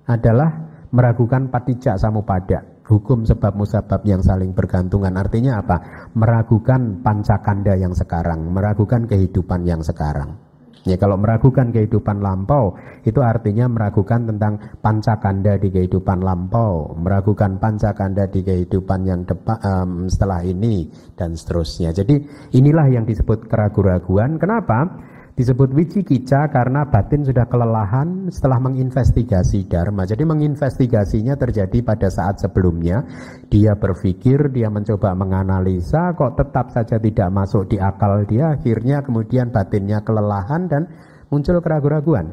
adalah 0.08 0.50
meragukan 0.94 1.50
patijak 1.50 1.98
samupada, 1.98 2.62
hukum 2.84 3.24
sebab 3.24 3.56
musabab 3.56 4.04
yang 4.04 4.20
saling 4.20 4.52
bergantungan. 4.52 5.16
Artinya 5.16 5.60
apa? 5.60 6.08
Meragukan 6.12 7.00
pancakanda 7.00 7.74
yang 7.76 7.96
sekarang, 7.96 8.52
meragukan 8.52 9.08
kehidupan 9.08 9.64
yang 9.64 9.80
sekarang. 9.80 10.36
Ya 10.84 11.00
kalau 11.00 11.16
meragukan 11.16 11.72
kehidupan 11.72 12.20
lampau 12.20 12.76
itu 13.08 13.24
artinya 13.24 13.64
meragukan 13.72 14.28
tentang 14.28 14.60
pancakanda 14.84 15.56
di 15.56 15.72
kehidupan 15.72 16.20
lampau, 16.20 16.92
meragukan 17.00 17.56
pancakanda 17.56 18.28
di 18.28 18.44
kehidupan 18.44 19.08
yang 19.08 19.24
depan 19.24 19.56
um, 19.64 19.90
setelah 20.12 20.44
ini 20.44 20.92
dan 21.16 21.40
seterusnya. 21.40 21.88
Jadi 21.96 22.20
inilah 22.52 22.92
yang 22.92 23.08
disebut 23.08 23.48
keraguan-raguan. 23.48 24.36
Kenapa? 24.36 24.92
Disebut 25.34 25.74
wicikica 25.74 26.46
karena 26.46 26.86
batin 26.86 27.26
sudah 27.26 27.50
kelelahan 27.50 28.30
setelah 28.30 28.62
menginvestigasi 28.62 29.66
dharma. 29.66 30.06
Jadi 30.06 30.22
menginvestigasinya 30.22 31.34
terjadi 31.34 31.82
pada 31.82 32.06
saat 32.06 32.38
sebelumnya. 32.38 33.02
Dia 33.50 33.74
berpikir, 33.74 34.54
dia 34.54 34.70
mencoba 34.70 35.10
menganalisa, 35.18 36.14
kok 36.14 36.38
tetap 36.38 36.70
saja 36.70 37.02
tidak 37.02 37.34
masuk 37.34 37.66
di 37.66 37.82
akal 37.82 38.22
dia. 38.30 38.54
Akhirnya 38.54 39.02
kemudian 39.02 39.50
batinnya 39.50 40.06
kelelahan 40.06 40.70
dan 40.70 40.86
muncul 41.34 41.58
keraguan-raguan. 41.58 42.30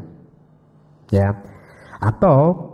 Ya. 1.09 1.41
Atau 1.97 2.69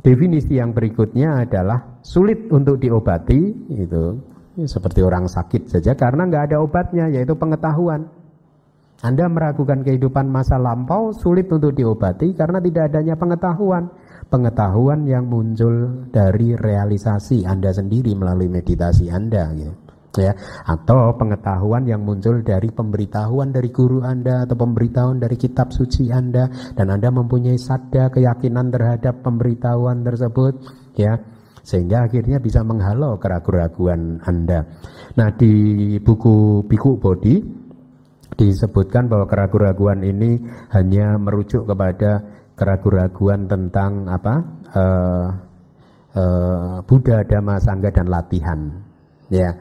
definisi 0.00 0.56
yang 0.56 0.72
berikutnya 0.72 1.44
adalah 1.44 2.00
sulit 2.00 2.48
untuk 2.48 2.80
diobati 2.80 3.68
itu 3.68 4.16
seperti 4.64 5.04
orang 5.04 5.28
sakit 5.28 5.70
saja 5.70 5.92
karena 5.94 6.26
nggak 6.26 6.50
ada 6.50 6.56
obatnya 6.58 7.06
yaitu 7.06 7.36
pengetahuan 7.38 8.10
Anda 8.98 9.30
meragukan 9.30 9.86
kehidupan 9.86 10.26
masa 10.26 10.58
lampau 10.58 11.14
sulit 11.14 11.46
untuk 11.54 11.70
diobati 11.70 12.34
karena 12.34 12.58
tidak 12.58 12.90
adanya 12.90 13.14
pengetahuan. 13.14 13.86
Pengetahuan 14.28 15.08
yang 15.08 15.24
muncul 15.24 16.04
dari 16.10 16.52
realisasi 16.52 17.46
Anda 17.46 17.72
sendiri 17.72 18.12
melalui 18.12 18.50
meditasi 18.50 19.08
Anda. 19.08 19.54
Gitu. 19.54 19.72
Ya, 20.18 20.34
atau 20.66 21.14
pengetahuan 21.14 21.86
yang 21.86 22.02
muncul 22.02 22.42
dari 22.42 22.74
pemberitahuan 22.74 23.54
dari 23.54 23.70
guru 23.70 24.02
Anda 24.02 24.42
atau 24.42 24.58
pemberitahuan 24.58 25.22
dari 25.22 25.38
kitab 25.38 25.70
suci 25.70 26.10
Anda 26.10 26.50
dan 26.74 26.90
Anda 26.90 27.14
mempunyai 27.14 27.54
sadar 27.54 28.10
keyakinan 28.10 28.74
terhadap 28.74 29.22
pemberitahuan 29.22 30.02
tersebut 30.02 30.58
ya 30.98 31.22
sehingga 31.62 32.08
akhirnya 32.08 32.42
bisa 32.42 32.64
menghalau 32.66 33.20
keraguan-keraguan 33.20 34.24
Anda. 34.26 34.66
Nah, 35.14 35.28
di 35.36 35.52
buku 36.02 36.66
Biku 36.66 36.96
Bodi 36.98 37.57
disebutkan 38.36 39.08
bahwa 39.08 39.24
keraguan-keraguan 39.24 40.04
ini 40.04 40.36
hanya 40.74 41.16
merujuk 41.16 41.64
kepada 41.64 42.20
keraguan-keraguan 42.58 43.46
tentang 43.46 44.10
apa 44.10 44.34
uh, 44.74 45.26
uh, 46.18 46.76
Buddha, 46.84 47.22
Dhamma, 47.22 47.62
Sangga 47.62 47.94
dan 47.94 48.10
latihan. 48.10 48.60
Ya, 49.30 49.54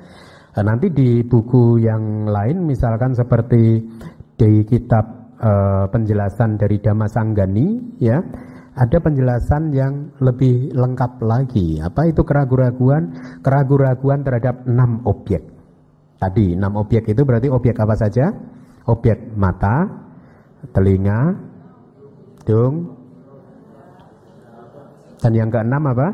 uh, 0.58 0.64
nanti 0.66 0.90
di 0.90 1.22
buku 1.22 1.78
yang 1.80 2.28
lain, 2.28 2.66
misalkan 2.66 3.14
seperti 3.14 3.86
di 4.38 4.52
kitab 4.66 5.06
uh, 5.38 5.86
penjelasan 5.94 6.58
dari 6.58 6.82
Dhamma 6.82 7.06
Sanggani, 7.06 7.98
ya, 8.02 8.18
ada 8.78 8.98
penjelasan 9.02 9.74
yang 9.74 9.94
lebih 10.22 10.74
lengkap 10.74 11.22
lagi. 11.22 11.82
Apa 11.82 12.10
itu 12.10 12.22
keraguan-keraguan? 12.26 13.14
Keraguan-keraguan 13.42 14.20
terhadap 14.26 14.66
enam 14.70 15.02
objek. 15.06 15.42
Tadi 16.18 16.58
enam 16.58 16.82
objek 16.82 17.06
itu 17.14 17.22
berarti 17.22 17.50
objek 17.50 17.78
apa 17.78 17.94
saja? 17.94 18.34
Objek 18.88 19.36
mata, 19.36 19.86
telinga, 20.72 21.36
hidung, 22.42 22.96
dan 25.20 25.32
yang 25.36 25.50
keenam 25.52 25.84
apa? 25.92 26.08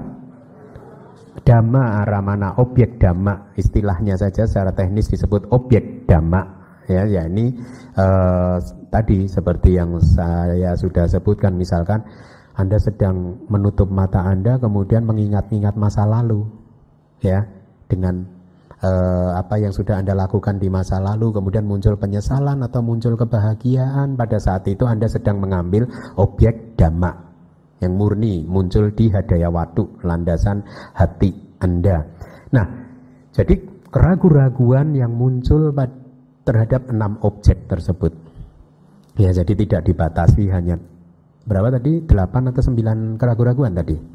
Dhamma 1.43 2.05
aramana, 2.05 2.57
objek 2.57 2.97
dhamma. 2.97 3.53
Istilahnya 3.57 4.17
saja 4.17 4.49
secara 4.49 4.73
teknis 4.73 5.09
disebut 5.09 5.49
objek 5.53 6.09
dhamma. 6.09 6.41
Ya, 6.89 7.07
ya 7.07 7.23
ini 7.29 7.55
uh, 7.95 8.59
tadi 8.91 9.29
seperti 9.29 9.79
yang 9.79 9.95
saya 10.03 10.75
sudah 10.75 11.07
sebutkan, 11.07 11.55
misalkan 11.55 12.03
Anda 12.57 12.75
sedang 12.75 13.47
menutup 13.47 13.87
mata 13.87 14.19
Anda, 14.19 14.59
kemudian 14.59 15.07
mengingat-ingat 15.07 15.79
masa 15.79 16.03
lalu, 16.03 16.43
ya, 17.23 17.47
dengan 17.87 18.32
eh, 18.83 19.29
apa 19.33 19.55
yang 19.57 19.71
sudah 19.71 20.03
Anda 20.03 20.13
lakukan 20.13 20.59
di 20.59 20.67
masa 20.67 20.99
lalu, 20.99 21.31
kemudian 21.31 21.63
muncul 21.63 21.95
penyesalan 21.95 22.59
atau 22.61 22.83
muncul 22.83 23.15
kebahagiaan, 23.15 24.19
pada 24.19 24.37
saat 24.37 24.67
itu 24.67 24.83
Anda 24.83 25.07
sedang 25.07 25.39
mengambil 25.39 25.87
objek 26.19 26.75
dhamma 26.75 27.33
yang 27.79 27.99
murni 27.99 28.47
muncul 28.47 28.91
di 28.91 29.11
hadaya 29.11 29.51
watu, 29.51 29.87
landasan 30.03 30.63
hati 30.95 31.31
Anda. 31.59 32.03
Nah, 32.51 32.65
jadi 33.31 33.59
keraguan-raguan 33.91 34.95
yang 34.95 35.11
muncul 35.15 35.71
terhadap 36.43 36.91
enam 36.91 37.19
objek 37.23 37.67
tersebut. 37.71 38.11
Ya, 39.19 39.29
jadi 39.31 39.53
tidak 39.53 39.81
dibatasi 39.87 40.49
hanya 40.49 40.79
berapa 41.45 41.75
tadi? 41.77 42.01
Delapan 42.03 42.49
atau 42.49 42.61
sembilan 42.65 43.19
keraguan-raguan 43.21 43.73
tadi? 43.77 44.12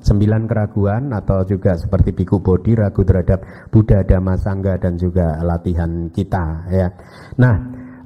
Sembilan 0.00 0.48
keraguan 0.48 1.12
atau 1.12 1.44
juga 1.44 1.76
seperti 1.76 2.16
biku 2.16 2.40
bodi 2.40 2.72
ragu 2.72 3.04
terhadap 3.04 3.68
Buddha 3.68 4.00
Dhamma 4.00 4.34
Sangga 4.40 4.80
dan 4.80 4.96
juga 4.96 5.40
latihan 5.44 6.08
kita 6.08 6.66
ya. 6.72 6.88
Nah, 7.36 7.54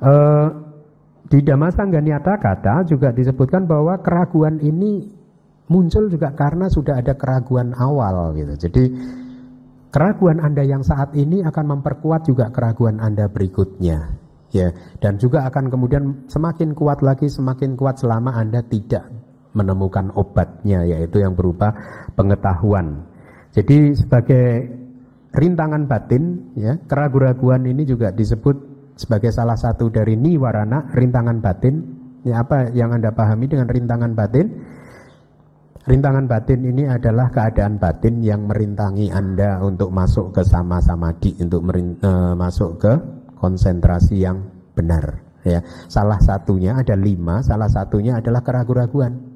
eh, 0.03 0.47
di 1.31 1.39
Dhamma 1.41 1.71
Sangga 1.71 2.03
Niata 2.03 2.37
Kata 2.37 2.85
juga 2.85 3.15
disebutkan 3.15 3.65
bahwa 3.65 3.99
keraguan 4.03 4.59
ini 4.61 5.07
muncul 5.71 6.13
juga 6.13 6.35
karena 6.37 6.69
sudah 6.69 7.01
ada 7.01 7.17
keraguan 7.17 7.73
awal 7.79 8.37
gitu. 8.37 8.69
Jadi 8.69 8.85
keraguan 9.95 10.43
Anda 10.43 10.67
yang 10.67 10.83
saat 10.83 11.15
ini 11.15 11.47
akan 11.47 11.79
memperkuat 11.79 12.27
juga 12.27 12.51
keraguan 12.51 12.99
Anda 12.99 13.31
berikutnya 13.31 14.25
ya 14.55 14.71
dan 15.03 15.19
juga 15.19 15.47
akan 15.51 15.67
kemudian 15.67 16.31
semakin 16.31 16.79
kuat 16.79 17.03
lagi 17.03 17.27
semakin 17.27 17.75
kuat 17.75 17.99
selama 17.99 18.39
Anda 18.39 18.63
tidak 18.63 19.03
menemukan 19.55 20.11
obatnya 20.19 20.83
yaitu 20.85 21.23
yang 21.23 21.33
berupa 21.39 21.73
pengetahuan. 22.19 23.07
Jadi 23.55 23.95
sebagai 23.95 24.67
rintangan 25.35 25.87
batin 25.87 26.55
ya, 26.59 26.79
keraguan-raguan 26.91 27.67
ini 27.67 27.87
juga 27.87 28.11
disebut 28.11 28.75
sebagai 28.95 29.31
salah 29.31 29.59
satu 29.59 29.91
dari 29.91 30.15
niwarana, 30.19 30.91
rintangan 30.95 31.39
batin. 31.39 32.03
Ya 32.25 32.41
apa 32.41 32.73
yang 32.73 32.91
Anda 32.97 33.13
pahami 33.13 33.47
dengan 33.47 33.69
rintangan 33.69 34.17
batin? 34.17 34.47
Rintangan 35.85 36.25
batin 36.25 36.65
ini 36.65 36.89
adalah 36.89 37.29
keadaan 37.29 37.77
batin 37.77 38.25
yang 38.25 38.49
merintangi 38.49 39.13
Anda 39.13 39.61
untuk 39.61 39.93
masuk 39.93 40.33
ke 40.33 40.41
sama-sama 40.41 41.13
di 41.21 41.37
untuk 41.37 41.61
merin, 41.61 42.01
uh, 42.01 42.33
masuk 42.33 42.81
ke 42.81 42.93
konsentrasi 43.37 44.25
yang 44.25 44.41
benar 44.73 45.21
ya. 45.45 45.61
Salah 45.87 46.17
satunya 46.25 46.81
ada 46.81 46.97
lima, 46.97 47.45
salah 47.45 47.69
satunya 47.69 48.17
adalah 48.17 48.41
keraguan-raguan. 48.41 49.34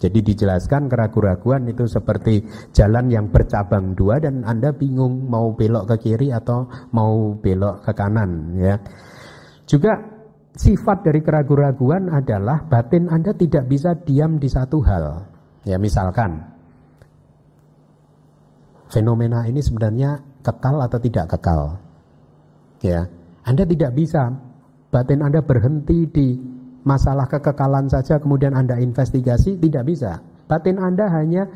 Jadi 0.00 0.24
dijelaskan 0.24 0.88
keraguan-raguan 0.88 1.68
itu 1.68 1.84
seperti 1.84 2.40
jalan 2.72 3.12
yang 3.12 3.28
bercabang 3.28 3.92
dua 3.92 4.16
dan 4.16 4.48
Anda 4.48 4.72
bingung 4.72 5.28
mau 5.28 5.52
belok 5.52 5.92
ke 5.92 5.96
kiri 6.08 6.32
atau 6.32 6.64
mau 6.96 7.36
belok 7.36 7.84
ke 7.84 7.92
kanan 7.92 8.56
ya. 8.56 8.80
Juga 9.68 10.00
sifat 10.56 11.04
dari 11.04 11.20
keraguan-raguan 11.20 12.08
adalah 12.08 12.64
batin 12.64 13.12
Anda 13.12 13.36
tidak 13.36 13.68
bisa 13.68 13.92
diam 13.92 14.40
di 14.40 14.48
satu 14.48 14.80
hal. 14.80 15.04
Ya 15.68 15.76
misalkan 15.76 16.48
fenomena 18.88 19.44
ini 19.44 19.60
sebenarnya 19.60 20.18
kekal 20.40 20.80
atau 20.82 20.98
tidak 20.98 21.36
kekal. 21.36 21.78
Ya, 22.80 23.06
Anda 23.44 23.68
tidak 23.68 23.92
bisa 23.94 24.32
batin 24.88 25.20
Anda 25.20 25.44
berhenti 25.44 26.08
di 26.08 26.28
masalah 26.84 27.28
kekekalan 27.28 27.88
saja 27.90 28.18
kemudian 28.20 28.56
Anda 28.56 28.80
investigasi 28.80 29.60
tidak 29.60 29.84
bisa. 29.88 30.20
Batin 30.50 30.80
Anda 30.82 31.06
hanya 31.12 31.46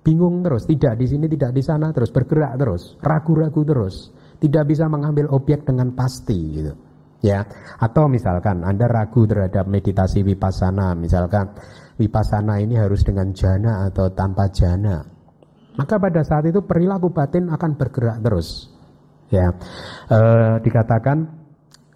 bingung 0.00 0.40
terus, 0.40 0.64
tidak 0.68 0.96
di 0.96 1.06
sini, 1.08 1.28
tidak 1.28 1.52
di 1.52 1.62
sana 1.64 1.92
terus, 1.92 2.12
bergerak 2.12 2.56
terus, 2.56 2.96
ragu-ragu 3.00 3.62
terus, 3.64 4.12
tidak 4.40 4.68
bisa 4.68 4.88
mengambil 4.88 5.28
objek 5.32 5.64
dengan 5.64 5.92
pasti 5.92 6.38
gitu. 6.56 6.72
Ya, 7.20 7.44
atau 7.76 8.08
misalkan 8.08 8.64
Anda 8.64 8.88
ragu 8.88 9.28
terhadap 9.28 9.68
meditasi 9.68 10.24
vipassana, 10.24 10.96
misalkan 10.96 11.52
vipassana 12.00 12.56
ini 12.64 12.80
harus 12.80 13.04
dengan 13.04 13.36
jana 13.36 13.84
atau 13.92 14.08
tanpa 14.08 14.48
jana. 14.48 15.04
Maka 15.76 16.00
pada 16.00 16.24
saat 16.24 16.48
itu 16.48 16.64
perilaku 16.64 17.12
batin 17.12 17.52
akan 17.52 17.76
bergerak 17.76 18.24
terus. 18.24 18.72
Ya, 19.28 19.52
e, 20.08 20.18
dikatakan 20.64 21.39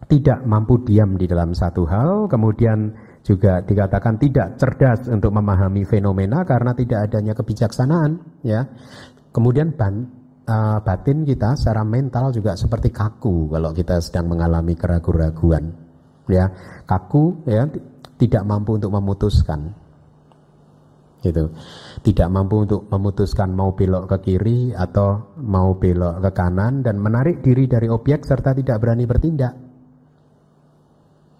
tidak 0.04 0.44
mampu 0.44 0.84
diam 0.84 1.16
di 1.16 1.24
dalam 1.24 1.56
satu 1.56 1.88
hal, 1.88 2.28
kemudian 2.28 2.92
juga 3.24 3.64
dikatakan 3.64 4.20
tidak 4.20 4.60
cerdas 4.60 5.08
untuk 5.08 5.32
memahami 5.32 5.88
fenomena 5.88 6.44
karena 6.44 6.76
tidak 6.76 7.08
adanya 7.08 7.32
kebijaksanaan, 7.32 8.20
ya. 8.44 8.68
Kemudian 9.32 9.72
ban, 9.72 10.04
uh, 10.44 10.78
batin 10.84 11.24
kita 11.24 11.56
secara 11.56 11.82
mental 11.82 12.30
juga 12.36 12.54
seperti 12.54 12.92
kaku 12.92 13.48
kalau 13.50 13.72
kita 13.72 13.98
sedang 14.04 14.28
mengalami 14.28 14.76
keraguan-raguan, 14.76 15.72
ya. 16.28 16.52
Kaku, 16.84 17.48
ya, 17.48 17.64
tidak 18.20 18.44
mampu 18.44 18.76
untuk 18.76 18.92
memutuskan, 18.92 19.72
gitu. 21.24 21.48
Tidak 22.04 22.28
mampu 22.28 22.68
untuk 22.68 22.84
memutuskan 22.92 23.56
mau 23.56 23.72
belok 23.72 24.12
ke 24.12 24.16
kiri 24.20 24.76
atau 24.76 25.32
mau 25.40 25.72
belok 25.80 26.20
ke 26.20 26.30
kanan 26.36 26.84
dan 26.84 27.00
menarik 27.00 27.40
diri 27.40 27.64
dari 27.64 27.88
objek 27.88 28.28
serta 28.28 28.52
tidak 28.52 28.84
berani 28.84 29.08
bertindak 29.08 29.63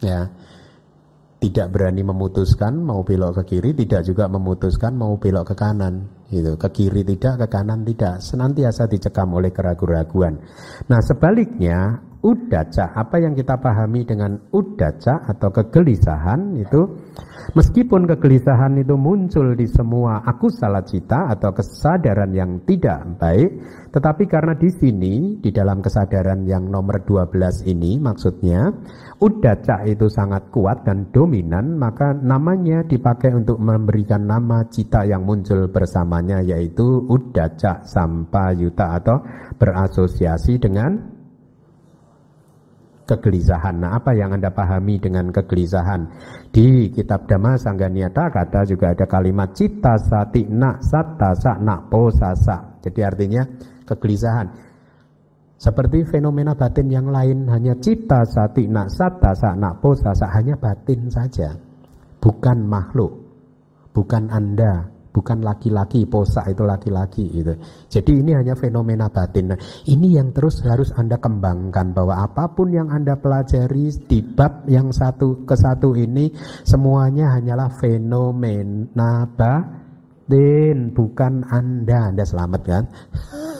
ya 0.05 0.29
tidak 1.45 1.77
berani 1.77 2.01
memutuskan 2.01 2.81
mau 2.81 3.05
belok 3.05 3.45
ke 3.45 3.57
kiri, 3.57 3.77
tidak 3.77 4.09
juga 4.09 4.25
memutuskan 4.33 4.97
mau 4.97 5.21
belok 5.21 5.53
ke 5.53 5.55
kanan. 5.61 6.25
Gitu. 6.33 6.57
Ke 6.57 6.73
kiri 6.73 7.05
tidak, 7.05 7.45
ke 7.45 7.47
kanan 7.53 7.85
tidak. 7.85 8.25
Senantiasa 8.25 8.89
dicekam 8.89 9.29
oleh 9.37 9.53
keraguan-raguan. 9.53 10.41
Nah 10.89 11.01
sebaliknya, 11.05 12.01
udaca, 12.25 12.97
apa 12.97 13.21
yang 13.21 13.37
kita 13.37 13.61
pahami 13.61 14.09
dengan 14.09 14.41
udaca 14.49 15.29
atau 15.29 15.53
kegelisahan 15.53 16.57
itu, 16.57 16.89
meskipun 17.53 18.09
kegelisahan 18.09 18.81
itu 18.81 18.97
muncul 18.97 19.53
di 19.53 19.69
semua 19.69 20.25
aku 20.25 20.49
salah 20.49 20.81
cita 20.81 21.29
atau 21.29 21.53
kesadaran 21.53 22.33
yang 22.33 22.65
tidak 22.65 23.21
baik, 23.21 23.61
tetapi 23.93 24.25
karena 24.25 24.57
di 24.57 24.73
sini, 24.73 25.37
di 25.37 25.53
dalam 25.53 25.85
kesadaran 25.85 26.49
yang 26.49 26.65
nomor 26.65 27.05
12 27.05 27.69
ini 27.69 28.01
maksudnya, 28.01 28.73
udaca 29.21 29.85
itu 29.85 30.09
sangat 30.09 30.49
kuat 30.49 30.89
dan 30.89 31.13
dominan, 31.13 31.77
maka 31.77 32.17
namanya 32.17 32.89
dipakai 32.89 33.37
untuk 33.37 33.61
memberikan 33.61 34.25
nama 34.25 34.65
cita 34.73 35.05
yang 35.05 35.29
muncul 35.29 35.69
bersamanya 35.69 36.41
yaitu 36.41 37.05
udaca 37.05 37.85
sampayuta 37.85 38.97
atau 38.97 39.21
berasosiasi 39.61 40.57
dengan 40.57 41.14
kegelisahan. 43.05 43.77
Nah, 43.81 44.01
apa 44.01 44.17
yang 44.17 44.33
Anda 44.33 44.49
pahami 44.53 44.97
dengan 45.01 45.29
kegelisahan? 45.29 46.09
Di 46.49 46.89
kitab 46.93 47.29
Dhamma 47.29 47.61
Sangganiata 47.61 48.33
kata 48.33 48.65
juga 48.65 48.97
ada 48.97 49.05
kalimat 49.05 49.53
cita 49.53 50.01
sati 50.01 50.49
na 50.49 50.81
satta 50.81 51.37
sa 51.37 51.61
na 51.61 51.85
posasa. 51.85 52.81
Jadi 52.81 53.01
artinya 53.05 53.43
kegelisahan. 53.85 54.49
Seperti 55.55 56.05
fenomena 56.05 56.53
batin 56.53 56.91
yang 56.93 57.09
lain 57.09 57.49
hanya 57.49 57.79
cita 57.79 58.27
sati 58.27 58.69
na 58.69 58.89
satta 58.91 59.33
sa 59.33 59.57
na 59.57 59.73
posasa 59.77 60.29
hanya 60.35 60.57
batin 60.61 61.09
saja. 61.09 61.57
Bukan 62.21 62.65
makhluk. 62.65 63.21
Bukan 63.95 64.33
Anda 64.33 64.94
bukan 65.15 65.47
laki-laki 65.47 66.03
posa 66.11 66.43
itu 66.51 66.67
laki-laki 66.67 67.23
itu. 67.31 67.55
Jadi 67.87 68.19
ini 68.19 68.35
hanya 68.35 68.59
fenomena 68.59 69.07
batin. 69.07 69.55
Nah, 69.55 69.61
ini 69.87 70.19
yang 70.19 70.35
terus 70.35 70.67
harus 70.67 70.91
Anda 70.99 71.23
kembangkan 71.23 71.95
bahwa 71.95 72.19
apa 72.19 72.51
pun 72.51 72.75
yang 72.75 72.91
Anda 72.91 73.15
pelajari 73.15 73.95
di 74.11 74.19
bab 74.27 74.67
yang 74.67 74.91
satu 74.91 75.47
ke 75.47 75.55
satu 75.55 75.95
ini 75.95 76.35
semuanya 76.67 77.39
hanyalah 77.39 77.71
fenomena 77.79 79.23
batin 79.31 80.91
bukan 80.91 81.47
Anda. 81.47 82.11
Anda 82.11 82.27
selamat 82.27 82.61
kan? 82.67 82.85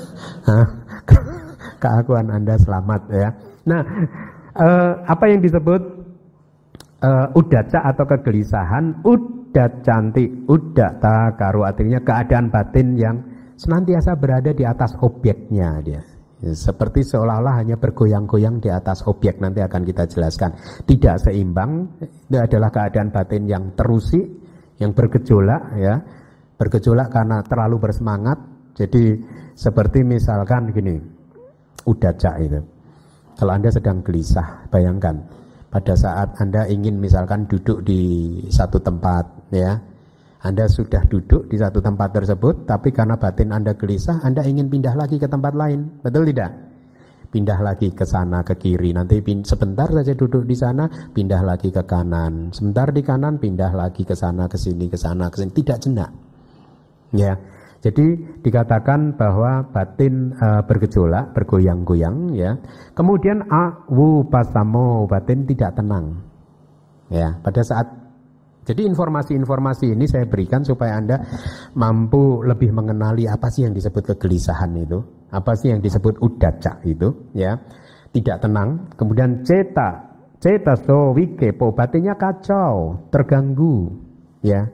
Keakuan 1.83 2.35
Anda 2.35 2.59
selamat 2.59 3.03
ya. 3.15 3.29
Nah, 3.71 3.81
eh, 4.59 4.93
apa 5.07 5.25
yang 5.31 5.39
disebut 5.39 5.83
eh, 6.99 7.39
udaca 7.39 7.79
atau 7.87 8.05
kegelisahan? 8.11 9.07
Ud 9.07 9.44
udah 9.55 9.71
cantik, 9.87 10.51
udah 10.51 10.99
takaru 10.99 11.63
artinya 11.63 12.03
keadaan 12.03 12.51
batin 12.51 12.99
yang 12.99 13.23
senantiasa 13.55 14.19
berada 14.19 14.51
di 14.51 14.67
atas 14.67 14.99
objeknya 14.99 15.79
dia. 15.79 16.03
Seperti 16.43 17.07
seolah-olah 17.07 17.63
hanya 17.63 17.79
bergoyang-goyang 17.79 18.59
di 18.59 18.67
atas 18.67 19.07
objek 19.07 19.39
nanti 19.39 19.63
akan 19.63 19.87
kita 19.87 20.11
jelaskan. 20.11 20.59
Tidak 20.83 21.23
seimbang 21.23 21.87
itu 22.03 22.35
adalah 22.35 22.75
keadaan 22.75 23.15
batin 23.15 23.47
yang 23.47 23.79
terusik, 23.79 24.27
yang 24.83 24.91
bergejolak 24.91 25.63
ya. 25.79 26.03
Bergejolak 26.59 27.15
karena 27.15 27.39
terlalu 27.47 27.79
bersemangat. 27.79 28.43
Jadi 28.75 29.23
seperti 29.55 30.03
misalkan 30.03 30.75
gini, 30.75 30.99
udaca 31.87 32.43
itu. 32.43 32.59
Kalau 33.39 33.53
Anda 33.55 33.71
sedang 33.71 34.03
gelisah, 34.03 34.67
bayangkan 34.67 35.23
pada 35.71 35.95
saat 35.95 36.39
Anda 36.43 36.67
ingin 36.67 36.99
misalkan 36.99 37.47
duduk 37.47 37.87
di 37.87 38.43
satu 38.51 38.83
tempat 38.83 39.34
ya. 39.55 39.79
Anda 40.45 40.69
sudah 40.69 41.09
duduk 41.09 41.49
di 41.49 41.57
satu 41.57 41.81
tempat 41.81 42.13
tersebut 42.13 42.69
tapi 42.69 42.93
karena 42.93 43.17
batin 43.17 43.49
Anda 43.49 43.73
gelisah, 43.73 44.21
Anda 44.21 44.45
ingin 44.45 44.69
pindah 44.69 44.93
lagi 44.93 45.17
ke 45.17 45.25
tempat 45.25 45.57
lain. 45.57 46.05
Betul 46.05 46.29
tidak? 46.29 46.53
Pindah 47.33 47.59
lagi 47.65 47.91
ke 47.91 48.05
sana 48.05 48.45
ke 48.45 48.55
kiri. 48.55 48.93
Nanti 48.93 49.25
sebentar 49.43 49.89
saja 49.91 50.13
duduk 50.13 50.45
di 50.45 50.55
sana, 50.55 50.87
pindah 50.87 51.43
lagi 51.43 51.73
ke 51.73 51.83
kanan. 51.83 52.53
Sebentar 52.53 52.93
di 52.93 53.01
kanan, 53.01 53.41
pindah 53.41 53.73
lagi 53.73 54.05
ke 54.05 54.15
sana 54.15 54.47
ke 54.47 54.55
sini 54.61 54.87
ke 54.87 54.95
sana 55.01 55.33
ke 55.33 55.43
sini. 55.43 55.51
Tidak 55.51 55.79
jenak. 55.81 56.11
Ya. 57.11 57.35
Jadi 57.85 58.41
dikatakan 58.41 59.19
bahwa 59.19 59.67
batin 59.69 60.33
uh, 60.41 60.65
bergejolak, 60.65 61.37
bergoyang-goyang 61.37 62.33
ya. 62.33 62.57
Kemudian 62.97 63.45
awu 63.49 64.25
pasamo, 64.29 65.05
batin 65.05 65.45
tidak 65.45 65.77
tenang. 65.77 66.21
Ya, 67.13 67.37
pada 67.45 67.61
saat 67.61 68.04
jadi 68.65 68.89
informasi-informasi 68.89 69.93
ini 69.93 70.09
saya 70.09 70.25
berikan 70.25 70.65
supaya 70.65 70.97
Anda 70.97 71.21
mampu 71.77 72.41
lebih 72.41 72.73
mengenali 72.73 73.29
apa 73.29 73.53
sih 73.53 73.69
yang 73.69 73.77
disebut 73.77 74.17
kegelisahan 74.17 74.73
itu, 74.81 75.05
apa 75.29 75.53
sih 75.53 75.69
yang 75.69 75.85
disebut 75.85 76.17
udaca 76.25 76.81
itu, 76.89 77.13
ya. 77.37 77.61
Tidak 78.15 78.41
tenang. 78.41 78.89
Kemudian 78.97 79.45
ceta, 79.45 80.17
ceta 80.41 80.81
so 80.81 81.13
wikepo, 81.13 81.77
batinnya 81.77 82.17
kacau, 82.17 83.05
terganggu, 83.13 83.93
ya. 84.41 84.65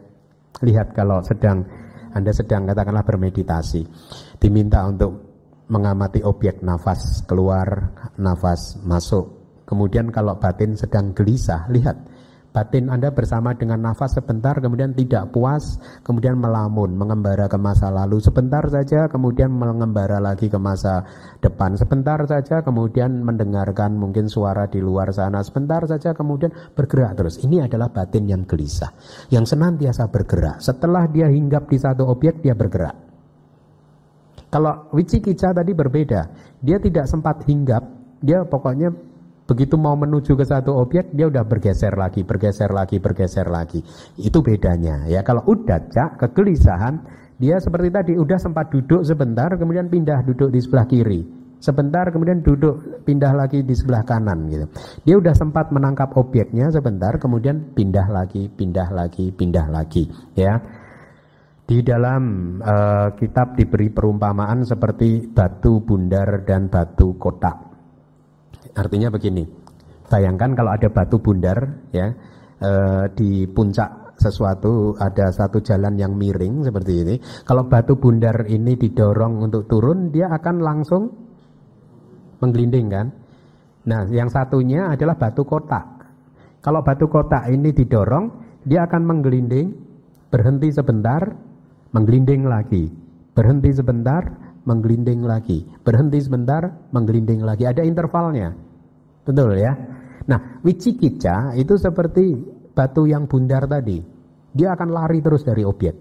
Lihat 0.63 0.95
kalau 0.95 1.19
sedang 1.27 1.67
anda 2.15 2.31
sedang 2.31 2.71
katakanlah 2.71 3.03
bermeditasi, 3.03 3.83
diminta 4.39 4.87
untuk 4.87 5.19
mengamati 5.71 6.23
objek 6.23 6.63
nafas 6.63 7.27
keluar, 7.27 7.95
nafas 8.19 8.79
masuk. 8.83 9.39
Kemudian 9.67 10.11
kalau 10.11 10.35
batin 10.39 10.75
sedang 10.75 11.15
gelisah, 11.15 11.71
lihat 11.71 12.10
Batin 12.51 12.91
Anda 12.91 13.15
bersama 13.15 13.55
dengan 13.55 13.79
nafas 13.79 14.19
sebentar, 14.19 14.59
kemudian 14.59 14.91
tidak 14.91 15.31
puas, 15.31 15.79
kemudian 16.03 16.35
melamun, 16.35 16.99
mengembara 16.99 17.47
ke 17.47 17.55
masa 17.55 17.95
lalu. 17.95 18.19
Sebentar 18.19 18.67
saja, 18.67 19.07
kemudian 19.07 19.55
mengembara 19.55 20.19
lagi 20.19 20.51
ke 20.51 20.59
masa 20.59 21.07
depan. 21.39 21.79
Sebentar 21.79 22.19
saja, 22.27 22.59
kemudian 22.67 23.23
mendengarkan 23.23 23.95
mungkin 23.95 24.27
suara 24.27 24.67
di 24.67 24.83
luar 24.83 25.15
sana. 25.15 25.47
Sebentar 25.47 25.87
saja, 25.87 26.11
kemudian 26.11 26.51
bergerak 26.75 27.23
terus. 27.23 27.39
Ini 27.39 27.71
adalah 27.71 27.87
batin 27.87 28.27
yang 28.27 28.43
gelisah, 28.43 28.91
yang 29.31 29.47
senantiasa 29.47 30.11
bergerak. 30.11 30.59
Setelah 30.59 31.07
dia 31.07 31.31
hinggap 31.31 31.71
di 31.71 31.79
satu 31.79 32.11
objek, 32.11 32.43
dia 32.43 32.59
bergerak. 32.59 32.99
Kalau 34.51 34.91
Wicikica 34.91 35.55
tadi 35.55 35.71
berbeda, 35.71 36.27
dia 36.59 36.83
tidak 36.83 37.07
sempat 37.07 37.47
hinggap, 37.47 37.87
dia 38.19 38.43
pokoknya 38.43 38.91
Begitu 39.51 39.75
mau 39.75 39.99
menuju 39.99 40.39
ke 40.39 40.47
satu 40.47 40.79
objek, 40.79 41.11
dia 41.11 41.27
udah 41.27 41.43
bergeser 41.43 41.99
lagi, 41.99 42.23
bergeser 42.23 42.71
lagi, 42.71 43.03
bergeser 43.03 43.51
lagi. 43.51 43.83
Itu 44.15 44.47
bedanya 44.47 45.11
ya. 45.11 45.27
Kalau 45.27 45.43
udah 45.43 45.91
cak 45.91 46.23
kegelisahan, 46.23 47.03
dia 47.35 47.59
seperti 47.59 47.91
tadi 47.91 48.13
udah 48.15 48.39
sempat 48.39 48.71
duduk 48.71 49.03
sebentar, 49.03 49.51
kemudian 49.59 49.91
pindah 49.91 50.23
duduk 50.23 50.55
di 50.55 50.63
sebelah 50.63 50.87
kiri. 50.87 51.27
Sebentar 51.59 52.09
kemudian 52.09 52.47
duduk 52.47 53.03
pindah 53.03 53.35
lagi 53.35 53.67
di 53.67 53.75
sebelah 53.75 54.07
kanan 54.07 54.47
gitu. 54.49 54.71
Dia 55.03 55.19
udah 55.19 55.35
sempat 55.35 55.75
menangkap 55.75 56.15
objeknya 56.15 56.71
sebentar, 56.71 57.19
kemudian 57.19 57.75
pindah 57.75 58.07
lagi, 58.07 58.47
pindah 58.49 58.89
lagi, 58.95 59.35
pindah 59.35 59.67
lagi 59.67 60.07
ya. 60.39 60.63
Di 61.67 61.83
dalam 61.83 62.23
uh, 62.63 63.13
kitab 63.19 63.59
diberi 63.59 63.91
perumpamaan 63.91 64.63
seperti 64.63 65.27
batu 65.27 65.83
bundar 65.83 66.47
dan 66.47 66.71
batu 66.71 67.19
kotak. 67.19 67.70
Artinya 68.81 69.13
begini, 69.13 69.45
bayangkan 70.09 70.57
kalau 70.57 70.73
ada 70.73 70.89
batu 70.89 71.21
bundar 71.21 71.85
ya 71.93 72.17
e, 72.57 72.73
di 73.13 73.45
puncak 73.45 74.17
sesuatu 74.17 74.97
ada 74.97 75.29
satu 75.29 75.61
jalan 75.61 76.01
yang 76.01 76.17
miring 76.17 76.65
seperti 76.65 77.05
ini. 77.05 77.15
Kalau 77.45 77.69
batu 77.69 78.01
bundar 78.01 78.49
ini 78.49 78.81
didorong 78.81 79.45
untuk 79.45 79.69
turun, 79.69 80.09
dia 80.09 80.33
akan 80.33 80.57
langsung 80.65 81.13
menggelinding 82.41 82.89
kan. 82.89 83.07
Nah, 83.85 84.09
yang 84.09 84.33
satunya 84.33 84.93
adalah 84.93 85.17
batu 85.17 85.45
kotak. 85.45 86.09
Kalau 86.65 86.81
batu 86.81 87.09
kotak 87.09 87.49
ini 87.53 87.73
didorong, 87.73 88.29
dia 88.65 88.85
akan 88.85 89.03
menggelinding, 89.09 89.73
berhenti 90.29 90.69
sebentar, 90.73 91.33
menggelinding 91.93 92.45
lagi, 92.45 92.93
berhenti 93.33 93.73
sebentar, 93.73 94.25
menggelinding 94.69 95.25
lagi, 95.25 95.65
berhenti 95.81 96.21
sebentar, 96.21 96.69
menggelinding 96.93 97.41
lagi. 97.41 97.65
Ada 97.65 97.85
intervalnya. 97.89 98.70
Betul 99.25 99.59
ya? 99.61 99.73
Nah, 100.29 100.63
wicikica 100.63 101.57
itu 101.59 101.75
seperti 101.77 102.37
batu 102.73 103.05
yang 103.05 103.27
bundar 103.27 103.67
tadi. 103.67 104.01
Dia 104.51 104.75
akan 104.75 104.89
lari 104.91 105.19
terus 105.23 105.47
dari 105.47 105.63
objek. 105.63 105.95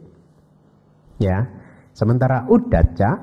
Ya. 1.21 1.45
Sementara 1.93 2.47
udaca, 2.47 3.19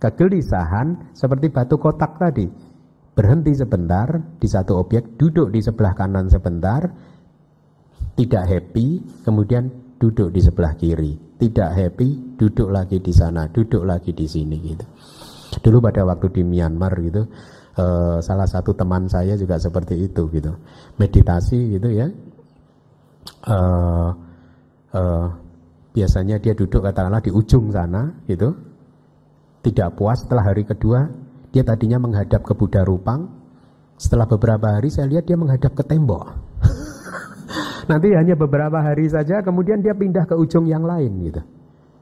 kegelisahan 0.00 1.12
seperti 1.12 1.52
batu 1.52 1.76
kotak 1.76 2.16
tadi. 2.16 2.48
Berhenti 3.14 3.54
sebentar 3.54 4.10
di 4.40 4.48
satu 4.50 4.80
objek, 4.80 5.20
duduk 5.20 5.54
di 5.54 5.62
sebelah 5.62 5.94
kanan 5.94 6.26
sebentar, 6.26 6.82
tidak 8.18 8.44
happy, 8.48 9.02
kemudian 9.22 9.70
duduk 10.02 10.34
di 10.34 10.40
sebelah 10.42 10.74
kiri 10.74 11.24
tidak 11.38 11.70
happy, 11.74 12.38
duduk 12.40 12.72
lagi 12.72 13.02
di 13.02 13.12
sana, 13.12 13.50
duduk 13.50 13.84
lagi 13.84 14.14
di 14.14 14.24
sini 14.24 14.56
gitu. 14.62 14.86
Dulu 15.60 15.78
pada 15.84 16.06
waktu 16.06 16.30
di 16.32 16.42
Myanmar 16.42 16.94
gitu, 17.04 17.28
uh, 17.78 18.18
salah 18.22 18.48
satu 18.48 18.74
teman 18.74 19.06
saya 19.06 19.38
juga 19.38 19.58
seperti 19.58 19.98
itu 20.08 20.26
gitu, 20.30 20.52
meditasi 20.98 21.78
gitu 21.78 21.88
ya. 21.90 22.08
Uh, 23.44 24.10
uh, 24.92 25.26
biasanya 25.94 26.42
dia 26.42 26.52
duduk 26.52 26.84
katakanlah 26.84 27.22
di 27.22 27.30
ujung 27.30 27.70
sana 27.70 28.10
gitu, 28.26 28.52
tidak 29.64 29.96
puas 29.96 30.20
setelah 30.24 30.44
hari 30.50 30.66
kedua 30.66 31.24
dia 31.54 31.62
tadinya 31.62 32.02
menghadap 32.02 32.42
ke 32.42 32.50
Buddha 32.58 32.82
Rupang, 32.82 33.30
setelah 33.94 34.26
beberapa 34.26 34.74
hari 34.74 34.90
saya 34.90 35.06
lihat 35.06 35.22
dia 35.22 35.38
menghadap 35.38 35.70
ke 35.78 35.86
tembok. 35.86 36.34
Nanti 37.90 38.10
hanya 38.10 38.34
beberapa 38.34 38.82
hari 38.82 39.06
saja, 39.06 39.38
kemudian 39.38 39.78
dia 39.78 39.94
pindah 39.94 40.26
ke 40.26 40.34
ujung 40.34 40.66
yang 40.66 40.82
lain 40.82 41.14
gitu. 41.22 41.42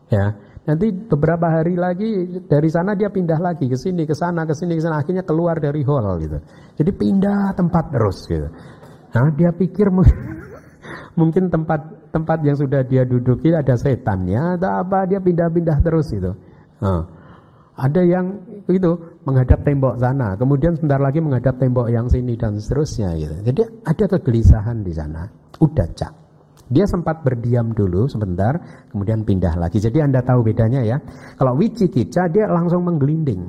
Ya, 0.09 0.33
nanti 0.62 0.94
beberapa 0.94 1.50
hari 1.50 1.74
lagi 1.74 2.38
dari 2.46 2.68
sana 2.70 2.94
dia 2.94 3.10
pindah 3.10 3.38
lagi 3.42 3.66
ke 3.66 3.74
sini, 3.74 4.06
ke 4.06 4.14
sana, 4.14 4.46
ke 4.46 4.54
sini, 4.54 4.78
ke 4.78 4.82
sana, 4.82 5.02
akhirnya 5.02 5.26
keluar 5.26 5.58
dari 5.58 5.82
hall 5.82 6.06
gitu. 6.22 6.38
Jadi 6.78 6.90
pindah 6.94 7.54
tempat 7.58 7.90
terus 7.90 8.22
gitu. 8.30 8.48
Nah, 9.12 9.28
dia 9.34 9.50
pikir 9.50 9.90
mungkin 11.20 11.50
tempat 11.50 12.12
tempat 12.14 12.38
yang 12.46 12.56
sudah 12.56 12.86
dia 12.86 13.02
duduki 13.02 13.50
ada 13.50 13.74
setannya, 13.74 14.56
atau 14.60 14.86
apa 14.86 15.08
dia 15.10 15.18
pindah-pindah 15.18 15.78
terus 15.82 16.12
gitu. 16.12 16.32
Nah, 16.82 17.02
Ada 17.72 18.04
yang 18.04 18.36
itu 18.68 18.92
menghadap 19.24 19.64
tembok 19.64 19.96
sana, 19.96 20.36
kemudian 20.36 20.76
sebentar 20.76 21.00
lagi 21.00 21.24
menghadap 21.24 21.56
tembok 21.56 21.88
yang 21.88 22.04
sini 22.04 22.36
dan 22.36 22.60
seterusnya 22.60 23.16
gitu. 23.16 23.36
Jadi 23.48 23.62
ada 23.88 24.04
kegelisahan 24.12 24.84
di 24.84 24.92
sana. 24.92 25.24
Udah 25.56 25.88
cak. 25.96 26.22
Dia 26.70 26.86
sempat 26.86 27.26
berdiam 27.26 27.74
dulu 27.74 28.06
sebentar, 28.06 28.58
kemudian 28.90 29.26
pindah 29.26 29.58
lagi. 29.58 29.82
Jadi 29.82 29.98
Anda 29.98 30.22
tahu 30.22 30.46
bedanya 30.46 30.84
ya. 30.84 30.98
Kalau 31.36 31.58
wicikica 31.58 32.30
dia 32.30 32.46
langsung 32.46 32.86
menggelinding. 32.86 33.42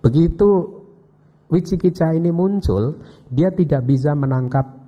Begitu 0.00 0.48
wicikica 1.52 2.14
ini 2.14 2.32
muncul, 2.32 3.02
dia 3.28 3.52
tidak 3.52 3.84
bisa 3.84 4.16
menangkap 4.16 4.78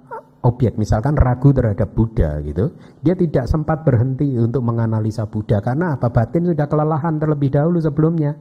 objek 0.41 0.81
misalkan 0.81 1.21
ragu 1.21 1.53
terhadap 1.53 1.93
Buddha 1.93 2.41
gitu 2.41 2.73
dia 3.05 3.13
tidak 3.13 3.45
sempat 3.45 3.85
berhenti 3.85 4.41
untuk 4.41 4.65
menganalisa 4.65 5.29
Buddha 5.29 5.61
karena 5.61 6.01
apa 6.01 6.09
batin 6.09 6.49
sudah 6.49 6.65
kelelahan 6.65 7.21
terlebih 7.21 7.53
dahulu 7.53 7.77
sebelumnya 7.77 8.41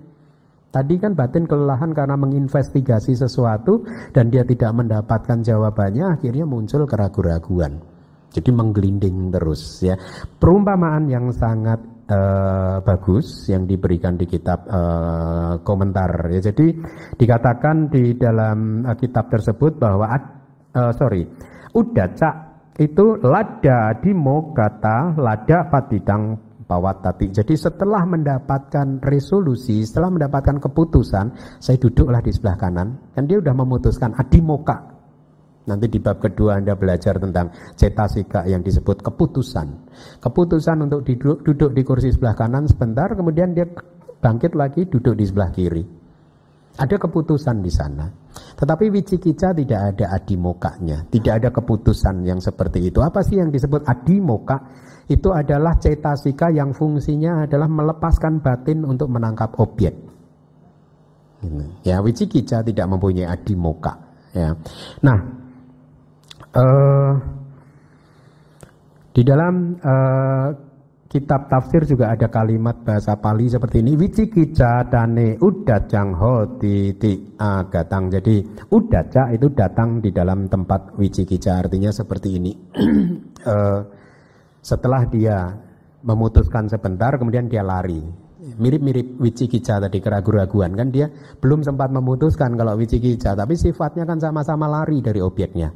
Tadi 0.69 1.01
kan 1.01 1.17
batin 1.17 1.49
kelelahan 1.49 1.97
karena 1.97 2.13
menginvestigasi 2.13 3.17
sesuatu 3.17 3.81
dan 4.13 4.29
dia 4.29 4.45
tidak 4.45 4.69
mendapatkan 4.77 5.41
jawabannya, 5.41 6.13
akhirnya 6.13 6.45
muncul 6.45 6.85
keraguan-raguan. 6.85 7.81
Jadi 8.29 8.49
menggelinding 8.53 9.33
terus 9.33 9.81
ya. 9.81 9.97
Perumpamaan 10.37 11.09
yang 11.09 11.33
sangat 11.33 11.81
uh, 12.09 12.77
bagus 12.85 13.49
yang 13.49 13.65
diberikan 13.65 14.17
di 14.17 14.29
kitab 14.29 14.65
uh, 14.69 15.61
komentar 15.65 16.29
ya. 16.29 16.51
Jadi 16.53 16.77
dikatakan 17.17 17.89
di 17.89 18.13
dalam 18.17 18.85
uh, 18.85 18.97
kitab 18.97 19.33
tersebut 19.33 19.81
bahwa 19.81 20.13
uh, 20.77 20.93
sorry, 20.93 21.25
udaca 21.73 22.61
itu 22.79 23.19
lada 23.19 23.97
di 23.99 24.15
kata 24.55 25.19
lada 25.19 25.67
patidang 25.67 26.49
Pawatati. 26.69 27.33
Jadi 27.33 27.57
setelah 27.57 28.05
mendapatkan 28.05 29.01
resolusi, 29.01 29.81
setelah 29.81 30.13
mendapatkan 30.13 30.61
keputusan, 30.61 31.57
saya 31.57 31.81
duduklah 31.81 32.21
di 32.21 32.29
sebelah 32.29 32.61
kanan. 32.61 33.09
Kan 33.17 33.25
dia 33.25 33.41
sudah 33.41 33.57
memutuskan 33.57 34.13
adimoka. 34.13 34.98
Nanti 35.69 35.85
di 35.85 36.01
bab 36.01 36.17
kedua 36.17 36.57
Anda 36.57 36.73
belajar 36.73 37.21
tentang 37.21 37.53
cetasika 37.77 38.49
yang 38.49 38.65
disebut 38.65 39.05
keputusan. 39.05 39.67
Keputusan 40.17 40.89
untuk 40.89 41.05
duduk, 41.05 41.45
duduk 41.45 41.71
di 41.77 41.85
kursi 41.85 42.09
sebelah 42.09 42.33
kanan 42.33 42.65
sebentar, 42.65 43.13
kemudian 43.13 43.53
dia 43.53 43.69
bangkit 44.17 44.57
lagi 44.57 44.89
duduk 44.89 45.13
di 45.13 45.29
sebelah 45.29 45.53
kiri. 45.53 45.85
Ada 46.79 46.97
keputusan 46.97 47.61
di 47.61 47.69
sana. 47.69 48.09
Tetapi 48.57 48.89
wicikica 48.89 49.53
tidak 49.53 49.93
ada 49.93 50.15
adimokanya. 50.15 51.05
Tidak 51.05 51.33
ada 51.43 51.49
keputusan 51.53 52.25
yang 52.25 52.41
seperti 52.41 52.89
itu. 52.89 53.03
Apa 53.03 53.21
sih 53.21 53.37
yang 53.37 53.53
disebut 53.53 53.85
adimoka? 53.85 54.57
itu 55.09 55.33
adalah 55.33 55.73
cetasika 55.81 56.53
yang 56.53 56.69
fungsinya 56.69 57.49
adalah 57.49 57.65
melepaskan 57.65 58.45
batin 58.45 58.85
untuk 58.85 59.09
menangkap 59.09 59.57
objek. 59.57 59.97
Ya, 61.81 61.97
wicikica 61.97 62.61
tidak 62.61 62.85
mempunyai 62.85 63.25
adimoka. 63.25 63.97
Ya. 64.37 64.53
Nah, 65.01 65.17
uh, 66.55 67.13
di 69.09 69.21
dalam 69.25 69.75
uh, 69.81 70.47
kitab 71.09 71.49
tafsir 71.49 71.89
juga 71.89 72.13
ada 72.13 72.29
kalimat 72.29 72.85
bahasa 72.85 73.17
Pali 73.17 73.49
seperti 73.49 73.81
ini 73.81 73.97
wicikica 73.97 74.85
dane 74.85 75.41
udacang 75.41 76.13
hoti 76.13 76.93
ti 77.01 77.33
agatang 77.41 78.13
jadi 78.13 78.45
udaca 78.69 79.33
itu 79.33 79.49
datang 79.49 79.99
di 79.99 80.13
dalam 80.13 80.45
tempat 80.45 80.93
wicikica 80.95 81.65
artinya 81.65 81.89
seperti 81.89 82.29
ini. 82.37 82.51
Uh, 83.45 83.81
Setelah 84.59 85.07
dia 85.07 85.55
memutuskan 86.03 86.67
sebentar, 86.67 87.15
kemudian 87.15 87.47
dia 87.47 87.63
lari. 87.63 88.03
Mirip-mirip 88.39 89.19
Wicikica 89.19 89.83
tadi 89.83 89.99
keraguan-raguan 89.99 90.71
kan 90.73 90.89
dia 90.89 91.11
belum 91.43 91.63
sempat 91.63 91.91
memutuskan 91.91 92.55
kalau 92.55 92.75
Wicikica, 92.79 93.35
tapi 93.35 93.55
sifatnya 93.55 94.07
kan 94.07 94.19
sama-sama 94.19 94.67
lari 94.67 95.03
dari 95.03 95.19
objeknya. 95.23 95.71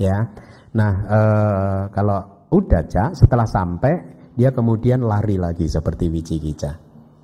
Ya, 0.00 0.32
nah 0.72 0.92
ee, 1.04 1.80
kalau 1.92 2.40
Udaca 2.50 3.12
setelah 3.12 3.44
sampai 3.44 4.00
dia 4.34 4.50
kemudian 4.50 5.04
lari 5.04 5.36
lagi 5.36 5.68
seperti 5.68 6.08
Wicikica. 6.08 6.72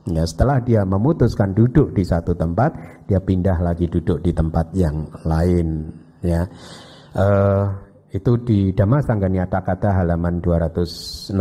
Ya, 0.06 0.22
setelah 0.22 0.62
dia 0.62 0.86
memutuskan 0.86 1.50
duduk 1.50 1.90
di 1.90 2.06
satu 2.06 2.36
tempat, 2.36 3.02
dia 3.10 3.18
pindah 3.18 3.58
lagi 3.58 3.90
duduk 3.90 4.22
di 4.22 4.30
tempat 4.30 4.70
yang 4.70 5.08
lain. 5.26 5.90
Ya, 6.22 6.46
uh, 7.18 7.66
itu 8.14 8.38
di 8.46 8.70
Dhamma 8.70 9.02
Sangganyata 9.02 9.66
kata 9.66 9.98
halaman 9.98 10.38
260. 10.38 11.34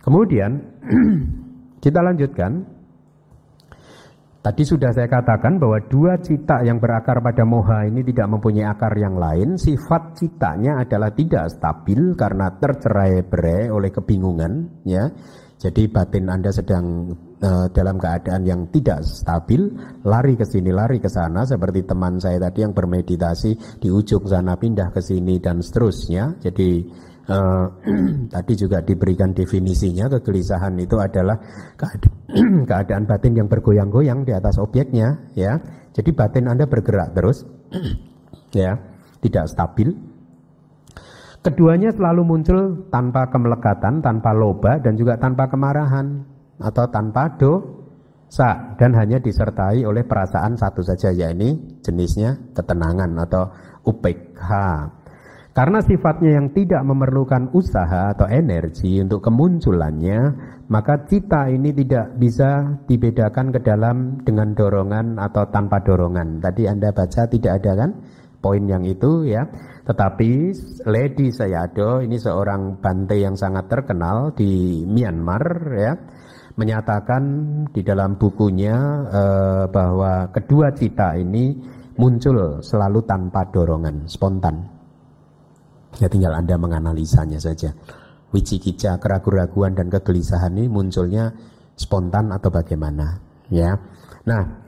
Kemudian 0.00 0.50
kita 1.84 2.00
lanjutkan. 2.00 2.81
Tadi 4.42 4.66
sudah 4.66 4.90
saya 4.90 5.06
katakan 5.06 5.62
bahwa 5.62 5.78
dua 5.86 6.18
cita 6.18 6.66
yang 6.66 6.82
berakar 6.82 7.22
pada 7.22 7.46
moha 7.46 7.86
ini 7.86 8.02
tidak 8.02 8.26
mempunyai 8.26 8.66
akar 8.66 8.90
yang 8.98 9.14
lain. 9.14 9.54
Sifat 9.54 10.18
citanya 10.18 10.82
adalah 10.82 11.14
tidak 11.14 11.46
stabil 11.46 12.18
karena 12.18 12.50
tercerai 12.50 13.22
berai 13.22 13.70
oleh 13.70 13.94
kebingungan. 13.94 14.82
Ya, 14.82 15.14
jadi 15.62 15.86
batin 15.86 16.26
Anda 16.26 16.50
sedang 16.50 17.14
uh, 17.38 17.70
dalam 17.70 18.02
keadaan 18.02 18.42
yang 18.42 18.66
tidak 18.74 19.06
stabil, 19.06 19.78
lari 20.02 20.34
ke 20.34 20.42
sini, 20.42 20.74
lari 20.74 20.98
ke 20.98 21.06
sana 21.06 21.46
seperti 21.46 21.86
teman 21.86 22.18
saya 22.18 22.42
tadi 22.42 22.66
yang 22.66 22.74
bermeditasi 22.74 23.78
di 23.78 23.94
ujung 23.94 24.26
sana 24.26 24.58
pindah 24.58 24.90
ke 24.90 24.98
sini 24.98 25.38
dan 25.38 25.62
seterusnya. 25.62 26.42
Jadi 26.42 26.82
uh, 27.28 27.66
tadi 28.34 28.52
juga 28.56 28.80
diberikan 28.80 29.34
definisinya 29.36 30.08
kegelisahan 30.18 30.74
itu 30.80 30.96
adalah 30.98 31.36
keadaan, 32.68 33.04
batin 33.04 33.36
yang 33.38 33.48
bergoyang-goyang 33.50 34.24
di 34.24 34.32
atas 34.32 34.58
objeknya, 34.58 35.30
ya. 35.36 35.60
Jadi 35.92 36.10
batin 36.16 36.48
Anda 36.48 36.64
bergerak 36.64 37.12
terus, 37.12 37.44
ya, 38.56 38.80
tidak 39.20 39.46
stabil 39.52 40.12
Keduanya 41.42 41.90
selalu 41.90 42.22
muncul 42.22 42.86
tanpa 42.86 43.26
kemelekatan, 43.26 43.98
tanpa 43.98 44.30
loba, 44.30 44.78
dan 44.78 44.94
juga 44.94 45.18
tanpa 45.18 45.50
kemarahan 45.50 46.22
atau 46.62 46.86
tanpa 46.86 47.34
dosa 47.34 48.78
dan 48.78 48.94
hanya 48.94 49.18
disertai 49.18 49.82
oleh 49.82 50.06
perasaan 50.06 50.54
satu 50.54 50.86
saja 50.86 51.10
yakni 51.10 51.82
jenisnya 51.82 52.38
ketenangan 52.54 53.10
atau 53.26 53.50
UPK. 53.82 54.38
Karena 55.52 55.84
sifatnya 55.84 56.40
yang 56.40 56.48
tidak 56.56 56.80
memerlukan 56.80 57.52
usaha 57.52 58.16
atau 58.16 58.24
energi 58.24 58.96
untuk 59.04 59.20
kemunculannya, 59.20 60.20
maka 60.72 61.04
cita 61.04 61.52
ini 61.52 61.76
tidak 61.76 62.16
bisa 62.16 62.80
dibedakan 62.88 63.52
ke 63.52 63.60
dalam 63.60 64.16
dengan 64.24 64.56
dorongan 64.56 65.20
atau 65.20 65.44
tanpa 65.52 65.84
dorongan. 65.84 66.40
Tadi 66.40 66.64
Anda 66.64 66.88
baca 66.96 67.28
tidak 67.28 67.60
ada 67.60 67.72
kan? 67.84 67.90
poin 68.42 68.66
yang 68.66 68.82
itu 68.82 69.30
ya. 69.30 69.46
Tetapi 69.86 70.30
Lady 70.90 71.30
Sayado 71.30 72.02
ini 72.02 72.18
seorang 72.18 72.82
bante 72.82 73.14
yang 73.14 73.38
sangat 73.38 73.70
terkenal 73.70 74.34
di 74.34 74.82
Myanmar 74.82 75.44
ya 75.78 75.94
menyatakan 76.58 77.22
di 77.72 77.80
dalam 77.80 78.20
bukunya 78.20 78.76
eh, 79.08 79.64
bahwa 79.70 80.28
kedua 80.34 80.74
cita 80.74 81.16
ini 81.16 81.56
muncul 81.96 82.60
selalu 82.60 83.00
tanpa 83.06 83.48
dorongan, 83.48 84.04
spontan. 84.10 84.81
Ya 86.00 86.08
tinggal 86.08 86.32
Anda 86.36 86.56
menganalisanya 86.56 87.42
saja. 87.42 87.74
Wicikica, 88.32 88.96
keraguan-raguan 88.96 89.76
dan 89.76 89.92
kegelisahan 89.92 90.56
ini 90.56 90.64
munculnya 90.68 91.36
spontan 91.76 92.32
atau 92.32 92.48
bagaimana, 92.48 93.20
ya. 93.52 93.76
Nah, 94.24 94.62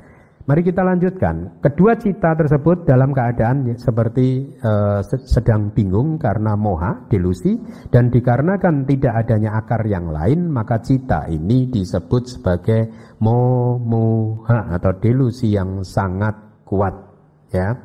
Mari 0.44 0.60
kita 0.60 0.84
lanjutkan. 0.84 1.56
Kedua 1.64 1.96
cita 1.96 2.36
tersebut 2.36 2.84
dalam 2.84 3.16
keadaan 3.16 3.64
seperti 3.80 4.52
uh, 4.60 5.00
sedang 5.24 5.72
bingung 5.72 6.20
karena 6.20 6.52
moha, 6.52 7.08
delusi, 7.08 7.56
dan 7.88 8.12
dikarenakan 8.12 8.84
tidak 8.84 9.24
adanya 9.24 9.56
akar 9.56 9.88
yang 9.88 10.12
lain, 10.12 10.52
maka 10.52 10.84
cita 10.84 11.24
ini 11.32 11.72
disebut 11.72 12.28
sebagai 12.28 12.92
moha 13.24 14.68
atau 14.76 14.92
delusi 15.00 15.56
yang 15.56 15.80
sangat 15.80 16.36
kuat. 16.68 16.92
Ya. 17.48 17.80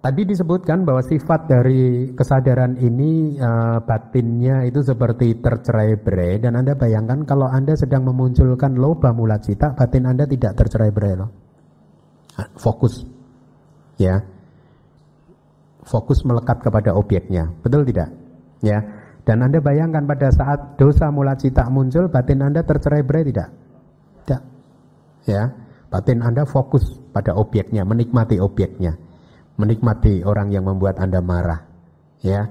Tadi 0.00 0.24
disebutkan 0.24 0.88
bahwa 0.88 1.04
sifat 1.04 1.44
dari 1.44 2.08
kesadaran 2.16 2.72
ini 2.80 3.36
uh, 3.36 3.84
batinnya 3.84 4.64
itu 4.64 4.80
seperti 4.80 5.36
tercerai-berai 5.44 6.40
dan 6.40 6.56
Anda 6.56 6.72
bayangkan 6.72 7.28
kalau 7.28 7.44
Anda 7.44 7.76
sedang 7.76 8.08
memunculkan 8.08 8.80
loba 8.80 9.12
mula 9.12 9.36
cita, 9.44 9.76
batin 9.76 10.08
Anda 10.08 10.24
tidak 10.24 10.56
tercerai-berai 10.56 11.14
loh. 11.20 11.28
Ah, 12.40 12.48
fokus. 12.56 13.04
Ya. 14.00 14.24
Fokus 15.84 16.24
melekat 16.24 16.64
kepada 16.64 16.96
objeknya. 16.96 17.52
Betul 17.60 17.84
tidak? 17.84 18.08
Ya. 18.64 18.80
Dan 19.28 19.44
Anda 19.44 19.60
bayangkan 19.60 20.08
pada 20.08 20.32
saat 20.32 20.80
dosa 20.80 21.12
mula 21.12 21.36
cita 21.36 21.68
muncul, 21.68 22.08
batin 22.08 22.40
Anda 22.40 22.64
tercerai-berai 22.64 23.24
tidak? 23.28 23.52
Tidak. 24.24 24.42
Ya. 25.28 25.52
Batin 25.92 26.24
Anda 26.24 26.48
fokus 26.48 26.88
pada 27.12 27.36
objeknya, 27.36 27.84
menikmati 27.84 28.40
objeknya 28.40 29.09
menikmati 29.60 30.24
orang 30.24 30.48
yang 30.48 30.64
membuat 30.64 30.96
Anda 30.96 31.20
marah. 31.20 31.60
Ya. 32.24 32.48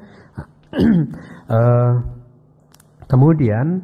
uh, 1.50 1.94
kemudian 3.12 3.82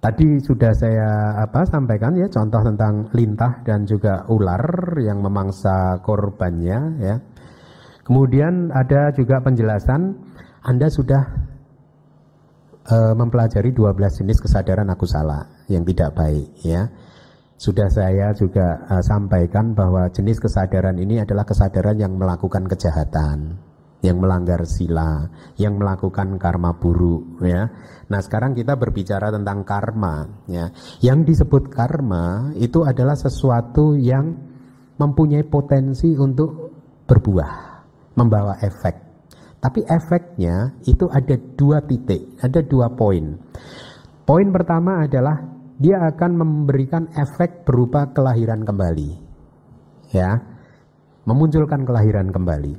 Tadi 0.00 0.40
sudah 0.40 0.72
saya 0.72 1.36
apa 1.44 1.60
sampaikan 1.68 2.16
ya 2.16 2.24
contoh 2.32 2.64
tentang 2.64 3.12
lintah 3.12 3.60
dan 3.68 3.84
juga 3.84 4.24
ular 4.32 4.96
yang 4.96 5.20
memangsa 5.20 6.00
korbannya 6.00 6.96
ya. 7.04 7.20
Kemudian 8.08 8.72
ada 8.72 9.12
juga 9.12 9.44
penjelasan 9.44 10.16
Anda 10.64 10.88
sudah 10.88 11.20
uh, 12.88 13.12
mempelajari 13.12 13.76
12 13.76 14.24
jenis 14.24 14.40
kesadaran 14.40 14.88
aku 14.88 15.04
salah 15.04 15.44
yang 15.68 15.84
tidak 15.84 16.16
baik 16.16 16.48
ya. 16.64 16.88
Sudah 17.60 17.92
saya 17.92 18.32
juga 18.32 18.88
uh, 18.88 19.04
sampaikan 19.04 19.76
bahwa 19.76 20.08
jenis 20.08 20.40
kesadaran 20.40 20.96
ini 20.96 21.20
adalah 21.20 21.44
kesadaran 21.44 22.00
yang 22.00 22.16
melakukan 22.16 22.64
kejahatan 22.64 23.60
yang 24.00 24.16
melanggar 24.16 24.64
sila, 24.64 25.28
yang 25.60 25.76
melakukan 25.76 26.40
karma 26.40 26.72
buruk 26.72 27.44
ya. 27.44 27.68
Nah, 28.08 28.20
sekarang 28.24 28.56
kita 28.56 28.80
berbicara 28.80 29.28
tentang 29.28 29.60
karma 29.68 30.24
ya. 30.48 30.72
Yang 31.04 31.36
disebut 31.36 31.68
karma 31.68 32.56
itu 32.56 32.80
adalah 32.80 33.12
sesuatu 33.12 33.92
yang 33.92 34.40
mempunyai 34.96 35.44
potensi 35.44 36.16
untuk 36.16 36.72
berbuah, 37.04 37.52
membawa 38.16 38.56
efek. 38.64 38.96
Tapi 39.60 39.84
efeknya 39.84 40.80
itu 40.88 41.04
ada 41.12 41.36
dua 41.36 41.84
titik, 41.84 42.40
ada 42.40 42.64
dua 42.64 42.88
poin. 42.96 43.36
Poin 44.24 44.48
pertama 44.48 45.04
adalah 45.04 45.59
dia 45.80 45.96
akan 46.12 46.30
memberikan 46.36 47.08
efek 47.16 47.64
berupa 47.64 48.12
kelahiran 48.12 48.68
kembali. 48.68 49.10
Ya. 50.12 50.44
Memunculkan 51.24 51.88
kelahiran 51.88 52.28
kembali. 52.28 52.76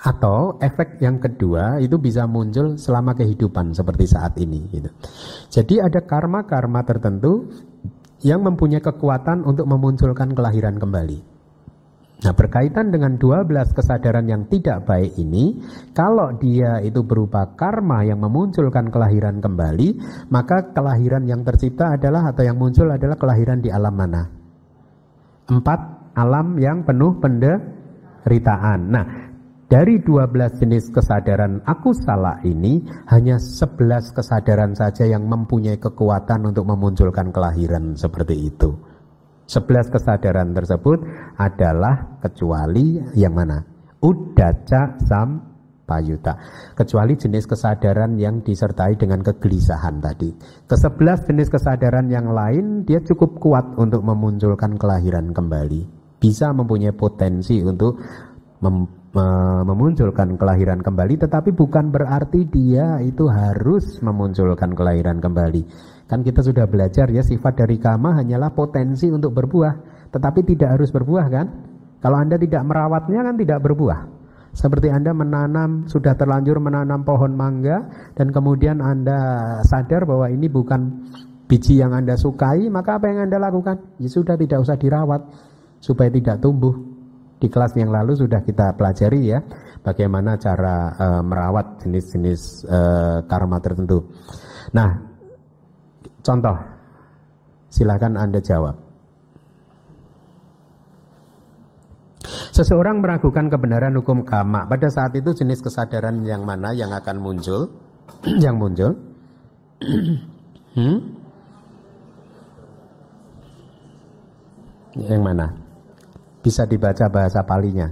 Atau 0.00 0.56
efek 0.64 0.96
yang 1.04 1.20
kedua 1.20 1.76
itu 1.76 2.00
bisa 2.00 2.24
muncul 2.24 2.80
selama 2.80 3.12
kehidupan 3.12 3.76
seperti 3.76 4.08
saat 4.08 4.32
ini. 4.40 4.64
Gitu. 4.72 4.88
Jadi 5.52 5.76
ada 5.84 6.00
karma-karma 6.00 6.80
tertentu 6.88 7.52
yang 8.24 8.40
mempunyai 8.40 8.80
kekuatan 8.80 9.44
untuk 9.44 9.68
memunculkan 9.68 10.32
kelahiran 10.32 10.80
kembali. 10.80 11.29
Nah 12.20 12.36
berkaitan 12.36 12.92
dengan 12.92 13.16
12 13.16 13.48
kesadaran 13.72 14.28
yang 14.28 14.44
tidak 14.52 14.84
baik 14.84 15.16
ini 15.16 15.56
Kalau 15.96 16.36
dia 16.36 16.84
itu 16.84 17.00
berupa 17.00 17.48
karma 17.56 18.04
yang 18.04 18.20
memunculkan 18.20 18.92
kelahiran 18.92 19.40
kembali 19.40 19.96
Maka 20.28 20.76
kelahiran 20.76 21.24
yang 21.24 21.40
tercipta 21.48 21.96
adalah 21.96 22.28
atau 22.28 22.44
yang 22.44 22.60
muncul 22.60 22.92
adalah 22.92 23.16
kelahiran 23.16 23.64
di 23.64 23.72
alam 23.72 23.94
mana? 23.96 24.28
Empat 25.48 26.12
alam 26.12 26.60
yang 26.60 26.84
penuh 26.84 27.16
penderitaan 27.24 28.80
Nah 28.92 29.06
dari 29.70 30.02
12 30.02 30.60
jenis 30.60 30.90
kesadaran 30.90 31.62
aku 31.62 31.94
salah 31.94 32.42
ini 32.42 32.82
hanya 33.06 33.38
11 33.38 34.10
kesadaran 34.10 34.74
saja 34.74 35.06
yang 35.06 35.30
mempunyai 35.30 35.78
kekuatan 35.78 36.50
untuk 36.50 36.66
memunculkan 36.66 37.30
kelahiran 37.30 37.94
seperti 37.94 38.50
itu. 38.50 38.89
11 39.50 39.90
kesadaran 39.90 40.54
tersebut 40.54 41.02
adalah 41.34 42.22
kecuali 42.22 43.02
yang 43.18 43.34
mana? 43.34 43.58
Udaca 43.98 44.94
sam 45.02 45.42
payuta. 45.90 46.38
Kecuali 46.78 47.18
jenis 47.18 47.50
kesadaran 47.50 48.14
yang 48.14 48.46
disertai 48.46 48.94
dengan 48.94 49.26
kegelisahan 49.26 49.98
tadi. 49.98 50.30
Kesebelas 50.70 51.26
jenis 51.26 51.50
kesadaran 51.50 52.06
yang 52.06 52.30
lain 52.30 52.86
dia 52.86 53.02
cukup 53.02 53.42
kuat 53.42 53.74
untuk 53.74 54.06
memunculkan 54.06 54.78
kelahiran 54.78 55.34
kembali. 55.34 55.98
Bisa 56.22 56.54
mempunyai 56.54 56.94
potensi 56.94 57.58
untuk 57.58 57.98
mem 58.62 58.86
memunculkan 59.66 60.38
kelahiran 60.38 60.86
kembali 60.86 61.18
tetapi 61.18 61.50
bukan 61.50 61.90
berarti 61.90 62.46
dia 62.46 63.02
itu 63.02 63.26
harus 63.26 63.98
memunculkan 63.98 64.70
kelahiran 64.78 65.18
kembali. 65.18 65.66
Kan 66.10 66.26
kita 66.26 66.42
sudah 66.42 66.66
belajar 66.66 67.06
ya 67.14 67.22
sifat 67.22 67.62
dari 67.62 67.78
kama 67.78 68.18
hanyalah 68.18 68.50
potensi 68.50 69.06
untuk 69.06 69.30
berbuah 69.30 69.90
tetapi 70.10 70.42
tidak 70.42 70.74
harus 70.78 70.90
berbuah 70.90 71.26
kan? 71.30 71.46
Kalau 72.02 72.18
Anda 72.18 72.34
tidak 72.34 72.66
merawatnya 72.66 73.22
kan 73.22 73.34
tidak 73.38 73.62
berbuah. 73.62 74.00
Seperti 74.50 74.90
Anda 74.90 75.14
menanam, 75.14 75.86
sudah 75.86 76.18
terlanjur 76.18 76.58
menanam 76.58 77.06
pohon 77.06 77.38
mangga 77.38 77.86
dan 78.18 78.34
kemudian 78.34 78.82
Anda 78.82 79.18
sadar 79.62 80.02
bahwa 80.02 80.26
ini 80.26 80.50
bukan 80.50 81.06
biji 81.46 81.78
yang 81.78 81.94
Anda 81.94 82.18
sukai, 82.18 82.66
maka 82.66 82.98
apa 82.98 83.06
yang 83.06 83.30
Anda 83.30 83.38
lakukan? 83.38 84.02
Ya 84.02 84.10
sudah 84.10 84.34
tidak 84.34 84.58
usah 84.66 84.74
dirawat 84.74 85.22
supaya 85.78 86.10
tidak 86.10 86.42
tumbuh. 86.42 86.74
Di 87.40 87.48
kelas 87.48 87.72
yang 87.78 87.88
lalu 87.94 88.18
sudah 88.18 88.44
kita 88.44 88.76
pelajari 88.76 89.32
ya 89.32 89.40
bagaimana 89.80 90.36
cara 90.36 90.92
uh, 90.92 91.22
merawat 91.24 91.86
jenis-jenis 91.86 92.68
uh, 92.68 93.24
karma 93.24 93.62
tertentu. 93.64 94.12
Nah, 94.76 95.09
contoh, 96.20 96.56
silakan 97.72 98.16
anda 98.16 98.40
jawab. 98.40 98.90
Seseorang 102.50 103.00
meragukan 103.00 103.48
kebenaran 103.48 103.96
hukum 103.96 104.20
kama. 104.26 104.68
Pada 104.68 104.90
saat 104.92 105.16
itu 105.16 105.32
jenis 105.32 105.64
kesadaran 105.64 106.20
yang 106.26 106.44
mana 106.44 106.76
yang 106.76 106.92
akan 106.92 107.16
muncul? 107.16 107.72
yang 108.44 108.60
muncul? 108.60 108.92
hmm? 110.76 110.98
Yang 114.98 115.22
mana? 115.22 115.46
Bisa 116.42 116.66
dibaca 116.66 117.06
bahasa 117.08 117.40
palinya. 117.46 117.88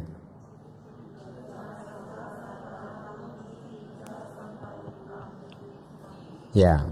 Ya, 6.57 6.83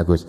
bagus. 0.00 0.24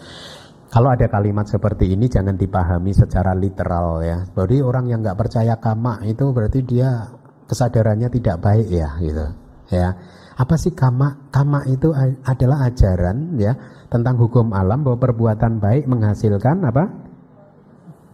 Kalau 0.72 0.88
ada 0.88 1.04
kalimat 1.12 1.48
seperti 1.52 1.92
ini 1.92 2.08
jangan 2.08 2.40
dipahami 2.40 2.96
secara 2.96 3.36
literal 3.36 4.00
ya. 4.04 4.24
Jadi 4.32 4.64
orang 4.64 4.88
yang 4.88 5.04
nggak 5.04 5.20
percaya 5.20 5.60
kama 5.60 6.00
itu 6.08 6.32
berarti 6.32 6.64
dia 6.64 7.12
kesadarannya 7.48 8.08
tidak 8.08 8.40
baik 8.40 8.68
ya 8.72 8.96
gitu. 9.04 9.26
Ya. 9.68 10.00
Apa 10.40 10.56
sih 10.56 10.72
kama? 10.72 11.28
Kama 11.28 11.68
itu 11.68 11.92
adalah 12.24 12.72
ajaran 12.72 13.36
ya 13.36 13.52
tentang 13.92 14.16
hukum 14.16 14.56
alam 14.56 14.88
bahwa 14.88 14.96
perbuatan 15.00 15.60
baik 15.60 15.92
menghasilkan 15.92 16.64
apa? 16.64 16.88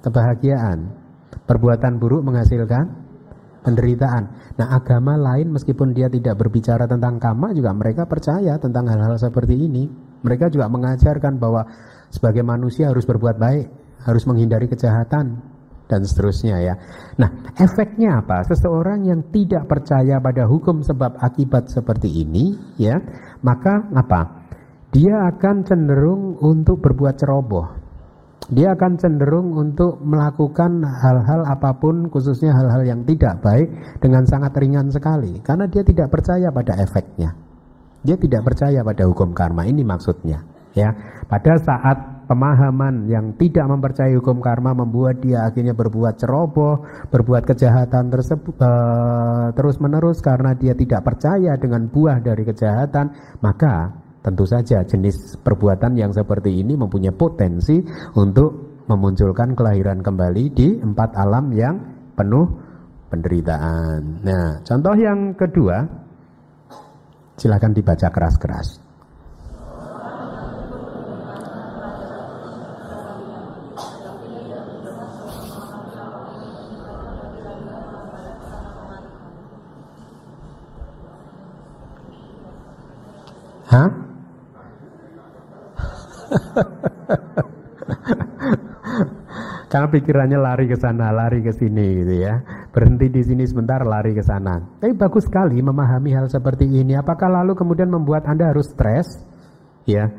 kebahagiaan. 0.02 0.94
Perbuatan 1.46 2.02
buruk 2.02 2.26
menghasilkan 2.26 3.07
penderitaan. 3.68 4.56
Nah, 4.56 4.72
agama 4.72 5.20
lain 5.20 5.52
meskipun 5.52 5.92
dia 5.92 6.08
tidak 6.08 6.40
berbicara 6.40 6.88
tentang 6.88 7.20
kama 7.20 7.52
juga 7.52 7.76
mereka 7.76 8.08
percaya 8.08 8.56
tentang 8.56 8.88
hal-hal 8.88 9.20
seperti 9.20 9.60
ini. 9.60 9.92
Mereka 10.24 10.48
juga 10.48 10.72
mengajarkan 10.72 11.36
bahwa 11.36 11.68
sebagai 12.08 12.48
manusia 12.48 12.88
harus 12.88 13.04
berbuat 13.04 13.36
baik, 13.36 13.68
harus 14.08 14.24
menghindari 14.24 14.72
kejahatan 14.72 15.44
dan 15.92 16.02
seterusnya 16.08 16.64
ya. 16.64 16.80
Nah, 17.20 17.52
efeknya 17.60 18.24
apa? 18.24 18.48
Seseorang 18.48 19.04
yang 19.04 19.28
tidak 19.36 19.68
percaya 19.68 20.24
pada 20.24 20.48
hukum 20.48 20.80
sebab 20.80 21.20
akibat 21.20 21.68
seperti 21.68 22.24
ini 22.24 22.56
ya, 22.80 22.96
maka 23.44 23.84
apa? 23.92 24.48
Dia 24.96 25.28
akan 25.28 25.68
cenderung 25.68 26.40
untuk 26.40 26.80
berbuat 26.80 27.20
ceroboh 27.20 27.87
dia 28.48 28.72
akan 28.72 28.96
cenderung 28.96 29.52
untuk 29.60 30.00
melakukan 30.00 30.80
hal-hal 30.80 31.44
apa 31.44 31.76
pun 31.76 32.08
khususnya 32.08 32.56
hal-hal 32.56 32.88
yang 32.88 33.04
tidak 33.04 33.44
baik 33.44 33.68
dengan 34.00 34.24
sangat 34.24 34.56
ringan 34.56 34.88
sekali 34.88 35.44
karena 35.44 35.68
dia 35.68 35.84
tidak 35.84 36.08
percaya 36.08 36.48
pada 36.48 36.80
efeknya. 36.80 37.36
Dia 38.08 38.16
tidak 38.16 38.48
percaya 38.48 38.80
pada 38.88 39.04
hukum 39.04 39.36
karma 39.36 39.68
ini 39.68 39.84
maksudnya 39.84 40.48
ya. 40.72 40.96
Pada 41.28 41.60
saat 41.60 41.98
pemahaman 42.32 43.12
yang 43.12 43.36
tidak 43.36 43.68
mempercayai 43.68 44.16
hukum 44.16 44.40
karma 44.40 44.72
membuat 44.72 45.20
dia 45.20 45.44
akhirnya 45.44 45.76
berbuat 45.76 46.16
ceroboh, 46.16 46.88
berbuat 47.12 47.44
kejahatan 47.44 48.08
tersebut 48.08 48.56
uh, 48.64 49.52
terus-menerus 49.56 50.24
karena 50.24 50.56
dia 50.56 50.72
tidak 50.72 51.04
percaya 51.04 51.60
dengan 51.60 51.92
buah 51.92 52.24
dari 52.24 52.48
kejahatan, 52.48 53.12
maka 53.44 54.07
Tentu 54.28 54.44
saja 54.44 54.84
jenis 54.84 55.40
perbuatan 55.40 55.96
yang 55.96 56.12
seperti 56.12 56.52
ini 56.52 56.76
mempunyai 56.76 57.16
potensi 57.16 57.80
untuk 58.20 58.84
memunculkan 58.92 59.56
kelahiran 59.56 60.04
kembali 60.04 60.44
di 60.52 60.84
empat 60.84 61.16
alam 61.16 61.48
yang 61.56 61.80
penuh 62.12 62.44
penderitaan. 63.08 64.28
Nah, 64.28 64.60
contoh 64.68 64.96
yang 65.00 65.32
kedua, 65.32 65.80
silakan 67.40 67.72
dibaca 67.72 68.12
keras-keras. 68.12 68.87
Karena 89.78 89.94
pikirannya 89.94 90.42
lari 90.42 90.66
ke 90.66 90.74
sana, 90.74 91.14
lari 91.14 91.46
ke 91.46 91.54
sini 91.54 92.02
gitu 92.02 92.26
ya. 92.26 92.42
Berhenti 92.74 93.14
di 93.14 93.22
sini 93.22 93.46
sebentar, 93.46 93.86
lari 93.86 94.10
ke 94.18 94.26
sana. 94.26 94.58
Tapi 94.82 94.90
bagus 94.98 95.30
sekali 95.30 95.62
memahami 95.62 96.18
hal 96.18 96.26
seperti 96.34 96.66
ini. 96.66 96.98
Apakah 96.98 97.30
lalu 97.30 97.54
kemudian 97.54 97.86
membuat 97.86 98.26
Anda 98.26 98.50
harus 98.50 98.74
stres? 98.74 99.22
Ya. 99.86 100.10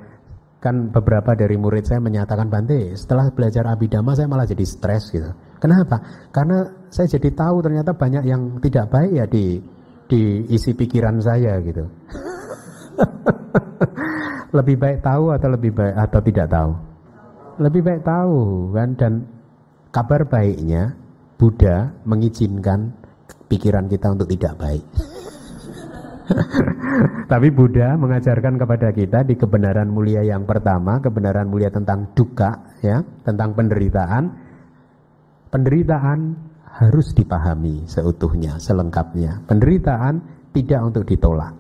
kan 0.63 0.95
beberapa 0.95 1.35
dari 1.35 1.59
murid 1.59 1.87
saya 1.87 2.03
menyatakan 2.03 2.51
Bante 2.51 2.95
setelah 2.95 3.31
belajar 3.31 3.67
abidama 3.71 4.15
saya 4.19 4.27
malah 4.27 4.43
jadi 4.43 4.67
stres 4.67 5.15
gitu 5.15 5.31
kenapa 5.63 6.03
karena 6.35 6.67
saya 6.91 7.07
jadi 7.15 7.31
tahu 7.31 7.63
ternyata 7.63 7.95
banyak 7.95 8.27
yang 8.27 8.59
tidak 8.59 8.91
baik 8.91 9.23
ya 9.23 9.25
di 9.31 9.63
di 10.11 10.51
isi 10.51 10.75
pikiran 10.75 11.23
saya 11.23 11.63
gitu 11.63 11.87
lebih 14.59 14.83
baik 14.83 14.99
tahu 14.99 15.31
atau 15.31 15.47
lebih 15.47 15.71
baik 15.71 15.95
atau 15.95 16.21
tidak 16.27 16.47
tahu 16.51 16.71
lebih 17.63 17.81
baik 17.87 18.03
tahu 18.03 18.75
kan 18.75 18.99
dan 18.99 19.38
kabar 19.91 20.29
baiknya 20.29 20.97
Buddha 21.39 21.95
mengizinkan 22.05 22.93
pikiran 23.47 23.87
kita 23.89 24.13
untuk 24.13 24.29
tidak 24.29 24.55
baik 24.59 24.85
Tapi 27.33 27.49
Buddha 27.53 27.97
mengajarkan 27.97 28.61
kepada 28.61 28.89
kita 28.93 29.25
di 29.25 29.35
kebenaran 29.37 29.89
mulia 29.89 30.25
yang 30.25 30.45
pertama, 30.45 31.01
kebenaran 31.01 31.49
mulia 31.49 31.73
tentang 31.73 32.13
duka, 32.13 32.77
ya, 32.85 33.01
tentang 33.25 33.57
penderitaan. 33.57 34.25
Penderitaan 35.49 36.37
harus 36.79 37.17
dipahami 37.17 37.89
seutuhnya, 37.89 38.61
selengkapnya. 38.61 39.41
Penderitaan 39.49 40.21
tidak 40.53 40.81
untuk 40.85 41.05
ditolak. 41.09 41.57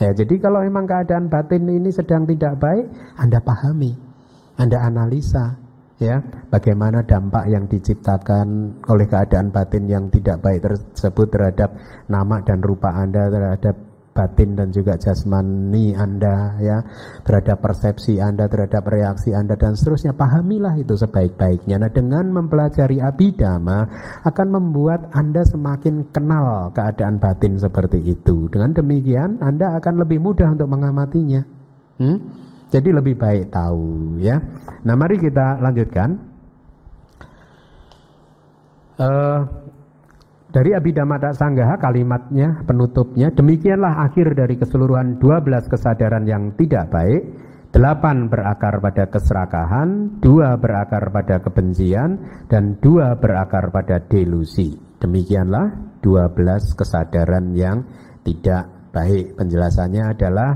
Ya, 0.00 0.10
jadi 0.16 0.40
kalau 0.40 0.64
memang 0.64 0.88
keadaan 0.88 1.28
batin 1.28 1.68
ini 1.68 1.92
sedang 1.92 2.24
tidak 2.26 2.58
baik, 2.58 2.88
Anda 3.20 3.38
pahami, 3.38 3.92
Anda 4.58 4.82
analisa, 4.82 5.54
ya 6.02 6.18
bagaimana 6.50 7.06
dampak 7.06 7.46
yang 7.46 7.70
diciptakan 7.70 8.76
oleh 8.90 9.06
keadaan 9.06 9.54
batin 9.54 9.86
yang 9.86 10.10
tidak 10.10 10.42
baik 10.42 10.66
tersebut 10.66 11.30
terhadap 11.30 11.78
nama 12.10 12.42
dan 12.42 12.58
rupa 12.58 12.90
Anda 12.90 13.30
terhadap 13.30 13.92
batin 14.12 14.54
dan 14.54 14.68
juga 14.70 15.00
jasmani 15.00 15.96
Anda 15.96 16.60
ya 16.60 16.84
terhadap 17.24 17.64
persepsi 17.64 18.20
Anda 18.20 18.46
terhadap 18.46 18.84
reaksi 18.86 19.32
Anda 19.32 19.56
dan 19.56 19.74
seterusnya. 19.74 20.12
Pahamilah 20.12 20.76
itu 20.76 20.94
sebaik-baiknya. 20.94 21.80
Nah 21.80 21.90
dengan 21.90 22.28
mempelajari 22.28 23.00
abidama 23.00 23.88
akan 24.28 24.48
membuat 24.52 25.08
Anda 25.16 25.42
semakin 25.42 26.12
kenal 26.12 26.70
keadaan 26.76 27.16
batin 27.18 27.56
seperti 27.56 28.04
itu. 28.04 28.52
Dengan 28.52 28.76
demikian 28.76 29.40
Anda 29.40 29.80
akan 29.80 30.04
lebih 30.04 30.20
mudah 30.20 30.52
untuk 30.52 30.68
mengamatinya. 30.68 31.42
Hmm? 31.96 32.51
Jadi 32.72 32.88
lebih 32.88 33.20
baik 33.20 33.52
tahu 33.52 34.16
ya. 34.24 34.40
Nah 34.88 34.94
mari 34.96 35.20
kita 35.20 35.60
lanjutkan. 35.60 36.32
Uh, 38.96 39.40
dari 40.52 40.76
Abhidhamata 40.76 41.32
Sanggaha 41.32 41.80
kalimatnya 41.80 42.60
penutupnya 42.68 43.32
demikianlah 43.32 44.04
akhir 44.04 44.36
dari 44.36 44.60
keseluruhan 44.60 45.16
12 45.16 45.72
kesadaran 45.72 46.28
yang 46.28 46.52
tidak 46.60 46.92
baik 46.92 47.24
8 47.72 48.28
berakar 48.28 48.84
pada 48.84 49.08
keserakahan, 49.08 50.20
2 50.20 50.60
berakar 50.60 51.08
pada 51.08 51.40
kebencian, 51.40 52.20
dan 52.52 52.76
2 52.84 53.16
berakar 53.16 53.72
pada 53.72 53.96
delusi. 53.96 54.76
Demikianlah 55.00 55.96
12 56.04 56.76
kesadaran 56.76 57.56
yang 57.56 57.80
tidak 58.28 58.92
baik. 58.92 59.40
Penjelasannya 59.40 60.04
adalah 60.04 60.50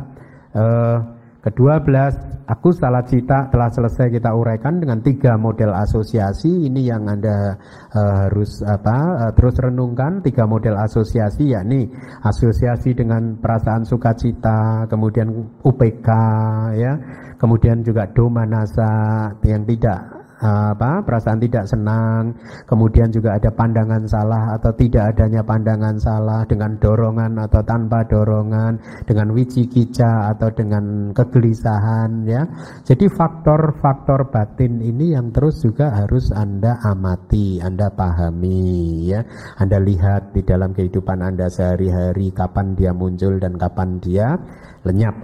eh, 0.52 0.98
Kedua 1.46 1.78
belas, 1.78 2.18
aku 2.50 2.74
salah 2.74 3.06
cita 3.06 3.46
telah 3.54 3.70
selesai 3.70 4.10
kita 4.10 4.34
uraikan 4.34 4.82
dengan 4.82 4.98
tiga 4.98 5.38
model 5.38 5.70
asosiasi. 5.78 6.66
Ini 6.66 6.90
yang 6.90 7.06
Anda 7.06 7.54
uh, 7.94 8.26
harus 8.26 8.66
apa 8.66 9.30
uh, 9.30 9.30
terus 9.30 9.54
renungkan 9.62 10.26
tiga 10.26 10.42
model 10.42 10.74
asosiasi 10.74 11.54
yakni 11.54 11.86
asosiasi 12.26 12.98
dengan 12.98 13.38
perasaan 13.38 13.86
sukacita, 13.86 14.90
kemudian 14.90 15.30
UPK 15.62 16.08
ya, 16.74 16.98
kemudian 17.38 17.86
juga 17.86 18.10
domanasa 18.10 18.90
yang 19.46 19.62
tidak 19.70 20.15
apa 20.36 21.00
perasaan 21.00 21.40
tidak 21.40 21.64
senang, 21.64 22.36
kemudian 22.68 23.08
juga 23.08 23.40
ada 23.40 23.48
pandangan 23.48 24.04
salah 24.04 24.52
atau 24.60 24.68
tidak 24.76 25.16
adanya 25.16 25.40
pandangan 25.40 25.96
salah 25.96 26.44
dengan 26.44 26.76
dorongan 26.76 27.40
atau 27.40 27.64
tanpa 27.64 28.04
dorongan, 28.04 28.76
dengan 29.08 29.32
wicikica 29.32 30.28
atau 30.36 30.52
dengan 30.52 31.16
kegelisahan 31.16 32.28
ya. 32.28 32.44
Jadi 32.84 33.08
faktor-faktor 33.08 34.28
batin 34.28 34.84
ini 34.84 35.16
yang 35.16 35.32
terus 35.32 35.64
juga 35.64 35.88
harus 35.88 36.28
Anda 36.36 36.76
amati, 36.84 37.64
Anda 37.64 37.88
pahami 37.88 39.08
ya. 39.08 39.24
Anda 39.56 39.80
lihat 39.80 40.36
di 40.36 40.44
dalam 40.44 40.76
kehidupan 40.76 41.24
Anda 41.24 41.48
sehari-hari 41.48 42.28
kapan 42.36 42.76
dia 42.76 42.92
muncul 42.92 43.40
dan 43.40 43.56
kapan 43.56 43.96
dia 44.04 44.36
lenyap. 44.84 45.16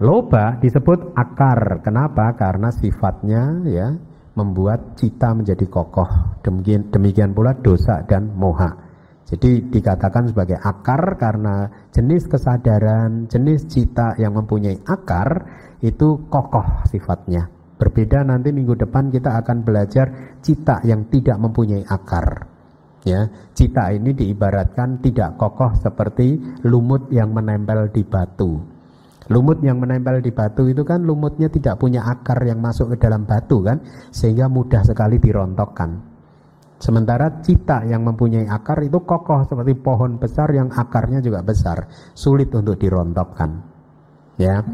Loba 0.00 0.56
disebut 0.60 1.12
akar. 1.12 1.84
Kenapa? 1.84 2.32
Karena 2.32 2.72
sifatnya 2.72 3.60
ya 3.68 3.88
membuat 4.34 4.96
cita 4.98 5.34
menjadi 5.34 5.66
kokoh. 5.66 6.38
Demikian, 6.44 6.90
demikian 6.92 7.30
pula 7.34 7.56
dosa 7.58 8.02
dan 8.06 8.30
moha. 8.34 8.90
Jadi 9.30 9.70
dikatakan 9.70 10.34
sebagai 10.34 10.58
akar 10.58 11.14
karena 11.14 11.70
jenis 11.94 12.26
kesadaran, 12.26 13.30
jenis 13.30 13.70
cita 13.70 14.18
yang 14.18 14.34
mempunyai 14.34 14.82
akar 14.82 15.46
itu 15.78 16.26
kokoh 16.26 16.82
sifatnya. 16.90 17.46
Berbeda 17.78 18.26
nanti 18.26 18.52
minggu 18.52 18.76
depan 18.76 19.08
kita 19.08 19.40
akan 19.40 19.64
belajar 19.64 20.36
cita 20.42 20.82
yang 20.84 21.08
tidak 21.08 21.38
mempunyai 21.40 21.86
akar. 21.86 22.50
Ya, 23.00 23.32
cita 23.56 23.88
ini 23.96 24.12
diibaratkan 24.12 25.00
tidak 25.00 25.40
kokoh 25.40 25.72
seperti 25.80 26.36
lumut 26.68 27.08
yang 27.08 27.32
menempel 27.32 27.88
di 27.88 28.04
batu. 28.04 28.60
Lumut 29.30 29.62
yang 29.62 29.78
menempel 29.78 30.18
di 30.18 30.34
batu 30.34 30.66
itu 30.66 30.82
kan 30.82 31.06
lumutnya 31.06 31.46
tidak 31.46 31.78
punya 31.78 32.02
akar 32.02 32.42
yang 32.42 32.58
masuk 32.58 32.90
ke 32.94 32.96
dalam 32.98 33.22
batu 33.22 33.62
kan, 33.62 33.78
sehingga 34.10 34.50
mudah 34.50 34.82
sekali 34.82 35.22
dirontokkan. 35.22 36.10
Sementara 36.80 37.44
cita 37.44 37.86
yang 37.86 38.02
mempunyai 38.02 38.48
akar 38.50 38.82
itu 38.82 39.04
kokoh 39.04 39.46
seperti 39.46 39.76
pohon 39.78 40.18
besar 40.18 40.50
yang 40.50 40.72
akarnya 40.72 41.22
juga 41.22 41.46
besar, 41.46 41.86
sulit 42.16 42.50
untuk 42.56 42.74
dirontokkan. 42.80 43.50
Ya. 44.40 44.66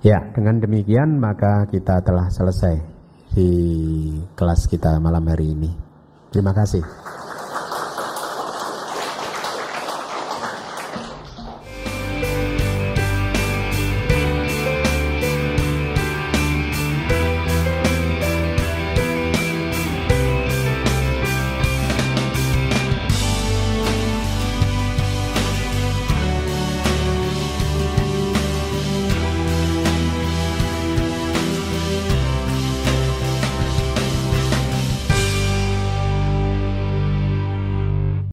Ya, 0.00 0.32
dengan 0.32 0.64
demikian 0.64 1.20
maka 1.20 1.68
kita 1.68 2.00
telah 2.00 2.32
selesai 2.32 2.80
di 3.36 3.50
kelas 4.32 4.64
kita 4.64 4.96
malam 4.96 5.28
hari 5.28 5.52
ini. 5.52 5.70
Terima 6.32 6.56
kasih. 6.56 6.80